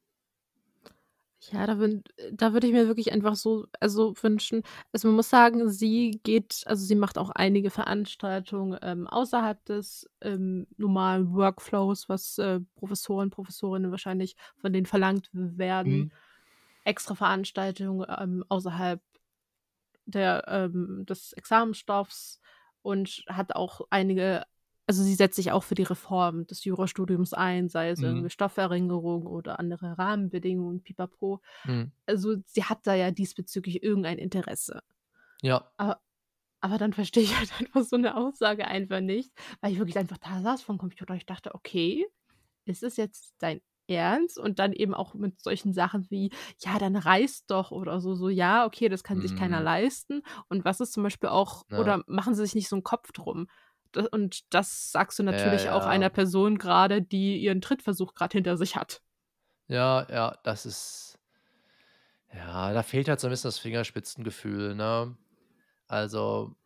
Ja, 1.53 1.67
da 1.69 1.79
würd 1.79 2.09
da 2.33 2.53
würde 2.53 2.67
ich 2.67 2.73
mir 2.73 2.89
wirklich 2.89 3.13
einfach 3.13 3.37
so 3.37 3.67
also, 3.79 4.13
wünschen 4.23 4.63
also, 4.93 5.07
man 5.07 5.15
muss 5.17 5.31
sagen, 5.31 5.69
sie 5.71 6.21
geht 6.25 6.63
also, 6.67 6.85
sie 6.85 6.97
macht 6.97 7.17
auch 7.17 7.31
einige 7.31 7.71
Veranstaltungen, 7.71 8.77
ähm, 8.83 9.07
außerhalb 9.07 9.65
des, 9.65 10.09
ähm, 10.21 10.67
normalen 10.79 11.33
Workflows, 11.33 12.09
was, 12.09 12.39
äh, 12.39 12.59
Professoren, 12.75 13.31
Professorinnen 13.31 13.93
wahrscheinlich 13.93 14.35
von 14.57 14.73
denen 14.73 14.87
verlangt 14.87 15.31
werden. 15.33 16.09
Mhm. 16.09 16.13
Extra 16.89 17.15
Veranstaltungen, 17.17 18.07
ähm, 18.19 18.45
außerhalb 18.49 19.03
der 20.07 20.45
ähm, 20.49 21.05
des 21.07 21.33
Examensstoffs 21.35 22.41
und 22.83 23.25
hat 23.29 23.55
auch 23.55 23.83
einige 23.91 24.45
also, 24.91 25.03
sie 25.03 25.15
setzt 25.17 25.37
sich 25.37 25.53
auch 25.53 25.65
für 25.65 25.75
die 25.75 25.83
Reform 25.83 26.47
des 26.47 26.65
Jurastudiums 26.65 27.35
ein, 27.35 27.69
sei 27.69 27.91
es 27.91 28.01
Mhm. 28.01 28.03
irgendwie 28.03 28.31
Stofferringerung 28.31 29.27
oder 29.27 29.59
andere 29.59 29.99
Rahmenbedingungen, 29.99 30.83
pipapo. 30.83 31.43
Mhm. 31.65 31.91
Also, 32.07 32.37
sie 32.47 32.65
hat 32.65 32.87
da 32.87 32.95
ja 32.95 33.11
diesbezüglich 33.11 33.83
irgendein 33.83 34.17
Interesse. 34.19 34.83
Ja. 35.43 35.73
A 35.79 35.97
aber 36.63 36.79
dann 36.79 36.93
verstehe 36.95 37.23
ich 37.25 37.37
halt 37.39 37.53
einfach 37.61 37.85
so 37.85 37.97
'ne 37.99 38.17
Aussage 38.17 38.67
einfach 38.69 39.01
nicht, 39.01 39.33
weil 39.61 39.73
ich 39.73 39.79
wirklich 39.79 39.99
einfach 39.99 40.19
da 40.19 40.43
saß 40.43 40.63
vorm 40.63 40.79
Computer 40.79 41.13
und 41.13 41.19
ich 41.19 41.27
dachte: 41.27 41.55
„Okay, 41.55 42.07
ist 42.67 42.83
es 42.85 42.97
jetzt 42.99 43.35
dein 43.41 43.63
Ernst?“ 43.89 44.39
Und 44.39 44.59
dann 44.59 44.73
eben 44.73 44.95
auch 44.95 45.15
mit 45.15 45.41
solchen 45.43 45.73
Sachen 45.73 46.07
wie: 46.11 46.31
„Ja, 46.61 46.79
dann 46.79 46.97
reist 46.97 47.51
doch“ 47.51 47.71
oder 47.73 48.01
so 48.01 48.15
so. 48.15 48.29
Ja, 48.29 48.67
okay, 48.67 48.89
das 48.89 49.05
kann 49.05 49.21
sich 49.21 49.35
keiner 49.35 49.61
Mhm. 49.61 49.63
leisten. 49.63 50.23
Und 50.49 50.65
was 50.65 50.81
ist 50.81 50.93
zum 50.93 51.03
Beispiel 51.05 51.29
auch 51.31 51.65
Ja. 51.71 51.95
oder 51.95 52.03
machen 52.07 52.35
Sie 52.35 52.43
sich 52.45 52.55
nicht 52.55 52.69
so 52.69 52.77
'n 52.77 52.83
Kopf 52.85 53.13
drum. 53.13 53.49
Und 54.13 54.53
das 54.55 54.93
sagst 54.93 55.19
du 55.19 55.23
Ja, 55.31 55.37
natürlich 55.37 55.71
auch 55.71 55.87
ja. 55.87 55.87
einer 55.87 56.11
Person 56.11 56.59
grade, 56.59 57.03
die 57.03 57.39
ihren 57.39 57.61
Trittversuch 57.63 58.15
grad 58.15 58.33
hinter 58.33 58.57
sich 58.59 58.77
hat. 58.77 59.01
Ja, 59.71 60.07
ja, 60.11 60.35
das 60.45 60.65
ist 60.67 61.19
ja, 62.33 62.73
da 62.73 62.83
fehlt 62.83 63.09
halt 63.09 63.21
so 63.21 63.27
'n 63.29 63.31
bisschen 63.31 63.49
das 63.49 63.59
Fingerspitzengefühl, 63.59 64.75
ne? 64.75 65.17
Also, 65.89 66.57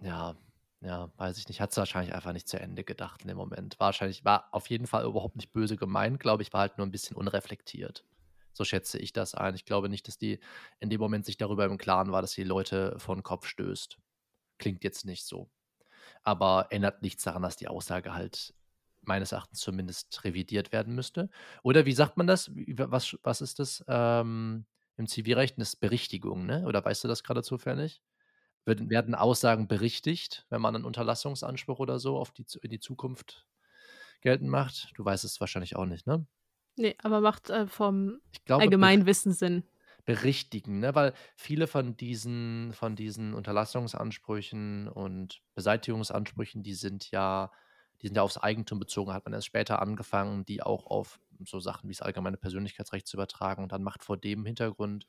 ja, 0.00 0.36
ja, 0.80 1.10
weiß 1.16 1.38
ich 1.38 1.48
nicht. 1.48 1.60
Hat 1.60 1.70
es 1.70 1.76
wahrscheinlich 1.76 2.14
einfach 2.14 2.32
nicht 2.32 2.48
zu 2.48 2.58
Ende 2.60 2.84
gedacht 2.84 3.22
in 3.22 3.28
dem 3.28 3.36
Moment. 3.36 3.78
Wahrscheinlich 3.80 4.24
war 4.24 4.48
auf 4.52 4.68
jeden 4.70 4.86
Fall 4.86 5.04
überhaupt 5.04 5.36
nicht 5.36 5.52
böse 5.52 5.76
gemeint, 5.76 6.20
glaube 6.20 6.42
ich, 6.42 6.52
war 6.52 6.60
halt 6.60 6.78
nur 6.78 6.86
ein 6.86 6.92
bisschen 6.92 7.16
unreflektiert. 7.16 8.04
So 8.52 8.64
schätze 8.64 8.98
ich 8.98 9.12
das 9.12 9.34
ein. 9.34 9.54
Ich 9.54 9.64
glaube 9.64 9.88
nicht, 9.88 10.08
dass 10.08 10.18
die 10.18 10.40
in 10.80 10.90
dem 10.90 11.00
Moment 11.00 11.24
sich 11.24 11.36
darüber 11.36 11.64
im 11.64 11.78
Klaren 11.78 12.12
war, 12.12 12.22
dass 12.22 12.32
sie 12.32 12.44
Leute 12.44 12.98
vor 12.98 13.14
den 13.14 13.22
Kopf 13.22 13.46
stößt. 13.46 13.98
Klingt 14.58 14.84
jetzt 14.84 15.04
nicht 15.04 15.24
so. 15.24 15.50
Aber 16.22 16.68
ändert 16.70 17.02
nichts 17.02 17.24
daran, 17.24 17.42
dass 17.42 17.56
die 17.56 17.68
Aussage 17.68 18.14
halt 18.14 18.54
meines 19.02 19.32
Erachtens 19.32 19.60
zumindest 19.60 20.24
revidiert 20.24 20.72
werden 20.72 20.94
müsste. 20.94 21.30
Oder 21.62 21.86
wie 21.86 21.92
sagt 21.92 22.16
man 22.16 22.26
das? 22.26 22.50
Was, 22.54 23.16
was 23.22 23.40
ist 23.40 23.58
das? 23.58 23.84
Ähm, 23.88 24.66
Im 24.96 25.06
Zivilrecht 25.06 25.56
eine 25.56 25.66
Berichtigung, 25.80 26.46
ne? 26.46 26.66
Oder 26.66 26.84
weißt 26.84 27.04
du 27.04 27.08
das 27.08 27.22
gerade 27.22 27.42
zufällig? 27.42 28.02
Werden, 28.64 28.90
werden 28.90 29.14
Aussagen 29.14 29.66
berichtigt, 29.68 30.46
wenn 30.50 30.60
man 30.60 30.74
einen 30.74 30.84
Unterlassungsanspruch 30.84 31.78
oder 31.78 31.98
so 31.98 32.18
auf 32.18 32.32
die, 32.32 32.44
in 32.62 32.70
die 32.70 32.80
Zukunft 32.80 33.46
geltend 34.20 34.50
macht? 34.50 34.92
Du 34.94 35.04
weißt 35.04 35.24
es 35.24 35.40
wahrscheinlich 35.40 35.76
auch 35.76 35.86
nicht, 35.86 36.06
ne? 36.06 36.26
Nee, 36.76 36.96
aber 37.02 37.20
macht 37.20 37.50
äh, 37.50 37.66
vom 37.66 38.20
glaube, 38.44 38.62
Allgemeinwissen 38.64 39.32
Sinn. 39.32 39.64
Berichtigen, 40.04 40.80
ne? 40.80 40.94
Weil 40.94 41.12
viele 41.36 41.66
von 41.66 41.96
diesen, 41.96 42.72
von 42.72 42.96
diesen 42.96 43.34
Unterlassungsansprüchen 43.34 44.88
und 44.88 45.42
Beseitigungsansprüchen, 45.54 46.62
die 46.62 46.74
sind 46.74 47.10
ja, 47.10 47.50
die 48.00 48.06
sind 48.06 48.16
ja 48.16 48.22
aufs 48.22 48.38
Eigentum 48.38 48.78
bezogen, 48.78 49.12
hat 49.12 49.24
man 49.24 49.34
erst 49.34 49.48
später 49.48 49.82
angefangen, 49.82 50.44
die 50.46 50.62
auch 50.62 50.86
auf 50.86 51.20
so 51.44 51.60
Sachen 51.60 51.88
wie 51.88 51.92
das 51.92 52.02
allgemeine 52.02 52.36
Persönlichkeitsrecht 52.36 53.06
zu 53.06 53.16
übertragen. 53.16 53.62
Und 53.62 53.72
dann 53.72 53.82
macht 53.82 54.04
vor 54.04 54.16
dem 54.16 54.46
Hintergrund, 54.46 55.06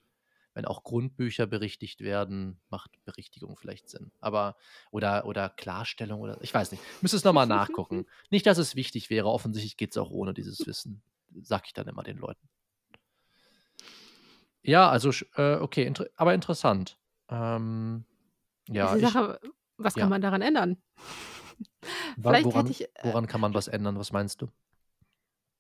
wenn 0.59 0.65
auch 0.65 0.83
Grundbücher 0.83 1.47
berichtigt 1.47 2.01
werden, 2.01 2.59
macht 2.69 2.91
Berichtigung 3.05 3.57
vielleicht 3.57 3.89
Sinn. 3.89 4.11
Aber, 4.19 4.55
oder, 4.91 5.25
oder 5.25 5.49
Klarstellung 5.49 6.19
oder 6.19 6.37
ich 6.41 6.53
weiß 6.53 6.71
nicht. 6.71 6.83
Müsste 7.01 7.17
es 7.17 7.23
nochmal 7.23 7.47
nachgucken. 7.47 8.05
Nicht, 8.29 8.45
dass 8.45 8.59
es 8.59 8.75
wichtig 8.75 9.09
wäre, 9.09 9.29
offensichtlich 9.29 9.77
geht 9.77 9.91
es 9.91 9.97
auch 9.97 10.11
ohne 10.11 10.33
dieses 10.35 10.67
Wissen 10.67 11.01
sag 11.41 11.65
ich 11.65 11.73
dann 11.73 11.87
immer 11.87 12.03
den 12.03 12.17
Leuten. 12.17 12.47
Ja, 14.61 14.89
also, 14.89 15.11
äh, 15.35 15.55
okay, 15.55 15.85
inter 15.85 16.07
aber 16.15 16.33
interessant. 16.33 16.97
Ähm, 17.29 18.05
ja, 18.67 18.93
die 18.93 19.01
Sache, 19.01 19.39
ich, 19.41 19.49
was 19.77 19.93
kann 19.93 20.03
ja. 20.03 20.09
man 20.09 20.21
daran 20.21 20.41
ändern? 20.41 20.77
Vielleicht 22.21 22.45
woran, 22.45 22.67
hätte 22.67 22.71
ich. 22.71 22.89
Äh, 22.95 23.03
woran 23.03 23.27
kann 23.27 23.41
man 23.41 23.53
was 23.53 23.67
ändern? 23.67 23.97
Was 23.97 24.11
meinst 24.11 24.41
du? 24.41 24.49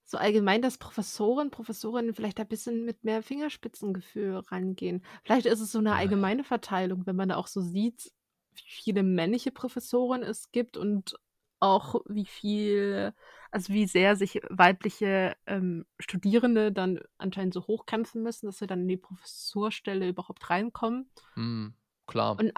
So 0.09 0.17
allgemein, 0.17 0.63
dass 0.63 0.79
Professoren, 0.79 1.51
Professorinnen 1.51 2.15
vielleicht 2.15 2.39
ein 2.39 2.47
bisschen 2.47 2.83
mit 2.83 3.03
mehr 3.03 3.21
Fingerspitzengefühl 3.21 4.37
rangehen. 4.37 5.05
Vielleicht 5.23 5.45
ist 5.45 5.59
es 5.59 5.71
so 5.71 5.77
eine 5.77 5.93
allgemeine 5.93 6.43
Verteilung, 6.43 7.05
wenn 7.05 7.15
man 7.15 7.29
da 7.29 7.35
auch 7.35 7.45
so 7.45 7.61
sieht, 7.61 8.11
wie 8.55 8.63
viele 8.65 9.03
männliche 9.03 9.51
Professoren 9.51 10.23
es 10.23 10.51
gibt 10.51 10.77
und 10.77 11.13
auch 11.59 12.01
wie 12.07 12.25
viel, 12.25 13.13
also 13.51 13.71
wie 13.71 13.85
sehr 13.85 14.15
sich 14.15 14.41
weibliche 14.49 15.35
ähm, 15.45 15.85
Studierende 15.99 16.71
dann 16.71 17.01
anscheinend 17.19 17.53
so 17.53 17.67
hochkämpfen 17.67 18.23
müssen, 18.23 18.47
dass 18.47 18.57
sie 18.57 18.65
dann 18.65 18.81
in 18.81 18.87
die 18.87 18.97
Professorstelle 18.97 20.09
überhaupt 20.09 20.49
reinkommen. 20.49 21.11
Mm, 21.35 21.67
klar. 22.07 22.39
Und, 22.39 22.51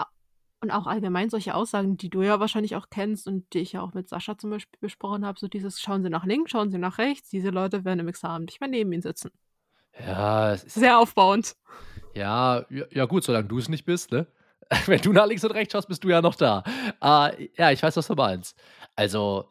und 0.61 0.71
auch 0.71 0.85
allgemein 0.85 1.29
solche 1.29 1.55
Aussagen, 1.55 1.97
die 1.97 2.09
du 2.09 2.21
ja 2.21 2.39
wahrscheinlich 2.39 2.75
auch 2.75 2.89
kennst 2.89 3.27
und 3.27 3.51
die 3.53 3.59
ich 3.59 3.73
ja 3.73 3.81
auch 3.81 3.93
mit 3.93 4.07
Sascha 4.07 4.37
zum 4.37 4.51
Beispiel 4.51 4.79
besprochen 4.79 5.25
habe, 5.25 5.39
so 5.39 5.47
dieses 5.47 5.81
schauen 5.81 6.03
Sie 6.03 6.09
nach 6.09 6.25
links, 6.25 6.51
schauen 6.51 6.69
Sie 6.69 6.77
nach 6.77 6.99
rechts, 6.99 7.29
diese 7.29 7.49
Leute 7.49 7.83
werden 7.83 7.99
im 7.99 8.07
Examen 8.07 8.45
nicht 8.45 8.61
mehr 8.61 8.69
neben 8.69 8.91
Ihnen 8.91 9.01
sitzen. 9.01 9.31
Ja, 9.99 10.53
es 10.53 10.63
ist 10.63 10.75
sehr 10.75 10.99
aufbauend. 10.99 11.55
Ja, 12.13 12.65
ja, 12.69 13.05
gut, 13.05 13.23
solange 13.23 13.47
du 13.47 13.57
es 13.57 13.69
nicht 13.69 13.85
bist, 13.85 14.11
ne? 14.11 14.27
Wenn 14.85 15.01
du 15.01 15.11
nach 15.11 15.25
links 15.25 15.43
und 15.43 15.51
rechts 15.51 15.73
schaust, 15.73 15.87
bist 15.87 16.03
du 16.03 16.09
ja 16.09 16.21
noch 16.21 16.35
da. 16.35 16.63
Uh, 17.03 17.29
ja, 17.57 17.71
ich 17.71 17.81
weiß, 17.81 17.97
was 17.97 18.07
du 18.07 18.15
meinst. 18.15 18.57
Also, 18.95 19.49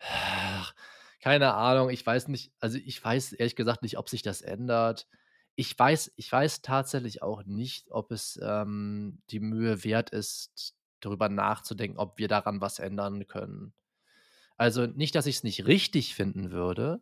keine 1.20 1.54
Ahnung, 1.54 1.90
ich 1.90 2.04
weiß 2.04 2.28
nicht, 2.28 2.52
also 2.60 2.78
ich 2.78 3.04
weiß 3.04 3.34
ehrlich 3.34 3.56
gesagt 3.56 3.82
nicht, 3.82 3.98
ob 3.98 4.08
sich 4.08 4.22
das 4.22 4.42
ändert. 4.42 5.06
Ich 5.56 5.78
weiß, 5.78 6.12
ich 6.16 6.30
weiß 6.30 6.62
tatsächlich 6.62 7.22
auch 7.22 7.44
nicht, 7.44 7.90
ob 7.90 8.12
es 8.12 8.38
ähm, 8.42 9.22
die 9.30 9.40
Mühe 9.40 9.84
wert 9.84 10.10
ist, 10.10 10.74
darüber 11.00 11.28
nachzudenken, 11.28 11.98
ob 11.98 12.18
wir 12.18 12.28
daran 12.28 12.60
was 12.60 12.78
ändern 12.78 13.26
können. 13.26 13.72
Also 14.56 14.86
nicht, 14.86 15.14
dass 15.14 15.26
ich 15.26 15.36
es 15.36 15.44
nicht 15.44 15.66
richtig 15.66 16.14
finden 16.14 16.50
würde. 16.50 17.00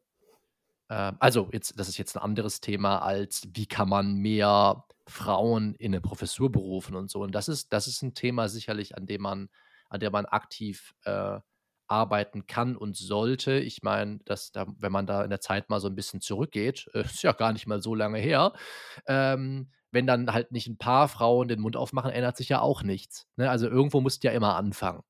Ähm, 0.91 1.17
also, 1.21 1.49
jetzt, 1.53 1.79
das 1.79 1.89
ist 1.89 1.99
jetzt 1.99 2.17
ein 2.17 2.23
anderes 2.23 2.61
Thema 2.61 2.99
als, 3.01 3.49
wie 3.55 3.67
kann 3.67 3.89
man 3.89 4.17
mehr 4.17 4.85
Frauen 5.07 5.75
in 5.75 5.93
eine 5.93 6.01
Professur 6.01 6.51
berufen 6.51 6.97
und 6.97 7.11
so. 7.11 7.23
Und 7.23 7.33
das 7.35 7.49
ist, 7.49 7.73
das 7.73 7.87
ist 7.87 8.03
ein 8.03 8.15
Thema 8.15 8.49
sicherlich, 8.49 8.97
an 8.97 9.07
dem 9.07 9.23
man, 9.23 9.49
an 9.89 10.01
dem 10.01 10.13
man 10.13 10.27
aktiv 10.27 10.95
äh, 11.05 11.41
arbeiten 11.87 12.47
kann 12.47 12.77
und 12.77 12.97
sollte. 12.97 13.59
Ich 13.59 13.83
meine, 13.83 14.19
dass 14.25 14.53
da, 14.53 14.67
wenn 14.79 14.93
man 14.93 15.07
da 15.07 15.23
in 15.23 15.31
der 15.31 15.41
Zeit 15.41 15.71
mal 15.71 15.81
so 15.81 15.89
ein 15.89 15.95
bisschen 15.95 16.21
zurückgeht, 16.21 16.89
äh, 16.95 17.03
ist 17.03 17.23
ja 17.23 17.33
gar 17.33 17.53
nicht 17.53 17.67
mal 17.67 17.83
so 17.83 17.95
lange 17.95 18.19
her, 18.19 18.53
ähm, 19.07 19.71
wenn 19.91 20.07
dann 20.07 20.33
halt 20.33 20.51
nicht 20.51 20.67
ein 20.67 20.79
paar 20.79 21.09
Frauen 21.09 21.49
den 21.49 21.61
Mund 21.61 21.77
aufmachen, 21.77 22.11
ändert 22.11 22.37
sich 22.37 22.49
ja 22.49 22.61
auch 22.61 22.83
nichts. 22.83 23.27
Ne? 23.37 23.49
Also 23.49 23.69
irgendwo 23.69 24.01
musst 24.01 24.25
du 24.25 24.29
ja 24.29 24.35
immer 24.35 24.57
anfangen. 24.57 25.03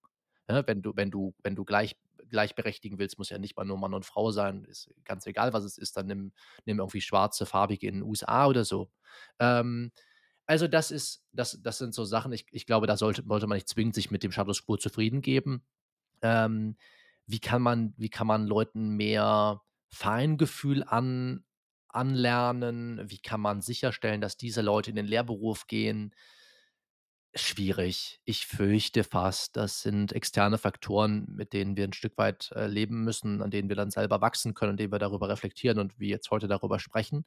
Ne? 0.49 0.63
Wenn 0.67 0.83
du, 0.83 0.93
wenn 0.95 1.11
du, 1.11 1.35
wenn 1.43 1.57
du 1.57 1.65
gleich 1.65 1.97
gleichberechtigen 2.29 2.99
willst, 2.99 3.19
muss 3.19 3.31
ja 3.31 3.39
nicht 3.39 3.57
mal 3.57 3.65
nur 3.65 3.79
Mann 3.79 3.95
und 3.95 4.05
Frau 4.05 4.31
sein, 4.31 4.65
ist 4.65 4.91
ganz 5.05 5.27
egal, 5.27 5.53
was 5.53 5.65
es 5.65 5.79
ist, 5.79 5.97
dann 5.97 6.07
nimm, 6.07 6.33
nimm 6.65 6.79
irgendwie 6.79 7.01
schwarze, 7.01 7.47
farbige 7.47 7.87
in 7.87 7.95
den 7.95 8.03
USA 8.03 8.47
oder 8.47 8.65
so. 8.65 8.91
Ähm, 9.39 9.93
also 10.47 10.69
das 10.69 10.91
ist, 10.91 11.23
das, 11.33 11.59
das 11.63 11.79
sind 11.79 11.95
so 11.95 12.05
Sachen, 12.05 12.33
ich, 12.33 12.47
ich 12.51 12.67
glaube, 12.67 12.87
da 12.87 12.97
sollte, 12.97 13.23
sollte 13.27 13.47
man 13.47 13.57
nicht 13.57 13.69
zwingend 13.69 13.95
sich 13.95 14.11
mit 14.11 14.23
dem 14.23 14.33
Status 14.33 14.67
quo 14.67 14.77
zufrieden 14.77 15.23
geben. 15.23 15.63
Ähm, 16.25 16.77
wie 17.27 17.39
kann 17.39 17.63
man, 17.63 17.95
wie 17.97 18.09
kann 18.09 18.27
man 18.27 18.47
Leuten 18.47 18.97
mehr 18.97 19.63
Feingefühl 19.91 20.83
an, 20.83 21.45
anlernen? 21.89 23.03
Wie 23.11 23.19
kann 23.19 23.41
man 23.41 23.61
sicherstellen, 23.63 24.21
dass 24.21 24.37
diese 24.37 24.63
Leute 24.63 24.91
in 24.91 24.97
den 24.97 25.07
Lehrberuf 25.07 25.67
gehen? 25.67 26.15
Schwierig. 27.37 28.21
Ich 28.25 28.47
fürchte 28.47 29.05
fast, 29.05 29.57
das 29.57 29.83
sind 29.83 30.13
externe 30.13 30.57
Faktoren, 30.57 31.27
mit 31.29 31.53
denen 31.53 31.77
wir 31.77 31.85
ein 31.85 31.93
Stück 31.93 32.17
weit 32.17 32.53
äh, 32.55 32.69
leben 32.69 33.05
müssen, 33.05 33.43
an 33.43 33.51
denen 33.51 33.69
wir 33.69 33.77
dann 33.77 33.91
selber 33.91 34.21
wachsen 34.21 34.55
können, 34.55 34.73
indem 34.73 34.93
wir 34.93 35.01
darüber 35.01 35.29
reflektieren 35.29 35.79
und 35.79 35.99
wir 35.99 36.09
jetzt 36.09 36.31
heute 36.31 36.49
darüber 36.49 36.79
sprechen 36.79 37.25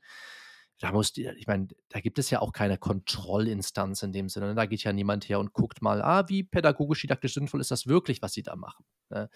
da 0.79 0.91
muss 0.91 1.11
die, 1.11 1.27
ich 1.27 1.47
meine, 1.47 1.67
da 1.89 1.99
gibt 1.99 2.19
es 2.19 2.29
ja 2.29 2.39
auch 2.39 2.53
keine 2.53 2.77
Kontrollinstanz 2.77 4.03
in 4.03 4.11
dem 4.11 4.29
Sinne. 4.29 4.47
Ne? 4.47 4.55
Da 4.55 4.67
geht 4.67 4.83
ja 4.83 4.93
niemand 4.93 5.27
her 5.27 5.39
und 5.39 5.53
guckt 5.53 5.81
mal, 5.81 6.03
ah, 6.03 6.29
wie 6.29 6.43
pädagogisch, 6.43 7.01
didaktisch 7.01 7.33
sinnvoll 7.33 7.61
ist 7.61 7.71
das 7.71 7.87
wirklich, 7.87 8.21
was 8.21 8.33
sie 8.33 8.43
da 8.43 8.55
machen. 8.55 8.85
Ne? 9.09 9.29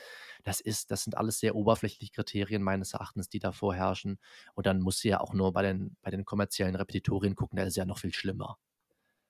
Das 0.44 0.62
ist, 0.62 0.92
das 0.92 1.04
sind 1.04 1.18
alles 1.18 1.40
sehr 1.40 1.56
oberflächliche 1.56 2.12
Kriterien 2.12 2.62
meines 2.62 2.94
Erachtens, 2.94 3.28
die 3.28 3.40
da 3.40 3.52
vorherrschen. 3.52 4.20
Und 4.54 4.68
dann 4.68 4.82
muss 4.82 5.00
sie 5.00 5.10
ja 5.10 5.20
auch 5.20 5.34
nur 5.34 5.52
bei 5.52 5.64
den, 5.64 5.98
bei 6.04 6.12
den 6.12 6.26
kommerziellen 6.26 6.76
Repetitorien 6.76 7.36
gucken, 7.36 7.58
da 7.58 7.64
ist 7.64 7.76
ja 7.76 7.86
noch 7.86 7.98
viel 7.98 8.14
schlimmer. 8.14 8.60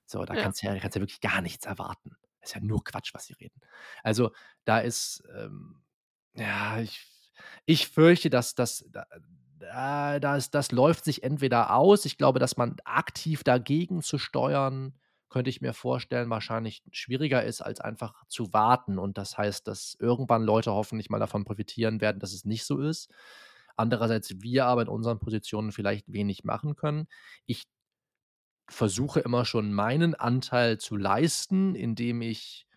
So, 0.06 0.26
da 0.26 0.34
ja. 0.34 0.42
kannst 0.42 0.62
du 0.62 0.68
ja, 0.68 0.78
kannst 0.80 0.96
ja 0.96 1.02
wirklich 1.02 1.22
gar 1.22 1.42
nichts 1.42 1.66
erwarten. 1.66 2.18
Das 2.42 2.50
ist 2.50 2.56
ja 2.56 2.62
nur 2.62 2.84
Quatsch, 2.84 3.14
was 3.14 3.26
sie 3.26 3.34
reden. 3.34 3.62
Also, 4.04 4.32
da 4.66 4.80
ist, 4.80 5.24
ähm, 5.34 5.82
ja, 6.34 6.80
ich, 6.80 7.08
ich 7.66 7.88
fürchte, 7.88 8.30
dass 8.30 8.54
das, 8.54 8.90
äh, 9.62 10.20
das, 10.20 10.52
das 10.52 10.72
läuft 10.72 11.06
sich 11.06 11.24
entweder 11.24 11.76
aus. 11.76 12.06
Ich 12.06 12.18
glaube, 12.18 12.40
dass 12.40 12.58
man 12.58 12.78
aktiv 12.84 13.44
dagegen 13.44 14.02
zu 14.02 14.18
steuern, 14.18 14.94
könnte 15.30 15.50
ich 15.50 15.62
mir 15.62 15.74
vorstellen, 15.74 16.30
wahrscheinlich 16.30 16.84
schwieriger 16.92 17.44
ist, 17.44 17.62
als 17.62 17.80
einfach 17.80 18.14
zu 18.28 18.52
warten. 18.54 19.00
Und 19.00 19.18
das 19.18 19.38
heißt, 19.38 19.68
dass 19.68 19.96
irgendwann 20.00 20.44
Leute 20.44 20.72
hoffentlich 20.74 21.10
mal 21.10 21.20
davon 21.20 21.46
profitieren 21.46 22.02
werden, 22.02 22.20
dass 22.20 22.34
es 22.34 22.46
nicht 22.46 22.66
so 22.66 22.80
ist. 22.80 23.10
Andererseits 23.78 24.42
wir 24.42 24.66
aber 24.66 24.84
in 24.84 24.90
unseren 24.90 25.20
Positionen 25.20 25.72
vielleicht 25.72 26.12
wenig 26.12 26.44
machen 26.44 26.76
können. 26.76 27.08
Ich 27.46 27.64
versuche 28.68 29.22
immer 29.22 29.46
schon 29.46 29.74
meinen 29.74 30.16
Anteil 30.16 30.78
zu 30.78 30.98
leisten, 30.98 31.76
indem 31.76 32.22
ich 32.22 32.68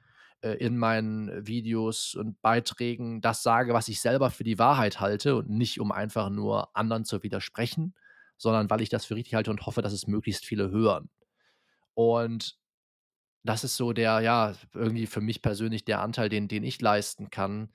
in 0.53 0.77
meinen 0.77 1.47
Videos 1.47 2.15
und 2.15 2.41
Beiträgen 2.43 3.21
das 3.21 3.43
sage, 3.43 3.73
was 3.75 3.89
ich 3.89 4.01
selber 4.01 4.31
für 4.31 4.45
die 4.45 4.59
Wahrheit 4.59 5.01
halte 5.01 5.37
und 5.37 5.51
nicht 5.51 5.81
um 5.81 5.93
einfach 5.93 6.31
nur 6.31 6.77
anderen 6.77 7.05
zu 7.05 7.23
widersprechen, 7.23 7.95
sondern 8.37 8.69
weil 8.71 8.83
ich 8.83 8.89
das 8.89 9.05
für 9.07 9.17
richtig 9.17 9.35
halte 9.35 9.51
und 9.51 9.65
hoffe, 9.67 9.83
dass 9.83 9.93
es 9.93 10.07
möglichst 10.07 10.45
viele 10.45 10.71
hören. 10.71 11.09
Und 11.95 12.59
das 13.45 13.65
ist 13.65 13.77
so 13.77 13.93
der, 13.93 14.21
ja, 14.21 14.55
irgendwie 14.73 15.07
für 15.07 15.21
mich 15.21 15.43
persönlich 15.43 15.85
der 15.85 16.01
Anteil, 16.01 16.29
den, 16.29 16.49
den 16.49 16.65
ich 16.65 16.81
leisten 16.81 17.31
kann. 17.31 17.73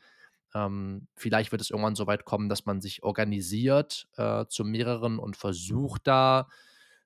Ähm, 0.56 1.08
vielleicht 1.16 1.52
wird 1.52 1.62
es 1.62 1.70
irgendwann 1.70 1.96
so 1.96 2.08
weit 2.08 2.26
kommen, 2.26 2.50
dass 2.50 2.66
man 2.66 2.82
sich 2.82 3.04
organisiert 3.04 4.08
äh, 4.18 4.46
zu 4.48 4.66
mehreren 4.66 5.20
und 5.20 5.38
versucht 5.38 6.08
da 6.08 6.50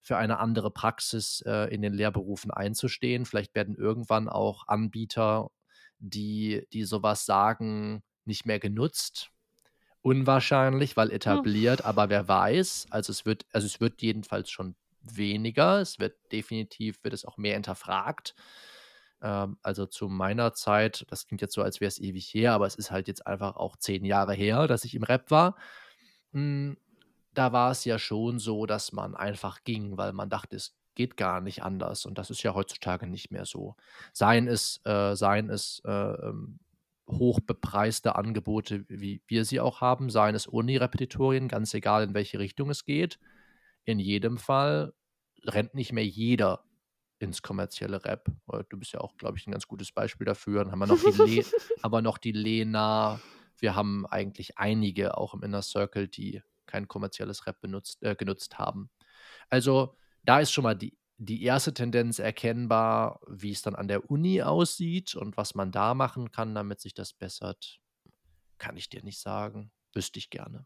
für 0.03 0.17
eine 0.17 0.37
andere 0.39 0.69
Praxis 0.69 1.41
äh, 1.47 1.73
in 1.73 1.81
den 1.81 1.93
Lehrberufen 1.93 2.51
einzustehen. 2.51 3.25
Vielleicht 3.25 3.55
werden 3.55 3.75
irgendwann 3.75 4.27
auch 4.27 4.67
Anbieter, 4.67 5.49
die, 5.99 6.67
die 6.73 6.83
sowas 6.83 7.25
sagen, 7.25 8.03
nicht 8.25 8.45
mehr 8.45 8.59
genutzt. 8.59 9.29
Unwahrscheinlich, 10.01 10.97
weil 10.97 11.09
etabliert, 11.09 11.81
oh. 11.83 11.87
aber 11.87 12.09
wer 12.09 12.27
weiß. 12.27 12.87
Also 12.89 13.11
es 13.11 13.25
wird, 13.25 13.45
also 13.53 13.65
es 13.65 13.79
wird 13.79 14.01
jedenfalls 14.01 14.51
schon 14.51 14.75
weniger. 15.01 15.79
Es 15.79 15.99
wird 15.99 16.17
definitiv, 16.33 17.01
wird 17.03 17.13
es 17.13 17.23
auch 17.23 17.37
mehr 17.37 17.53
hinterfragt. 17.53 18.35
Ähm, 19.21 19.57
also 19.63 19.85
zu 19.85 20.09
meiner 20.09 20.53
Zeit, 20.53 21.05
das 21.09 21.25
klingt 21.25 21.41
jetzt 21.41 21.53
so, 21.53 21.61
als 21.61 21.79
wäre 21.79 21.87
es 21.87 21.99
ewig 22.01 22.33
her, 22.33 22.51
aber 22.51 22.67
es 22.67 22.75
ist 22.75 22.91
halt 22.91 23.07
jetzt 23.07 23.25
einfach 23.25 23.55
auch 23.55 23.77
zehn 23.77 24.03
Jahre 24.03 24.33
her, 24.33 24.67
dass 24.67 24.83
ich 24.83 24.95
im 24.95 25.03
Rap 25.03 25.31
war. 25.31 25.55
Hm, 26.33 26.75
da 27.33 27.51
war 27.51 27.71
es 27.71 27.85
ja 27.85 27.99
schon 27.99 28.39
so, 28.39 28.65
dass 28.65 28.91
man 28.91 29.15
einfach 29.15 29.63
ging, 29.63 29.97
weil 29.97 30.13
man 30.13 30.29
dachte, 30.29 30.55
es 30.55 30.75
geht 30.95 31.17
gar 31.17 31.41
nicht 31.41 31.63
anders. 31.63 32.05
Und 32.05 32.17
das 32.17 32.29
ist 32.29 32.43
ja 32.43 32.53
heutzutage 32.53 33.07
nicht 33.07 33.31
mehr 33.31 33.45
so. 33.45 33.75
Seien 34.11 34.47
es, 34.47 34.79
äh, 34.85 35.15
seien 35.15 35.49
es 35.49 35.81
äh, 35.85 35.91
ähm, 35.91 36.59
hochbepreiste 37.09 38.15
Angebote, 38.15 38.85
wie 38.87 39.21
wir 39.27 39.45
sie 39.45 39.59
auch 39.59 39.81
haben, 39.81 40.09
seien 40.09 40.35
es 40.35 40.47
Uni-Repetitorien, 40.47 41.47
ganz 41.47 41.73
egal 41.73 42.03
in 42.03 42.13
welche 42.13 42.39
Richtung 42.39 42.69
es 42.69 42.85
geht. 42.85 43.19
In 43.85 43.99
jedem 43.99 44.37
Fall 44.37 44.93
rennt 45.45 45.73
nicht 45.75 45.91
mehr 45.91 46.05
jeder 46.05 46.63
ins 47.19 47.41
kommerzielle 47.41 48.03
Rap. 48.05 48.29
Äh, 48.51 48.63
du 48.69 48.77
bist 48.77 48.93
ja 48.93 49.01
auch, 49.01 49.17
glaube 49.17 49.37
ich, 49.37 49.47
ein 49.47 49.51
ganz 49.51 49.67
gutes 49.67 49.91
Beispiel 49.91 50.25
dafür. 50.25 50.63
Dann 50.63 50.71
haben 50.71 50.79
wir 50.79 50.87
noch 50.87 50.99
die, 50.99 51.39
Le 51.39 51.43
haben 51.83 51.91
wir 51.91 52.01
noch 52.01 52.17
die 52.17 52.31
Lena. 52.31 53.19
Wir 53.57 53.75
haben 53.75 54.05
eigentlich 54.05 54.57
einige 54.57 55.17
auch 55.17 55.33
im 55.33 55.43
Inner 55.43 55.61
Circle, 55.61 56.07
die 56.07 56.41
kein 56.73 56.87
kommerzielles 56.87 57.45
Rap 57.45 57.61
benutzt, 57.61 58.01
äh, 58.01 58.15
genutzt 58.15 58.57
haben. 58.57 58.89
Also 59.49 59.95
da 60.23 60.39
ist 60.39 60.51
schon 60.51 60.63
mal 60.63 60.75
die, 60.75 60.97
die 61.17 61.43
erste 61.43 61.73
Tendenz 61.73 62.17
erkennbar, 62.17 63.19
wie 63.27 63.51
es 63.51 63.61
dann 63.61 63.75
an 63.75 63.87
der 63.87 64.09
Uni 64.09 64.41
aussieht 64.41 65.15
und 65.15 65.37
was 65.37 65.53
man 65.53 65.71
da 65.71 65.93
machen 65.93 66.31
kann, 66.31 66.55
damit 66.55 66.81
sich 66.81 66.95
das 66.95 67.13
bessert, 67.13 67.79
kann 68.57 68.75
ich 68.75 68.89
dir 68.89 69.03
nicht 69.03 69.19
sagen. 69.19 69.71
Wüsste 69.93 70.17
ich 70.17 70.31
gerne. 70.31 70.65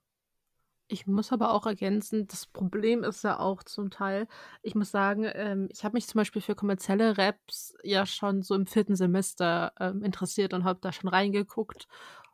Ich 0.89 1.05
muss 1.05 1.33
aber 1.33 1.51
auch 1.51 1.65
ergänzen, 1.65 2.27
das 2.27 2.45
Problem 2.45 3.03
ist 3.03 3.25
ja 3.25 3.39
auch 3.39 3.63
zum 3.63 3.89
Teil, 3.89 4.25
ich 4.61 4.73
muss 4.73 4.89
sagen, 4.89 5.29
ähm, 5.33 5.67
ich 5.69 5.83
habe 5.83 5.95
mich 5.95 6.07
zum 6.07 6.19
Beispiel 6.19 6.41
für 6.41 6.55
kommerzielle 6.55 7.17
Raps 7.17 7.75
ja 7.83 8.05
schon 8.05 8.41
so 8.41 8.55
im 8.55 8.67
vierten 8.67 8.95
Semester 8.95 9.73
ähm, 9.81 10.01
interessiert 10.01 10.53
und 10.53 10.63
habe 10.63 10.79
da 10.81 10.93
schon 10.93 11.09
reingeguckt 11.09 11.89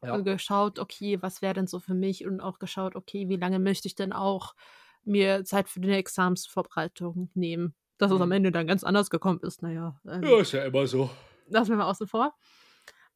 ja. 0.06 0.18
geschaut, 0.18 0.80
okay, 0.80 1.22
was 1.22 1.41
wäre 1.41 1.54
denn 1.54 1.68
so 1.68 1.80
für 1.80 1.93
mich 1.93 2.26
und 2.26 2.41
auch 2.41 2.60
geschaut, 2.60 2.95
okay, 2.95 3.30
wie 3.30 3.38
lange 3.38 3.60
möchte 3.60 3.88
ich 3.88 3.95
denn 3.95 4.14
auch 4.14 4.56
mir 5.04 5.43
Zeit 5.43 5.70
für 5.70 5.80
die 5.80 5.91
Examensvorbereitung 5.91 7.30
nehmen. 7.34 7.76
Dass 7.97 8.12
es 8.12 8.20
am 8.20 8.30
mhm. 8.30 8.34
Ende 8.34 8.51
dann 8.51 8.68
ganz 8.68 8.84
anders 8.84 9.10
gekommen 9.10 9.39
ist, 9.43 9.62
naja. 9.62 9.99
Ähm, 10.08 10.24
ja, 10.24 10.39
ist 10.39 10.51
ja 10.51 10.66
immer 10.66 10.88
so. 10.88 11.10
Lassen 11.47 11.70
wir 11.70 11.78
mal 11.78 11.89
außen 11.89 12.08
vor. 12.08 12.34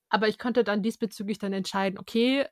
Aber 0.09 0.27
ich 0.27 0.39
konnte 0.39 0.63
dann 0.63 0.83
diesbezüglich 0.83 1.39
dann 1.39 1.53
entscheiden, 1.53 1.99
okay, 1.99 2.45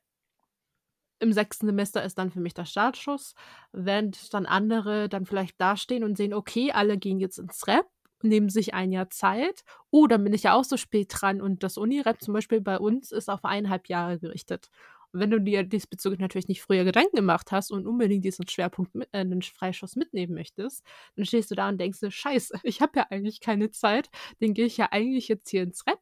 im 1.19 1.31
sechsten 1.31 1.65
Semester 1.65 2.03
ist 2.03 2.17
dann 2.17 2.31
für 2.31 2.41
mich 2.41 2.53
der 2.53 2.65
Startschuss, 2.65 3.35
während 3.71 4.33
dann 4.33 4.45
andere 4.45 5.07
dann 5.07 5.25
vielleicht 5.25 5.59
dastehen 5.61 6.03
und 6.03 6.17
sehen, 6.17 6.33
okay, 6.33 6.71
alle 6.71 6.97
gehen 6.97 7.19
jetzt 7.19 7.37
ins 7.37 7.67
Rap, 7.67 7.87
nehmen 8.27 8.49
sich 8.49 8.73
ein 8.73 8.91
Jahr 8.91 9.09
Zeit. 9.09 9.63
Oh, 9.91 10.07
dann 10.07 10.23
bin 10.23 10.33
ich 10.33 10.43
ja 10.43 10.53
auch 10.53 10.63
so 10.63 10.77
spät 10.77 11.11
dran 11.11 11.41
und 11.41 11.63
das 11.63 11.77
Uni-Rap 11.77 12.21
zum 12.21 12.33
Beispiel 12.33 12.61
bei 12.61 12.77
uns 12.77 13.11
ist 13.11 13.29
auf 13.29 13.45
eineinhalb 13.45 13.87
Jahre 13.87 14.19
gerichtet. 14.19 14.69
Und 15.11 15.21
wenn 15.21 15.31
du 15.31 15.39
dir 15.39 15.63
diesbezüglich 15.63 16.19
natürlich 16.19 16.47
nicht 16.47 16.61
früher 16.61 16.83
Gedanken 16.83 17.15
gemacht 17.15 17.51
hast 17.51 17.71
und 17.71 17.87
unbedingt 17.87 18.25
diesen 18.25 18.47
Schwerpunkt, 18.47 18.95
mit, 18.95 19.07
äh, 19.13 19.25
den 19.25 19.41
Freischuss 19.41 19.95
mitnehmen 19.95 20.33
möchtest, 20.33 20.83
dann 21.15 21.25
stehst 21.25 21.51
du 21.51 21.55
da 21.55 21.69
und 21.69 21.79
denkst 21.79 21.99
scheiße, 22.07 22.59
ich 22.63 22.81
habe 22.81 22.99
ja 22.99 23.07
eigentlich 23.09 23.39
keine 23.39 23.71
Zeit, 23.71 24.09
den 24.41 24.53
gehe 24.53 24.65
ich 24.65 24.77
ja 24.77 24.89
eigentlich 24.91 25.27
jetzt 25.27 25.49
hier 25.49 25.63
ins 25.63 25.85
Rap 25.87 26.01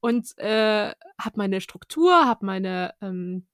und 0.00 0.36
äh, 0.38 0.92
habe 1.20 1.36
meine 1.36 1.60
Struktur, 1.60 2.26
habe 2.26 2.44
meine 2.44 2.94
ähm, 3.00 3.46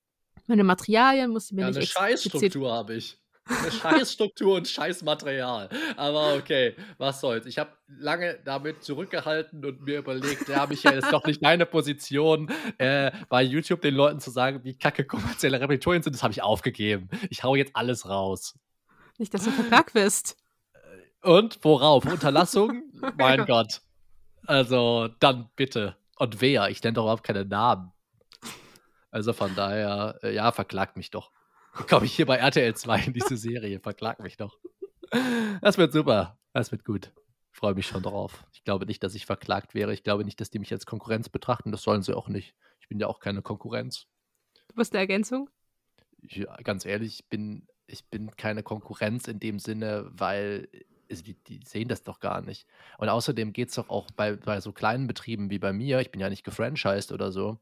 meine 0.47 0.65
Materialien 0.65 1.31
musste 1.31 1.55
mir 1.55 1.63
ja, 1.63 1.69
nicht 1.69 1.77
eine 1.77 1.87
Scheißstruktur 1.87 2.73
habe 2.73 2.95
ich. 2.95 3.19
Eine 3.49 3.71
Scheißstruktur 3.71 4.57
und 4.57 4.67
Scheißmaterial. 4.69 5.69
Aber 5.97 6.35
okay, 6.35 6.75
was 6.99 7.21
soll's. 7.21 7.47
Ich 7.47 7.59
habe 7.59 7.71
lange 7.87 8.39
damit 8.45 8.83
zurückgehalten 8.83 9.65
und 9.65 9.83
mir 9.83 9.99
überlegt, 9.99 10.49
ja, 10.49 10.67
Michael, 10.67 10.99
ist 10.99 11.13
doch 11.13 11.25
nicht 11.25 11.45
deine 11.45 11.65
Position, 11.65 12.51
äh, 12.79 13.13
bei 13.29 13.43
YouTube 13.43 13.83
den 13.83 13.95
Leuten 13.95 14.19
zu 14.19 14.31
sagen, 14.31 14.65
wie 14.65 14.77
kacke 14.77 15.05
kommerzielle 15.05 15.61
Repetitorien 15.61 16.03
sind. 16.03 16.15
Das 16.15 16.23
habe 16.23 16.33
ich 16.33 16.43
aufgegeben. 16.43 17.09
Ich 17.31 17.45
hau 17.45 17.55
jetzt 17.55 17.77
alles 17.77 18.09
raus. 18.09 18.59
Nicht, 19.19 19.33
dass 19.33 19.45
du 19.45 19.51
verklagt 19.51 19.95
wirst. 19.95 20.37
Äh, 21.23 21.29
und 21.29 21.59
worauf? 21.63 22.05
Unterlassung? 22.05 22.83
mein 23.17 23.45
Gott. 23.47 23.81
Also, 24.47 25.09
dann 25.21 25.51
bitte. 25.55 25.97
Und 26.19 26.41
wer? 26.41 26.69
Ich 26.71 26.83
nenne 26.83 26.95
doch 26.95 27.05
überhaupt 27.05 27.25
keine 27.25 27.45
Namen. 27.45 27.93
Also 29.11 29.33
von 29.33 29.55
daher, 29.55 30.19
äh, 30.23 30.35
ja, 30.35 30.53
verklagt 30.53 30.97
mich 30.97 31.11
doch. 31.11 31.31
Komme 31.89 32.07
ich 32.07 32.15
hier 32.15 32.27
bei 32.27 32.37
RTL 32.37 32.75
2 32.75 33.05
in 33.07 33.13
diese 33.13 33.37
Serie, 33.37 33.81
verklagt 33.81 34.21
mich 34.21 34.37
doch. 34.37 34.59
Das 35.61 35.79
wird 35.79 35.93
super. 35.93 36.39
Das 36.53 36.73
wird 36.73 36.85
gut. 36.85 37.13
Ich 37.53 37.59
freue 37.59 37.75
mich 37.75 37.87
schon 37.87 38.03
drauf. 38.03 38.45
Ich 38.53 38.65
glaube 38.65 38.87
nicht, 38.87 39.03
dass 39.03 39.15
ich 39.15 39.27
verklagt 39.27 39.75
wäre. 39.75 39.93
Ich 39.93 40.03
glaube 40.03 40.25
nicht, 40.25 40.41
dass 40.41 40.51
die 40.51 40.59
mich 40.59 40.73
als 40.73 40.87
Konkurrenz 40.87 41.29
betrachten. 41.29 41.73
Das 41.73 41.83
sollen 41.83 42.03
sie 42.03 42.17
auch 42.17 42.29
nicht. 42.29 42.55
Ich 42.81 42.89
bin 42.89 42.99
ja 42.99 43.07
auch 43.07 43.21
keine 43.21 43.43
Konkurrenz. 43.43 44.07
Du 44.69 44.75
bist 44.75 44.93
eine 44.93 45.01
Ergänzung? 45.01 45.49
Ich, 46.23 46.47
ganz 46.65 46.85
ehrlich, 46.85 47.21
ich 47.21 47.29
bin, 47.29 47.67
ich 47.87 48.09
bin 48.09 48.35
keine 48.37 48.63
Konkurrenz 48.63 49.29
in 49.29 49.39
dem 49.39 49.59
Sinne, 49.59 50.11
weil 50.11 50.69
also 51.11 51.23
die, 51.23 51.35
die, 51.45 51.61
sehen 51.65 51.89
das 51.89 52.03
doch 52.03 52.21
gar 52.21 52.43
nicht. 52.43 52.67
Und 52.99 53.09
außerdem 53.09 53.53
geht 53.53 53.69
es 53.69 53.77
doch 53.77 53.89
auch 53.89 54.11
bei, 54.17 54.37
bei 54.37 54.61
so 54.61 54.73
kleinen 54.73 55.07
Betrieben 55.07 55.51
wie 55.51 55.59
bei 55.59 55.73
mir, 55.73 56.01
ich 56.01 56.11
bin 56.11 56.21
ja 56.21 56.29
nicht 56.29 56.45
gefranchised 56.45 57.13
oder 57.13 57.33
so, 57.33 57.59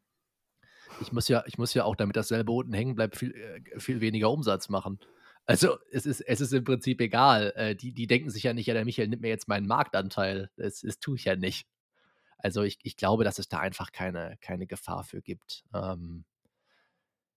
ich 1.01 1.13
muss 1.13 1.29
ja, 1.29 1.45
ich 1.47 1.59
muss 1.59 1.75
ja 1.75 1.85
auch, 1.85 1.97
damit 1.97 2.17
dasselbe 2.17 2.53
unten 2.53 2.73
hängen 2.73 2.95
bleibt, 2.95 3.17
viel, 3.17 3.35
äh, 3.35 3.81
viel 3.81 4.01
weniger 4.01 4.31
Umsatz 4.31 4.69
machen. 4.69 4.99
Also 5.47 5.77
es 5.91 6.07
ist, 6.07 6.21
es 6.21 6.41
ist 6.41 6.53
im 6.53 6.65
Prinzip 6.65 7.01
egal. 7.01 7.53
Äh, 7.57 7.77
die, 7.77 7.93
die 7.93 8.07
denken 8.07 8.31
sich 8.31 8.45
ja 8.45 8.55
nicht, 8.55 8.67
ja, 8.67 8.75
der 8.75 8.85
Michael 8.85 9.09
nimmt 9.09 9.23
mir 9.23 9.29
jetzt 9.29 9.49
meinen 9.49 9.67
Marktanteil. 9.67 10.51
Das, 10.57 10.81
das 10.81 10.99
tue 10.99 11.17
ich 11.17 11.25
ja 11.25 11.37
nicht. 11.37 11.67
Also 12.39 12.63
ich, 12.63 12.79
ich 12.83 12.97
glaube, 12.97 13.25
dass 13.25 13.39
es 13.39 13.49
da 13.49 13.59
einfach 13.59 13.93
keine, 13.93 14.37
keine 14.41 14.67
Gefahr 14.67 15.05
für 15.05 15.23
gibt. 15.23 15.65
Ähm, 15.75 16.25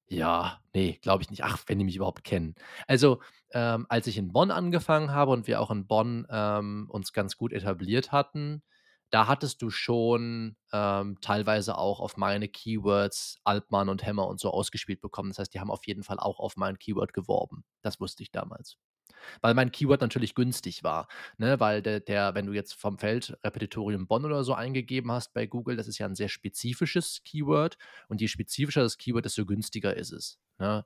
ja, 0.10 0.62
nee, 0.74 1.00
glaube 1.02 1.24
ich 1.24 1.30
nicht. 1.30 1.44
Ach, 1.44 1.64
wenn 1.68 1.80
die 1.80 1.86
mich 1.86 1.98
überhaupt 1.98 2.24
kennen. 2.24 2.56
Also, 2.88 3.22
ähm, 3.52 3.86
als 3.90 4.08
ich 4.08 4.18
in 4.18 4.32
Bonn 4.32 4.52
angefangen 4.52 5.12
habe 5.12 5.32
und 5.32 5.48
wir 5.48 5.60
auch 5.60 5.72
in 5.72 5.86
Bonn 5.86 6.26
ähm, 6.30 6.88
uns 6.90 7.12
ganz 7.12 7.36
gut 7.38 7.52
etabliert 7.52 8.12
hatten, 8.14 8.64
da 9.10 9.28
hattest 9.28 9.62
du 9.62 9.70
schon 9.70 10.58
ähm, 10.74 11.18
teilweise 11.22 11.78
auch 11.78 12.00
auf 12.00 12.18
meine 12.18 12.48
Keywords 12.48 13.40
Altmann 13.44 13.90
und 13.90 14.06
Hammer 14.06 14.28
und 14.28 14.40
so 14.40 14.52
ausgespielt 14.52 15.02
bekommen. 15.02 15.30
Das 15.30 15.40
heißt, 15.40 15.54
die 15.54 15.60
haben 15.60 15.72
auf 15.72 15.86
jeden 15.86 16.04
Fall 16.04 16.20
auch 16.20 16.40
auf 16.40 16.58
mein 16.58 16.78
Keyword 16.78 17.14
geworben. 17.14 17.64
Das 17.82 18.00
wusste 18.00 18.24
ich 18.24 18.32
damals. 18.32 18.78
Weil 19.42 19.54
mein 19.54 19.72
Keyword 19.72 20.02
natürlich 20.02 20.36
günstig 20.36 20.84
war. 20.84 21.08
Ne? 21.38 21.60
Weil 21.60 21.82
der, 21.82 22.02
der, 22.02 22.36
wenn 22.36 22.46
du 22.46 22.54
jetzt 22.54 22.74
vom 22.74 22.98
Feld 22.98 23.38
Repetitorium 23.44 24.08
Bonn 24.08 24.26
oder 24.26 24.44
so 24.44 24.54
eingegeben 24.54 25.12
hast 25.12 25.34
bei 25.34 25.48
Google, 25.48 25.78
das 25.78 25.88
ist 25.88 25.98
ja 25.98 26.06
ein 26.06 26.16
sehr 26.16 26.30
spezifisches 26.30 27.22
Keyword. 27.24 27.78
Und 28.10 28.22
je 28.22 28.28
spezifischer 28.28 28.82
das 28.82 28.98
Keyword, 28.98 29.26
desto 29.26 29.46
günstiger 29.46 29.96
ist 29.96 30.12
es. 30.12 30.40
Ne? 30.60 30.86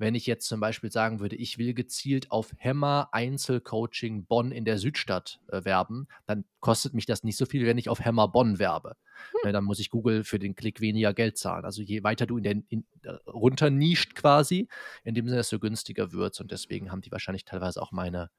Wenn 0.00 0.14
ich 0.14 0.24
jetzt 0.26 0.48
zum 0.48 0.60
Beispiel 0.60 0.90
sagen 0.90 1.20
würde, 1.20 1.36
ich 1.36 1.58
will 1.58 1.74
gezielt 1.74 2.30
auf 2.30 2.54
Hämmer 2.56 3.10
Einzelcoaching 3.12 4.24
Bonn 4.24 4.50
in 4.50 4.64
der 4.64 4.78
Südstadt 4.78 5.40
äh, 5.48 5.62
werben, 5.66 6.08
dann 6.24 6.46
kostet 6.60 6.94
mich 6.94 7.04
das 7.04 7.22
nicht 7.22 7.36
so 7.36 7.44
viel, 7.44 7.66
wenn 7.66 7.76
ich 7.76 7.90
auf 7.90 8.00
Hämmer 8.00 8.26
Bonn 8.26 8.58
werbe. 8.58 8.96
Hm. 9.32 9.40
Ja, 9.44 9.52
dann 9.52 9.64
muss 9.64 9.78
ich 9.78 9.90
Google 9.90 10.24
für 10.24 10.38
den 10.38 10.56
Klick 10.56 10.80
weniger 10.80 11.12
Geld 11.12 11.36
zahlen. 11.36 11.66
Also 11.66 11.82
je 11.82 12.02
weiter 12.02 12.24
du 12.24 12.38
in 12.38 12.44
den 12.44 12.64
in, 12.70 12.86
äh, 13.02 13.10
runter 13.26 13.68
nischt 13.68 14.14
quasi, 14.14 14.68
in 15.04 15.14
dem 15.14 15.26
Sinne, 15.26 15.36
desto 15.36 15.58
günstiger 15.58 16.12
wird 16.12 16.40
Und 16.40 16.50
deswegen 16.50 16.90
haben 16.90 17.02
die 17.02 17.12
wahrscheinlich 17.12 17.44
teilweise 17.44 17.82
auch 17.82 17.92
meine, 17.92 18.30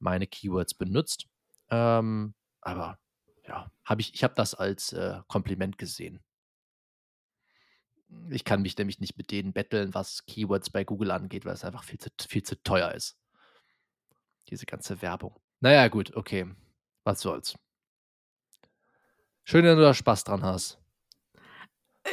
meine 0.00 0.26
Keywords 0.26 0.74
benutzt. 0.74 1.26
Ähm, 1.70 2.34
aber 2.60 2.98
ja, 3.46 3.72
habe 3.82 4.02
ich, 4.02 4.12
ich 4.12 4.24
habe 4.24 4.34
das 4.36 4.54
als 4.54 4.92
äh, 4.92 5.20
Kompliment 5.26 5.78
gesehen. 5.78 6.20
Ich 8.30 8.44
kann 8.44 8.62
mich 8.62 8.76
nämlich 8.76 9.00
nicht 9.00 9.18
mit 9.18 9.30
denen 9.30 9.52
betteln, 9.52 9.94
was 9.94 10.24
Keywords 10.26 10.70
bei 10.70 10.84
Google 10.84 11.10
angeht, 11.10 11.44
weil 11.44 11.54
es 11.54 11.64
einfach 11.64 11.84
viel 11.84 11.98
zu, 11.98 12.10
viel 12.26 12.42
zu 12.42 12.62
teuer 12.62 12.92
ist. 12.92 13.18
Diese 14.48 14.66
ganze 14.66 15.02
Werbung. 15.02 15.38
Naja, 15.60 15.88
gut, 15.88 16.16
okay. 16.16 16.46
Was 17.04 17.20
soll's. 17.20 17.54
Schön, 19.44 19.64
wenn 19.64 19.76
du 19.76 19.82
da 19.82 19.94
Spaß 19.94 20.24
dran 20.24 20.42
hast. 20.42 20.78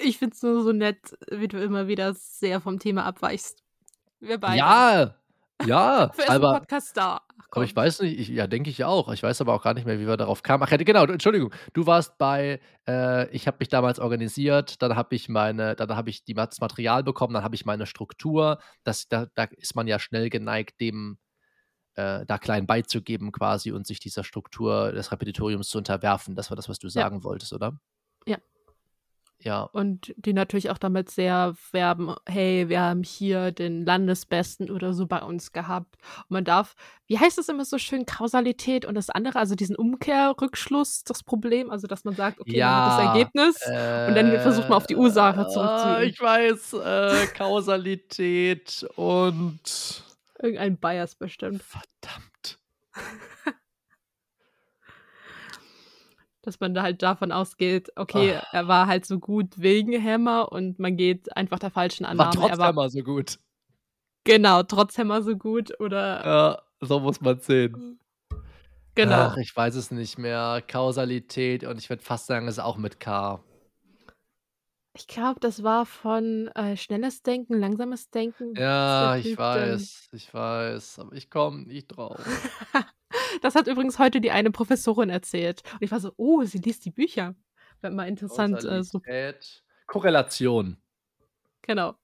Ich 0.03 0.17
finde 0.17 0.35
es 0.35 0.43
nur 0.43 0.63
so 0.63 0.71
nett, 0.71 1.17
wie 1.31 1.47
du 1.47 1.61
immer 1.61 1.87
wieder 1.87 2.13
sehr 2.13 2.59
vom 2.59 2.79
Thema 2.79 3.05
abweichst. 3.05 3.63
Wir 4.19 4.37
beide. 4.37 4.57
Ja, 4.57 5.15
ja. 5.65 6.09
Für 6.13 6.29
aber, 6.29 6.59
Podcast 6.59 6.97
da. 6.97 7.21
Aber 7.51 7.63
ich 7.63 7.75
weiß 7.75 8.01
nicht, 8.01 8.19
ich, 8.19 8.27
ja, 8.29 8.47
denke 8.47 8.69
ich 8.69 8.83
auch. 8.83 9.11
Ich 9.13 9.23
weiß 9.23 9.39
aber 9.41 9.53
auch 9.53 9.63
gar 9.63 9.73
nicht 9.73 9.85
mehr, 9.85 9.99
wie 9.99 10.07
wir 10.07 10.17
darauf 10.17 10.43
kamen. 10.43 10.63
Ach 10.63 10.71
ja, 10.71 10.77
genau, 10.77 11.05
Entschuldigung. 11.05 11.53
Du 11.73 11.85
warst 11.85 12.17
bei, 12.17 12.59
äh, 12.87 13.29
ich 13.29 13.47
habe 13.47 13.57
mich 13.59 13.69
damals 13.69 13.99
organisiert, 13.99 14.81
dann 14.81 14.95
habe 14.95 15.15
ich 15.15 15.29
meine, 15.29 15.75
dann 15.75 15.95
habe 15.95 16.09
ich 16.09 16.25
die, 16.25 16.33
das 16.33 16.59
Material 16.59 17.03
bekommen, 17.03 17.33
dann 17.33 17.43
habe 17.43 17.55
ich 17.55 17.65
meine 17.65 17.85
Struktur. 17.85 18.59
Das, 18.83 19.07
da, 19.07 19.27
da 19.35 19.45
ist 19.45 19.75
man 19.75 19.87
ja 19.87 19.99
schnell 19.99 20.29
geneigt, 20.29 20.81
dem 20.81 21.17
äh, 21.95 22.25
da 22.25 22.37
klein 22.37 22.67
beizugeben 22.67 23.31
quasi 23.31 23.71
und 23.71 23.87
sich 23.87 23.99
dieser 23.99 24.23
Struktur 24.23 24.91
des 24.91 25.11
Repetitoriums 25.11 25.69
zu 25.69 25.77
unterwerfen. 25.77 26.35
Das 26.35 26.49
war 26.51 26.57
das, 26.57 26.67
was 26.67 26.79
du 26.79 26.89
sagen 26.89 27.17
ja. 27.17 27.23
wolltest, 27.23 27.53
oder? 27.53 27.79
Ja. 28.27 28.37
Ja. 29.39 29.63
Und 29.63 30.13
die 30.17 30.33
natürlich 30.33 30.69
auch 30.69 30.77
damit 30.77 31.09
sehr 31.11 31.55
werben, 31.71 32.15
hey, 32.25 32.67
wir 32.69 32.81
haben 32.81 33.03
hier 33.03 33.51
den 33.51 33.85
Landesbesten 33.85 34.71
oder 34.71 34.93
so 34.93 35.05
bei 35.05 35.21
uns 35.21 35.51
gehabt. 35.51 35.97
Und 36.21 36.31
man 36.31 36.45
darf, 36.45 36.75
wie 37.07 37.19
heißt 37.19 37.37
es 37.37 37.49
immer 37.49 37.65
so 37.65 37.77
schön, 37.77 38.05
Kausalität 38.05 38.85
und 38.85 38.95
das 38.95 39.09
andere, 39.09 39.37
also 39.39 39.55
diesen 39.55 39.75
Umkehrrückschluss, 39.75 41.03
das 41.03 41.23
Problem, 41.23 41.69
also 41.69 41.85
dass 41.87 42.03
man 42.05 42.15
sagt, 42.15 42.39
okay, 42.39 42.59
man 42.59 42.75
hat 42.75 42.87
das 42.87 43.03
Ja, 43.03 43.11
Ergebnis 43.13 43.61
äh, 43.67 44.07
und 44.07 44.15
dann 44.15 44.41
versucht 44.41 44.69
man 44.69 44.77
auf 44.77 44.87
die 44.87 44.95
Ursache 44.95 45.41
ah, 45.41 45.47
zurückzugehen. 45.47 46.09
ich 46.09 46.19
weiß, 46.19 46.73
äh, 46.73 47.27
Kausalität 47.37 48.87
und 48.95 50.03
Irgendein 50.41 50.77
Bias 50.77 51.15
bestimmt. 51.15 51.61
verdammt. 51.63 52.59
Dass 56.45 56.59
man 56.59 56.73
da 56.75 56.83
halt 56.83 57.01
davon 57.01 57.31
ausgeht, 57.31 57.91
okay, 57.95 58.35
Ah. 58.37 58.47
er 58.51 58.67
war 58.67 58.85
halt 58.87 59.05
so 59.05 59.19
gut 59.19 59.47
wegen 59.57 60.01
Hammer 60.01 60.51
und 60.51 60.77
man 60.79 60.95
geht 60.95 61.35
einfach 61.35 61.57
der 61.59 61.71
falschen 61.71 62.03
War 62.03 62.11
Annahme. 62.11 62.49
Er 62.49 62.57
war 62.59 62.71
mal 62.73 62.89
so 62.89 63.01
gut. 63.01 63.39
genau, 64.23 64.63
trotz 64.63 64.97
Hammer 64.97 65.21
so 65.23 65.35
gut 65.35 65.71
oder 65.79 66.25
Ja, 66.25 66.61
so 66.81 66.99
muss 66.99 67.19
man 67.21 67.39
sehen. 67.39 67.99
genau. 68.93 69.15
Ach, 69.31 69.37
ich 69.37 69.55
weiß 69.55 69.75
es 69.75 69.89
nicht 69.91 70.17
mehr. 70.19 70.61
Kausalität 70.67 71.63
und 71.63 71.77
ich 71.79 71.89
würde 71.89 72.03
fast 72.03 72.27
sagen, 72.27 72.47
es 72.47 72.55
ist 72.57 72.63
auch 72.63 72.77
mit 72.77 72.99
K. 72.99 73.39
Ich 74.95 75.07
glaube, 75.07 75.41
das 75.41 75.61
war 75.61 75.85
von 75.85 76.47
äh, 76.55 76.77
schnelles 76.77 77.21
Denken, 77.21 77.59
langsames 77.59 78.09
Denken. 78.11 78.55
Ja, 78.55 79.17
ich 79.17 79.37
weiß, 79.37 80.09
ich 80.13 80.33
weiß, 80.33 80.99
aber 80.99 81.13
ich 81.13 81.29
komme 81.29 81.63
nicht 81.63 81.87
drauf. 81.87 82.17
das 83.41 83.55
hat 83.55 83.67
übrigens 83.67 83.99
heute 83.99 84.21
die 84.21 84.31
eine 84.31 84.51
Professorin 84.51 85.09
erzählt. 85.09 85.63
Und 85.73 85.81
ich 85.81 85.91
war 85.91 85.99
so, 85.99 86.13
oh, 86.15 86.43
sie 86.43 86.59
liest 86.59 86.85
die 86.85 86.91
Bücher. 86.91 87.35
Wäre 87.81 87.93
mal 87.93 88.07
interessant. 88.07 88.63
Äh, 88.63 88.83
so. 88.83 89.01
Korrelation. 89.85 90.77
genau. 91.61 91.95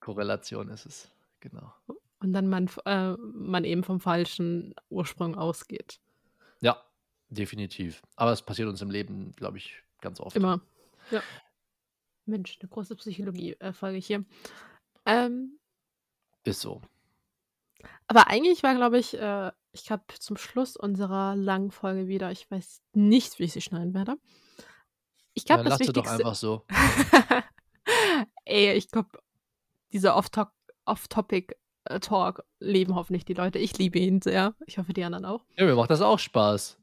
Korrelation 0.00 0.70
ist 0.70 0.86
es. 0.86 1.10
Genau. 1.40 1.74
Und 2.20 2.32
dann 2.32 2.48
man, 2.48 2.70
äh, 2.86 3.12
man 3.18 3.64
eben 3.64 3.84
vom 3.84 4.00
falschen 4.00 4.74
Ursprung 4.88 5.34
ausgeht. 5.34 6.00
Ja, 6.60 6.82
definitiv. 7.28 8.02
Aber 8.16 8.32
es 8.32 8.40
passiert 8.40 8.68
uns 8.68 8.80
im 8.80 8.90
Leben, 8.90 9.32
glaube 9.36 9.58
ich, 9.58 9.82
ganz 10.00 10.18
oft. 10.18 10.34
Immer. 10.34 10.62
Ja. 11.10 11.22
Mensch, 12.28 12.58
eine 12.60 12.68
große 12.68 12.94
Psychologie-Folge 12.96 13.98
hier. 13.98 14.24
Ähm, 15.06 15.58
Ist 16.44 16.60
so. 16.60 16.80
aber 18.06 18.28
eigentlich 18.28 18.62
war, 18.62 18.74
glaube 18.74 18.98
ich, 18.98 19.18
äh, 19.18 19.50
ich 19.72 19.84
glaube, 19.84 20.04
zum 20.18 20.36
Schluss 20.36 20.76
unserer 20.76 21.34
langen 21.36 21.70
Folge 21.70 22.08
wieder, 22.08 22.30
ich 22.30 22.50
weiß 22.50 22.82
nicht, 22.94 23.38
wie 23.38 23.44
ich 23.44 23.52
sie 23.52 23.60
schneiden 23.60 23.94
werde. 23.94 24.16
Ich 25.34 25.44
glaube, 25.44 25.62
Dann 25.62 25.70
das 25.70 25.78
sie 25.78 25.92
doch 25.92 26.04
Wichtigste. 26.04 26.24
einfach 26.24 26.34
so. 26.34 26.64
Ey, 28.44 28.72
ich 28.72 28.90
glaube, 28.90 29.10
dieser 29.92 30.16
Off-Topic-Talk 30.84 32.44
leben 32.60 32.94
hoffentlich 32.94 33.24
die 33.24 33.34
Leute. 33.34 33.58
Ich 33.58 33.78
liebe 33.78 33.98
ihn 33.98 34.20
sehr. 34.20 34.54
Ich 34.66 34.78
hoffe, 34.78 34.92
die 34.92 35.04
anderen 35.04 35.24
auch. 35.24 35.44
Ja, 35.56 35.64
mir 35.64 35.74
macht 35.76 35.90
das 35.90 36.00
auch 36.00 36.18
Spaß. 36.18 36.78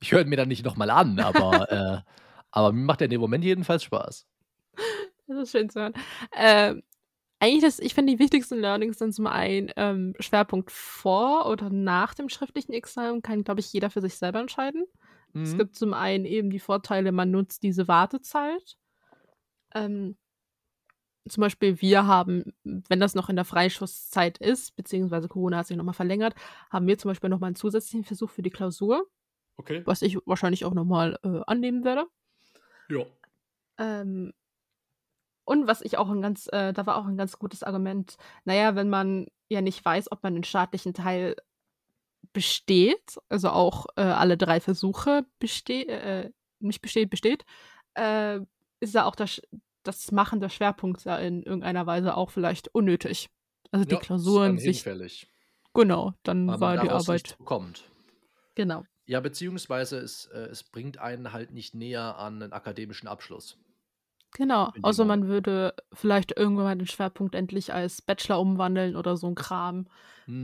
Ich 0.00 0.12
höre 0.12 0.24
mir 0.24 0.36
dann 0.36 0.48
nicht 0.48 0.64
nochmal 0.64 0.90
an, 0.90 1.18
aber, 1.18 1.70
äh, 1.70 2.02
aber 2.50 2.72
mir 2.72 2.84
macht 2.84 3.00
er 3.00 3.06
in 3.06 3.10
dem 3.10 3.20
Moment 3.20 3.44
jedenfalls 3.44 3.82
Spaß. 3.82 4.26
Das 5.34 5.44
ist 5.44 5.50
schön 5.52 5.68
zu 5.70 5.80
hören. 5.80 5.94
Ähm, 6.36 6.82
eigentlich, 7.40 7.62
das, 7.62 7.78
ich 7.80 7.94
finde, 7.94 8.12
die 8.12 8.18
wichtigsten 8.18 8.58
Learnings 8.58 8.98
sind 8.98 9.12
zum 9.14 9.26
einen 9.26 9.70
ähm, 9.76 10.14
Schwerpunkt 10.20 10.70
vor 10.70 11.46
oder 11.46 11.70
nach 11.70 12.14
dem 12.14 12.28
schriftlichen 12.28 12.72
Examen, 12.72 13.20
kann, 13.22 13.42
glaube 13.44 13.60
ich, 13.60 13.72
jeder 13.72 13.90
für 13.90 14.00
sich 14.00 14.16
selber 14.16 14.40
entscheiden. 14.40 14.84
Es 15.42 15.54
Mhm. 15.54 15.58
gibt 15.58 15.76
zum 15.76 15.94
einen 15.94 16.24
eben 16.24 16.50
die 16.50 16.60
Vorteile, 16.60 17.10
man 17.10 17.30
nutzt 17.30 17.62
diese 17.62 17.88
Wartezeit. 17.88 18.76
Ähm, 19.74 20.16
zum 21.28 21.40
Beispiel, 21.40 21.80
wir 21.80 22.06
haben, 22.06 22.52
wenn 22.64 23.00
das 23.00 23.14
noch 23.14 23.28
in 23.28 23.36
der 23.36 23.44
Freischusszeit 23.44 24.38
ist, 24.38 24.74
beziehungsweise 24.76 25.28
Corona 25.28 25.58
hat 25.58 25.66
sich 25.68 25.76
nochmal 25.76 25.94
verlängert, 25.94 26.34
haben 26.70 26.86
wir 26.86 26.98
zum 26.98 27.10
Beispiel 27.10 27.30
nochmal 27.30 27.48
einen 27.48 27.56
zusätzlichen 27.56 28.04
Versuch 28.04 28.30
für 28.30 28.42
die 28.42 28.50
Klausur, 28.50 29.06
Okay. 29.56 29.82
was 29.84 30.02
ich 30.02 30.16
wahrscheinlich 30.26 30.64
auch 30.64 30.74
nochmal 30.74 31.18
äh, 31.22 31.40
annehmen 31.46 31.84
werde. 31.84 32.06
Ja. 32.88 33.04
Ähm, 33.78 34.32
und 35.44 35.66
was 35.66 35.82
ich 35.82 35.98
auch 35.98 36.08
ein 36.10 36.22
ganz, 36.22 36.48
äh, 36.52 36.72
da 36.72 36.86
war 36.86 36.96
auch 36.96 37.06
ein 37.06 37.16
ganz 37.16 37.38
gutes 37.38 37.62
Argument, 37.62 38.16
naja, 38.44 38.74
wenn 38.74 38.88
man 38.88 39.26
ja 39.48 39.60
nicht 39.60 39.84
weiß, 39.84 40.10
ob 40.12 40.22
man 40.22 40.34
den 40.34 40.44
staatlichen 40.44 40.94
Teil 40.94 41.36
besteht, 42.32 43.18
also 43.28 43.50
auch 43.50 43.86
äh, 43.96 44.02
alle 44.02 44.36
drei 44.36 44.60
Versuche 44.60 45.26
besteht, 45.38 45.88
äh, 45.88 46.30
nicht 46.60 46.80
besteht, 46.80 47.10
besteht, 47.10 47.44
äh, 47.94 48.38
ist 48.80 48.94
ja 48.94 49.04
auch 49.04 49.16
das, 49.16 49.40
das 49.82 50.12
Machen 50.12 50.40
der 50.40 50.48
Schwerpunkte 50.48 51.08
ja 51.08 51.18
in 51.18 51.42
irgendeiner 51.42 51.86
Weise 51.86 52.16
auch 52.16 52.30
vielleicht 52.30 52.68
unnötig. 52.74 53.28
Also 53.70 53.84
die 53.84 53.92
Ja, 53.94 54.00
ist 54.00 54.06
Klausuren 54.06 54.48
dann 54.50 54.58
sich, 54.58 54.78
hinfällig, 54.78 55.28
genau, 55.74 56.14
dann 56.22 56.46
weil 56.46 56.60
war 56.60 56.76
die 56.78 56.90
Arbeit, 56.90 57.22
nichts 57.24 57.36
bekommt. 57.36 57.90
genau. 58.54 58.84
Ja, 59.04 59.20
beziehungsweise 59.20 59.98
es, 59.98 60.26
äh, 60.26 60.38
es 60.50 60.62
bringt 60.62 60.98
einen 60.98 61.32
halt 61.32 61.50
nicht 61.50 61.74
näher 61.74 62.16
an 62.18 62.40
einen 62.42 62.52
akademischen 62.52 63.08
Abschluss. 63.08 63.58
Genau, 64.34 64.72
außer 64.82 65.04
man 65.04 65.26
würde 65.28 65.74
vielleicht 65.92 66.36
irgendwann 66.36 66.64
mal 66.64 66.76
den 66.78 66.86
Schwerpunkt 66.86 67.34
endlich 67.34 67.72
als 67.72 68.00
Bachelor 68.00 68.40
umwandeln 68.40 68.96
oder 68.96 69.16
so 69.16 69.26
ein 69.28 69.34
Kram. 69.34 69.88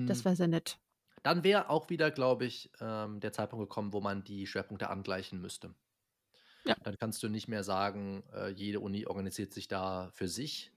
Das 0.07 0.25
Hm. 0.25 0.25
wäre 0.25 0.37
sehr 0.37 0.49
nett. 0.49 0.79
Dann 1.23 1.45
wäre 1.45 1.71
auch 1.71 1.91
wieder, 1.91 2.11
glaube 2.11 2.45
ich, 2.47 2.71
ähm, 2.81 3.21
der 3.21 3.33
Zeitpunkt 3.33 3.63
gekommen, 3.69 3.93
wo 3.93 4.01
man 4.01 4.25
die 4.25 4.47
Schwerpunkte 4.49 4.91
angleichen 4.91 5.41
müsste. 5.41 5.75
Ja. 6.65 6.77
Dann 6.83 6.99
kannst 6.99 7.23
du 7.23 7.29
nicht 7.29 7.47
mehr 7.49 7.63
sagen, 7.65 8.25
äh, 8.33 8.49
jede 8.51 8.81
Uni 8.81 9.07
organisiert 9.07 9.53
sich 9.53 9.69
da 9.69 10.11
für 10.13 10.27
sich. 10.29 10.73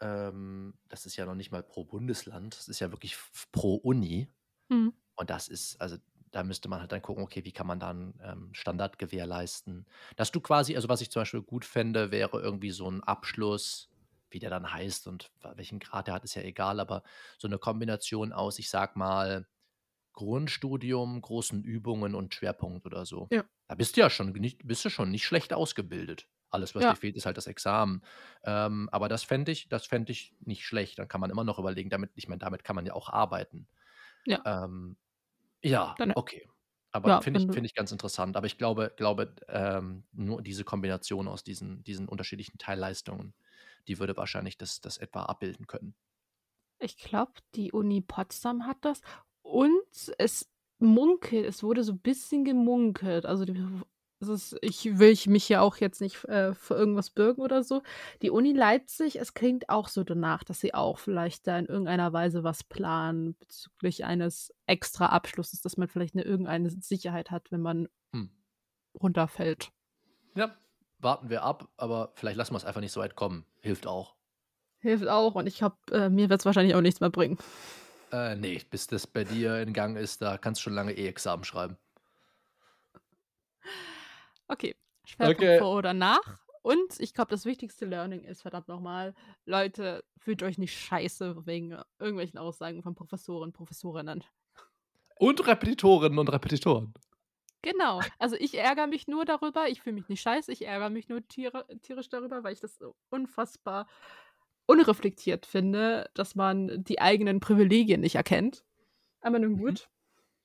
Ähm, 0.00 0.74
das 0.88 1.06
ist 1.06 1.16
ja 1.16 1.24
noch 1.26 1.34
nicht 1.34 1.50
mal 1.52 1.62
pro 1.62 1.84
Bundesland, 1.84 2.56
das 2.56 2.68
ist 2.68 2.80
ja 2.80 2.90
wirklich 2.90 3.16
pro 3.52 3.76
Uni. 3.76 4.28
Mhm. 4.70 4.90
Und 5.16 5.30
das 5.30 5.48
ist, 5.48 5.80
also 5.80 5.96
da 6.34 6.42
müsste 6.42 6.68
man 6.68 6.80
halt 6.80 6.92
dann 6.92 7.02
gucken, 7.02 7.22
okay, 7.24 7.44
wie 7.44 7.52
kann 7.52 7.66
man 7.66 7.78
dann 7.80 8.14
ähm, 8.22 8.50
Standard 8.52 8.98
gewährleisten. 8.98 9.86
Dass 10.16 10.32
du 10.32 10.40
quasi, 10.40 10.74
also 10.76 10.88
was 10.88 11.00
ich 11.00 11.10
zum 11.10 11.22
Beispiel 11.22 11.42
gut 11.42 11.64
fände, 11.64 12.10
wäre 12.10 12.40
irgendwie 12.40 12.70
so 12.70 12.90
ein 12.90 13.02
Abschluss, 13.04 13.90
wie 14.30 14.40
der 14.40 14.50
dann 14.50 14.72
heißt 14.72 15.06
und 15.06 15.30
welchen 15.54 15.78
Grad 15.78 16.08
der 16.08 16.14
hat, 16.14 16.24
ist 16.24 16.34
ja 16.34 16.42
egal, 16.42 16.80
aber 16.80 17.02
so 17.38 17.46
eine 17.46 17.58
Kombination 17.58 18.32
aus, 18.32 18.58
ich 18.58 18.68
sag 18.68 18.96
mal, 18.96 19.46
Grundstudium, 20.12 21.20
großen 21.20 21.64
Übungen 21.64 22.14
und 22.14 22.34
Schwerpunkt 22.34 22.86
oder 22.86 23.04
so. 23.06 23.30
Ja. 23.30 23.44
Da 23.68 23.74
bist 23.74 23.96
du 23.96 24.00
ja 24.00 24.10
schon 24.10 24.32
nicht, 24.32 24.66
bist 24.66 24.84
du 24.84 24.90
schon 24.90 25.10
nicht 25.10 25.24
schlecht 25.26 25.52
ausgebildet. 25.52 26.28
Alles, 26.50 26.74
was 26.76 26.82
Ja. 26.82 26.86
dir 26.86 26.96
fehlt, 26.96 27.16
ist 27.16 27.26
halt 27.26 27.36
das 27.36 27.48
Examen. 27.48 28.02
Ähm, 28.44 28.88
aber 28.92 29.08
das 29.08 29.24
fände 29.24 29.50
ich, 29.50 29.68
das 29.68 29.86
fände 29.86 30.12
ich 30.12 30.34
nicht 30.40 30.64
schlecht. 30.64 30.98
Dann 30.98 31.08
kann 31.08 31.20
man 31.20 31.30
immer 31.30 31.42
noch 31.44 31.58
überlegen, 31.58 31.90
damit, 31.90 32.12
ich 32.14 32.28
meine, 32.28 32.38
damit 32.38 32.62
kann 32.64 32.76
man 32.76 32.86
ja 32.86 32.92
auch 32.94 33.08
arbeiten. 33.08 33.66
Ja. 34.26 34.44
Ähm, 34.44 34.96
ja, 35.64 35.98
Dann- 35.98 36.14
okay. 36.14 36.48
Aber 36.92 37.10
Ja, 37.10 37.22
finde 37.22 37.38
ich, 37.38 37.48
find 37.50 37.66
ich 37.66 37.74
ganz 37.74 37.90
interessant. 37.92 38.36
Aber 38.36 38.46
ich 38.46 38.56
glaube, 38.58 38.92
glaube 38.96 39.34
ähm, 39.48 40.04
nur 40.12 40.42
diese 40.42 40.64
Kombination 40.64 41.26
aus 41.28 41.42
diesen, 41.44 41.82
diesen 41.84 42.08
unterschiedlichen 42.08 42.58
Teilleistungen, 42.58 43.34
die 43.88 43.98
würde 43.98 44.16
wahrscheinlich 44.16 44.58
das, 44.58 44.80
das 44.80 44.98
etwa 44.98 45.24
abbilden 45.24 45.66
können. 45.66 45.96
Ich 46.78 46.96
glaube, 46.98 47.32
die 47.54 47.72
Uni 47.72 48.00
Potsdam 48.00 48.66
hat 48.66 48.78
das. 48.84 49.00
Und 49.42 49.82
es 50.18 50.50
munkelt, 50.78 51.46
es 51.46 51.62
wurde 51.62 51.82
so 51.84 51.92
ein 51.92 52.00
bisschen 52.00 52.44
gemunkelt. 52.44 53.26
Also 53.26 53.44
die, 53.44 53.54
ist, 54.28 54.56
ich 54.62 54.98
will 54.98 55.10
ich 55.10 55.26
mich 55.26 55.48
ja 55.48 55.60
auch 55.60 55.76
jetzt 55.76 56.00
nicht 56.00 56.24
äh, 56.24 56.54
für 56.54 56.74
irgendwas 56.74 57.10
bürgen 57.10 57.42
oder 57.42 57.62
so. 57.62 57.82
Die 58.22 58.30
Uni 58.30 58.52
Leipzig, 58.52 59.16
es 59.20 59.34
klingt 59.34 59.68
auch 59.68 59.88
so 59.88 60.04
danach, 60.04 60.44
dass 60.44 60.60
sie 60.60 60.74
auch 60.74 60.98
vielleicht 60.98 61.46
da 61.46 61.58
in 61.58 61.66
irgendeiner 61.66 62.12
Weise 62.12 62.44
was 62.44 62.64
planen 62.64 63.36
bezüglich 63.38 64.04
eines 64.04 64.52
extra 64.66 65.06
Abschlusses, 65.06 65.60
dass 65.60 65.76
man 65.76 65.88
vielleicht 65.88 66.14
eine 66.14 66.24
irgendeine 66.24 66.70
Sicherheit 66.70 67.30
hat, 67.30 67.50
wenn 67.50 67.62
man 67.62 67.88
Hm. 68.12 68.30
runterfällt. 69.00 69.70
Ja, 70.34 70.54
warten 70.98 71.30
wir 71.30 71.42
ab, 71.42 71.68
aber 71.76 72.12
vielleicht 72.14 72.36
lassen 72.36 72.54
wir 72.54 72.58
es 72.58 72.64
einfach 72.64 72.80
nicht 72.80 72.92
so 72.92 73.00
weit 73.00 73.16
kommen. 73.16 73.44
Hilft 73.60 73.86
auch. 73.86 74.14
Hilft 74.78 75.08
auch 75.08 75.34
und 75.34 75.46
ich 75.46 75.58
glaube, 75.58 75.76
äh, 75.92 76.08
mir 76.10 76.28
wird 76.28 76.40
es 76.40 76.46
wahrscheinlich 76.46 76.74
auch 76.74 76.80
nichts 76.80 77.00
mehr 77.00 77.10
bringen. 77.10 77.38
Äh, 78.12 78.36
nee, 78.36 78.60
bis 78.70 78.86
das 78.86 79.06
bei 79.06 79.24
dir 79.24 79.60
in 79.60 79.72
Gang 79.72 79.96
ist, 79.96 80.22
da 80.22 80.38
kannst 80.38 80.60
du 80.60 80.64
schon 80.64 80.74
lange 80.74 80.92
E-Examen 80.92 81.42
schreiben. 81.44 81.76
Okay, 84.54 84.76
Schwerpunkt 85.04 85.40
Okay. 85.40 85.58
vor 85.58 85.76
oder 85.76 85.92
nach. 85.92 86.38
Und 86.62 86.98
ich 87.00 87.12
glaube, 87.12 87.30
das 87.30 87.44
wichtigste 87.44 87.84
Learning 87.84 88.22
ist, 88.24 88.42
verdammt 88.42 88.68
nochmal, 88.68 89.14
Leute, 89.44 90.04
fühlt 90.16 90.42
euch 90.42 90.56
nicht 90.58 90.72
scheiße 90.78 91.44
wegen 91.44 91.76
irgendwelchen 91.98 92.38
Aussagen 92.38 92.82
von 92.82 92.94
Professoren, 92.94 93.52
Professorinnen. 93.52 94.24
Und 95.18 95.46
Repetitorinnen 95.46 96.18
und 96.18 96.28
Repetitoren. 96.28 96.94
Genau. 97.62 98.00
Also 98.18 98.36
ich 98.36 98.54
ärgere 98.56 98.86
mich 98.86 99.08
nur 99.08 99.24
darüber, 99.24 99.68
ich 99.68 99.82
fühle 99.82 99.94
mich 99.94 100.08
nicht 100.08 100.20
scheiße, 100.22 100.52
ich 100.52 100.66
ärgere 100.66 100.90
mich 100.90 101.08
nur 101.08 101.26
tiere, 101.26 101.66
tierisch 101.82 102.08
darüber, 102.08 102.44
weil 102.44 102.52
ich 102.52 102.60
das 102.60 102.76
so 102.76 102.94
unfassbar 103.10 103.86
unreflektiert 104.66 105.46
finde, 105.46 106.10
dass 106.14 106.34
man 106.34 106.84
die 106.84 107.00
eigenen 107.00 107.40
Privilegien 107.40 108.00
nicht 108.00 108.14
erkennt. 108.14 108.64
Aber 109.20 109.38
nun 109.38 109.52
Mhm. 109.52 109.58
gut, 109.58 109.88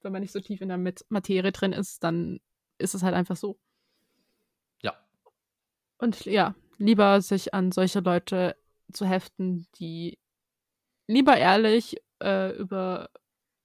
wenn 0.01 0.11
man 0.13 0.21
nicht 0.21 0.31
so 0.33 0.39
tief 0.41 0.61
in 0.61 0.69
der 0.69 0.77
Mat- 0.77 1.05
Materie 1.09 1.51
drin 1.51 1.73
ist, 1.73 2.03
dann 2.03 2.39
ist 2.77 2.93
es 2.95 3.03
halt 3.03 3.15
einfach 3.15 3.35
so. 3.37 3.59
Und 5.99 6.25
ja, 6.25 6.55
lieber 6.77 7.21
sich 7.21 7.53
an 7.53 7.71
solche 7.71 7.99
Leute 7.99 8.55
zu 8.91 9.05
heften, 9.05 9.67
die 9.75 10.17
lieber 11.07 11.37
ehrlich 11.37 11.97
äh, 12.21 12.55
über 12.57 13.09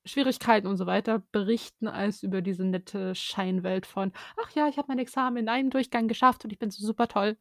Schwierigkeiten 0.05 0.67
und 0.67 0.77
so 0.77 0.87
weiter 0.87 1.23
berichten, 1.33 1.89
als 1.89 2.23
über 2.23 2.43
diese 2.43 2.65
nette 2.65 3.15
Scheinwelt 3.15 3.87
von, 3.87 4.13
ach 4.43 4.51
ja, 4.51 4.69
ich 4.69 4.77
habe 4.77 4.89
mein 4.89 4.99
Examen 4.99 5.39
in 5.39 5.49
einem 5.49 5.71
Durchgang 5.71 6.09
geschafft 6.09 6.45
und 6.45 6.53
ich 6.53 6.59
bin 6.59 6.71
so 6.71 6.85
super 6.85 7.09
toll. 7.09 7.39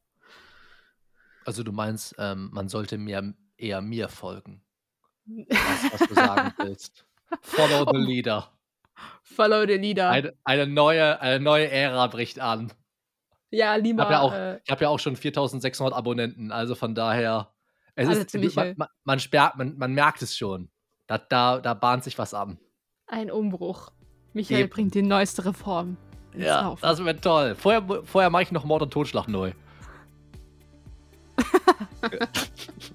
Also 1.45 1.63
du 1.63 1.73
meinst, 1.73 2.15
ähm, 2.19 2.49
man 2.53 2.69
sollte 2.69 2.97
mir 2.97 3.33
eher 3.57 3.81
mir 3.81 4.07
folgen. 4.07 4.63
Das, 5.25 5.91
was 5.91 6.07
du 6.07 6.13
sagen 6.13 6.53
willst. 6.57 7.05
Follow 7.41 7.85
the 7.91 7.97
leader. 7.97 8.49
Follow 9.23 9.65
the 9.65 9.73
leader. 9.73 10.09
Eine, 10.09 10.33
eine, 10.43 10.67
neue, 10.67 11.19
eine 11.19 11.43
neue 11.43 11.69
Ära 11.69 12.07
bricht 12.07 12.39
an. 12.39 12.71
Ja, 13.53 13.75
lieber. 13.75 14.01
Ich 14.01 14.09
habe 14.09 14.13
ja, 14.13 14.21
auch, 14.21 14.33
äh, 14.33 14.59
hab 14.67 14.81
ja 14.81 14.89
auch 14.89 14.97
schon 14.97 15.15
4600 15.15 15.95
Abonnenten, 15.95 16.51
also 16.51 16.73
von 16.73 16.95
daher. 16.95 17.53
Es 17.95 18.09
ist, 18.09 18.55
man, 18.55 18.73
man, 18.75 18.87
man, 19.03 19.19
sperrt, 19.19 19.55
man, 19.57 19.77
man 19.77 19.93
merkt 19.93 20.23
es 20.23 20.35
schon. 20.35 20.71
Da, 21.05 21.19
da, 21.19 21.59
da 21.59 21.75
bahnt 21.75 22.03
sich 22.03 22.17
was 22.17 22.33
an. 22.33 22.57
Ein 23.05 23.29
Umbruch. 23.29 23.91
Michael 24.33 24.61
Eben. 24.61 24.69
bringt 24.71 24.95
die 24.95 25.03
neueste 25.03 25.45
Reform. 25.45 25.97
Ja, 26.35 26.61
Laufen. 26.61 26.81
das 26.81 27.05
wird 27.05 27.23
toll. 27.23 27.53
Vorher, 27.53 27.83
vorher 28.03 28.31
mache 28.31 28.41
ich 28.41 28.51
noch 28.51 28.63
Mord 28.63 28.81
und 28.81 28.91
Totschlag 28.91 29.27
neu. 29.27 29.51